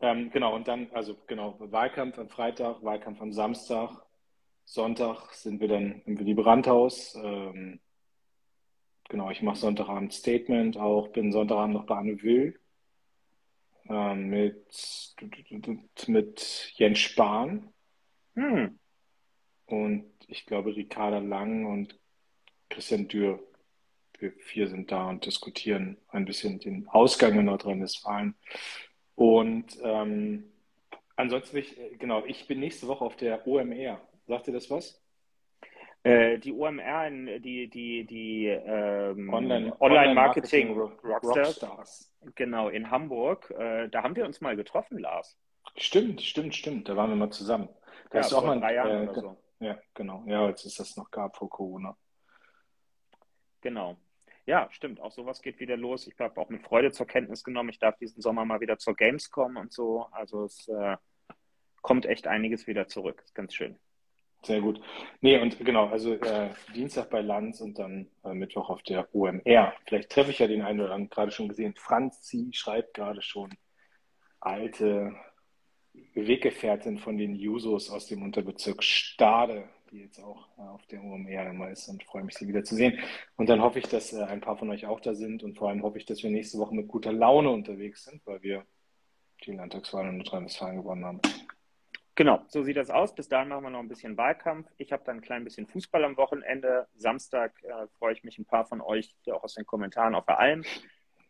Ähm, 0.00 0.30
genau, 0.30 0.54
und 0.54 0.66
dann, 0.66 0.90
also 0.92 1.16
genau, 1.26 1.56
Wahlkampf 1.58 2.18
am 2.18 2.28
Freitag, 2.28 2.82
Wahlkampf 2.82 3.20
am 3.20 3.32
Samstag, 3.32 3.90
Sonntag 4.64 5.32
sind 5.34 5.60
wir 5.60 5.68
dann 5.68 6.02
im 6.06 6.18
Willy 6.18 6.34
Brandt-Haus. 6.34 7.14
Ähm, 7.16 7.80
genau, 9.08 9.30
ich 9.30 9.42
mache 9.42 9.56
Sonntagabend 9.56 10.12
Statement 10.12 10.76
auch, 10.76 11.08
bin 11.08 11.32
Sonntagabend 11.32 11.74
noch 11.74 11.86
bei 11.86 11.96
Anne 11.96 12.22
Will 12.22 12.58
äh, 13.88 14.14
mit, 14.14 15.14
mit 16.06 16.72
Jens 16.74 16.98
Spahn 16.98 17.72
hm. 18.34 18.78
und 19.66 20.04
ich 20.28 20.46
glaube 20.46 20.74
Ricarda 20.74 21.18
Lang 21.18 21.66
und 21.66 21.98
Christian 22.70 23.08
Dürr. 23.08 23.38
Wir 24.18 24.32
vier 24.32 24.68
sind 24.68 24.90
da 24.92 25.08
und 25.08 25.26
diskutieren 25.26 25.98
ein 26.08 26.24
bisschen 26.24 26.60
den 26.60 26.88
Ausgang 26.88 27.38
in 27.38 27.46
Nordrhein-Westfalen. 27.46 28.36
Und 29.16 29.76
ähm, 29.82 30.44
ansonsten, 31.16 31.56
ich, 31.56 31.76
genau, 31.98 32.24
ich 32.24 32.46
bin 32.46 32.60
nächste 32.60 32.86
Woche 32.86 33.04
auf 33.04 33.16
der 33.16 33.46
OMR 33.46 34.00
Sagt 34.26 34.46
dir 34.46 34.52
das 34.52 34.70
was? 34.70 35.02
Äh, 36.04 36.38
die 36.38 36.52
OMR, 36.52 37.10
die, 37.38 37.68
die, 37.68 38.04
die 38.04 38.46
ähm, 38.46 39.32
Online, 39.32 39.80
Online, 39.80 40.14
Marketing, 40.14 40.76
Rockstars. 40.76 41.62
Rockstars. 41.62 42.12
Genau, 42.34 42.68
in 42.68 42.90
Hamburg. 42.90 43.50
Äh, 43.56 43.88
da 43.88 44.02
haben 44.02 44.16
wir 44.16 44.24
uns 44.24 44.40
mal 44.40 44.56
getroffen, 44.56 44.98
Lars. 44.98 45.38
Stimmt, 45.76 46.20
stimmt, 46.20 46.54
stimmt. 46.56 46.88
Da 46.88 46.96
waren 46.96 47.10
wir 47.10 47.16
mal 47.16 47.30
zusammen. 47.30 47.68
Da 48.10 48.18
ja, 48.18 48.20
ist 48.24 48.32
auch 48.32 48.44
mal 48.44 48.58
drei 48.58 48.74
Jahren 48.74 49.06
äh, 49.06 49.10
oder 49.10 49.20
so. 49.20 49.36
Ja, 49.60 49.78
genau. 49.94 50.24
Ja, 50.26 50.44
als 50.44 50.64
es 50.64 50.74
das 50.74 50.96
noch 50.96 51.10
gab 51.10 51.36
vor 51.36 51.48
Corona. 51.48 51.96
Genau. 53.60 53.96
Ja, 54.44 54.68
stimmt. 54.72 55.00
Auch 55.00 55.12
sowas 55.12 55.40
geht 55.40 55.60
wieder 55.60 55.76
los. 55.76 56.08
Ich 56.08 56.18
habe 56.18 56.40
auch 56.40 56.48
mit 56.48 56.62
Freude 56.62 56.90
zur 56.90 57.06
Kenntnis 57.06 57.44
genommen. 57.44 57.68
Ich 57.68 57.78
darf 57.78 57.96
diesen 57.98 58.20
Sommer 58.20 58.44
mal 58.44 58.60
wieder 58.60 58.76
zur 58.76 58.94
Gamescom 58.94 59.56
und 59.56 59.72
so. 59.72 60.06
Also 60.10 60.44
es 60.44 60.66
äh, 60.66 60.96
kommt 61.80 62.06
echt 62.06 62.26
einiges 62.26 62.66
wieder 62.66 62.88
zurück. 62.88 63.22
Ist 63.24 63.36
ganz 63.36 63.54
schön. 63.54 63.78
Sehr 64.44 64.60
gut. 64.60 64.80
Nee, 65.20 65.38
und 65.38 65.58
genau, 65.64 65.86
also 65.86 66.14
äh, 66.14 66.50
Dienstag 66.74 67.10
bei 67.10 67.20
Lanz 67.20 67.60
und 67.60 67.78
dann 67.78 68.08
äh, 68.24 68.34
Mittwoch 68.34 68.70
auf 68.70 68.82
der 68.82 69.08
OMR. 69.14 69.72
Vielleicht 69.86 70.10
treffe 70.10 70.32
ich 70.32 70.40
ja 70.40 70.48
den 70.48 70.62
einen 70.62 70.80
oder 70.80 70.94
anderen 70.94 71.10
gerade 71.10 71.30
schon 71.30 71.48
gesehen. 71.48 71.74
Franzi 71.76 72.50
schreibt 72.52 72.94
gerade 72.94 73.22
schon 73.22 73.54
alte 74.40 75.14
Weggefährtin 76.14 76.98
von 76.98 77.18
den 77.18 77.36
Jusos 77.36 77.88
aus 77.88 78.06
dem 78.06 78.22
Unterbezirk 78.22 78.82
Stade, 78.82 79.68
die 79.92 80.00
jetzt 80.00 80.18
auch 80.18 80.48
äh, 80.58 80.62
auf 80.62 80.84
der 80.86 81.04
OMR 81.04 81.50
immer 81.50 81.70
ist 81.70 81.86
und 81.86 82.02
freue 82.02 82.24
mich, 82.24 82.34
sie 82.34 82.48
wieder 82.48 82.64
zu 82.64 82.74
sehen. 82.74 82.98
Und 83.36 83.48
dann 83.48 83.62
hoffe 83.62 83.78
ich, 83.78 83.86
dass 83.86 84.12
äh, 84.12 84.24
ein 84.24 84.40
paar 84.40 84.56
von 84.56 84.70
euch 84.70 84.86
auch 84.86 84.98
da 84.98 85.14
sind 85.14 85.44
und 85.44 85.56
vor 85.56 85.68
allem 85.68 85.84
hoffe 85.84 85.98
ich, 85.98 86.06
dass 86.06 86.24
wir 86.24 86.30
nächste 86.30 86.58
Woche 86.58 86.74
mit 86.74 86.88
guter 86.88 87.12
Laune 87.12 87.50
unterwegs 87.50 88.04
sind, 88.04 88.26
weil 88.26 88.42
wir 88.42 88.64
die 89.44 89.52
Landtagswahl 89.52 90.08
in 90.08 90.16
Nordrhein-Westfalen 90.18 90.78
gewonnen 90.78 91.04
haben. 91.04 91.20
Genau, 92.14 92.44
so 92.48 92.62
sieht 92.62 92.76
das 92.76 92.90
aus. 92.90 93.14
Bis 93.14 93.28
dahin 93.28 93.48
machen 93.48 93.64
wir 93.64 93.70
noch 93.70 93.78
ein 93.80 93.88
bisschen 93.88 94.18
Wahlkampf. 94.18 94.68
Ich 94.76 94.92
habe 94.92 95.02
dann 95.04 95.16
ein 95.16 95.22
klein 95.22 95.44
bisschen 95.44 95.66
Fußball 95.66 96.04
am 96.04 96.18
Wochenende. 96.18 96.86
Samstag 96.94 97.54
äh, 97.62 97.86
freue 97.98 98.12
ich 98.12 98.22
mich, 98.22 98.38
ein 98.38 98.44
paar 98.44 98.66
von 98.66 98.82
euch, 98.82 99.16
die 99.24 99.32
auch 99.32 99.42
aus 99.42 99.54
den 99.54 99.64
Kommentaren 99.64 100.14
auf 100.14 100.26
der 100.26 100.38
Alm 100.38 100.62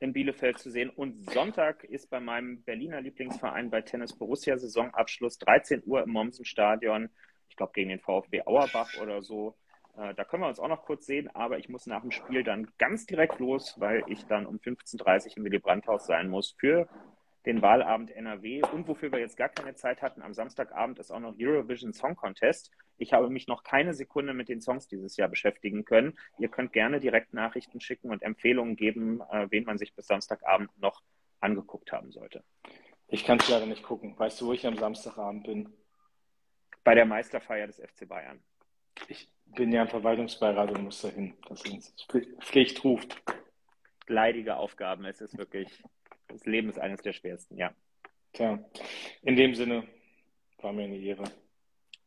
in 0.01 0.13
Bielefeld 0.13 0.59
zu 0.59 0.71
sehen. 0.71 0.91
Und 0.91 1.31
Sonntag 1.31 1.85
ist 1.85 2.11
bei 2.11 2.19
meinem 2.19 2.65
Berliner 2.65 3.01
Lieblingsverein 3.01 3.71
bei 3.71 3.83
Tennis 3.83 4.13
Borussia 4.13 4.59
Saisonabschluss 4.59 5.39
13 5.39 5.85
Uhr 5.87 6.03
im 6.03 6.11
Mommsen-Stadion. 6.11 7.11
Ich 7.49 7.57
glaube 7.57 7.73
gegen 7.75 7.91
den 7.91 8.01
VfB 8.01 8.43
Auerbach 8.45 8.91
oder 9.01 9.23
so. 9.23 9.55
Äh, 9.97 10.15
da 10.15 10.25
können 10.25 10.43
wir 10.43 10.49
uns 10.49 10.59
auch 10.59 10.69
noch 10.69 10.85
kurz 10.85 11.07
sehen, 11.07 11.31
aber 11.33 11.59
ich 11.59 11.69
muss 11.69 11.87
nach 11.87 12.01
dem 12.01 12.11
Spiel 12.11 12.43
dann 12.43 12.67
ganz 12.79 13.07
direkt 13.07 13.39
los, 13.39 13.77
weil 13.79 14.03
ich 14.09 14.25
dann 14.27 14.47
um 14.47 14.57
15.30 14.57 15.31
Uhr 15.31 15.37
im 15.37 15.45
Willy 15.45 15.61
Brandt-Haus 15.61 16.07
sein 16.07 16.29
muss 16.29 16.57
für 16.59 16.89
den 17.47 17.61
Wahlabend 17.61 18.11
NRW 18.11 18.63
und 18.73 18.87
wofür 18.87 19.11
wir 19.11 19.19
jetzt 19.19 19.37
gar 19.37 19.49
keine 19.49 19.75
Zeit 19.75 20.01
hatten, 20.01 20.23
am 20.23 20.33
Samstagabend 20.33 20.99
ist 20.99 21.11
auch 21.11 21.21
noch 21.21 21.35
Eurovision 21.39 21.93
Song 21.93 22.15
Contest. 22.15 22.71
Ich 22.99 23.13
habe 23.13 23.31
mich 23.31 23.49
noch 23.49 23.65
keine 23.65 23.95
Sekunde 23.95 24.33
mit 24.33 24.49
den 24.49 24.61
Songs 24.61 24.87
dieses 24.87 25.17
Jahr 25.17 25.29
beschäftigen 25.29 25.85
können. 25.85 26.17
Ihr 26.39 26.49
könnt 26.49 26.73
gerne 26.73 27.01
direkt 27.01 27.35
Nachrichten 27.35 27.81
schicken 27.81 28.11
und 28.11 28.23
Empfehlungen 28.23 28.77
geben, 28.77 29.21
äh, 29.31 29.49
wen 29.51 29.65
man 29.65 29.79
sich 29.79 29.95
bis 29.95 30.07
Samstagabend 30.07 30.71
noch 30.81 31.03
angeguckt 31.41 31.91
haben 31.91 32.13
sollte. 32.13 32.45
Ich 33.09 33.25
kann 33.25 33.39
es 33.39 33.49
leider 33.49 33.67
nicht 33.67 33.83
gucken. 33.83 34.19
Weißt 34.19 34.41
du, 34.41 34.47
wo 34.47 34.53
ich 34.53 34.67
am 34.67 34.77
Samstagabend 34.77 35.45
bin? 35.45 35.73
Bei 36.85 36.95
der 36.95 37.07
Meisterfeier 37.07 37.67
des 37.67 37.81
FC 37.81 38.09
Bayern. 38.09 38.41
Ich 39.09 39.29
bin 39.47 39.73
ja 39.73 39.83
im 39.83 39.89
Verwaltungsbeirat 39.89 40.71
und 40.71 40.85
muss 40.85 41.03
dahin. 41.03 41.35
Das 41.49 41.65
ist 41.65 42.09
Pflicht 42.41 42.85
ruft. 42.85 43.23
Leidige 44.07 44.57
Aufgaben. 44.57 45.05
Es 45.05 45.21
ist 45.21 45.37
wirklich 45.37 45.83
das 46.29 46.45
Leben 46.47 46.69
ist 46.69 46.79
eines 46.79 47.03
der 47.03 47.13
schwersten, 47.13 47.57
ja. 47.57 47.75
Tja, 48.33 48.59
in 49.23 49.37
dem 49.37 49.55
Sinne 49.55 49.87
war 50.59 50.73
mir 50.73 50.85
eine 50.85 50.99
Ehre. 50.99 51.25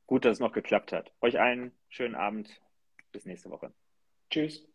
Gut, 0.07 0.25
dass 0.25 0.33
es 0.33 0.39
noch 0.39 0.53
geklappt 0.53 0.91
hat. 0.91 1.11
Euch 1.21 1.39
einen 1.39 1.71
schönen 1.89 2.15
Abend. 2.15 2.49
Bis 3.11 3.25
nächste 3.25 3.49
Woche. 3.49 3.71
Tschüss. 4.29 4.67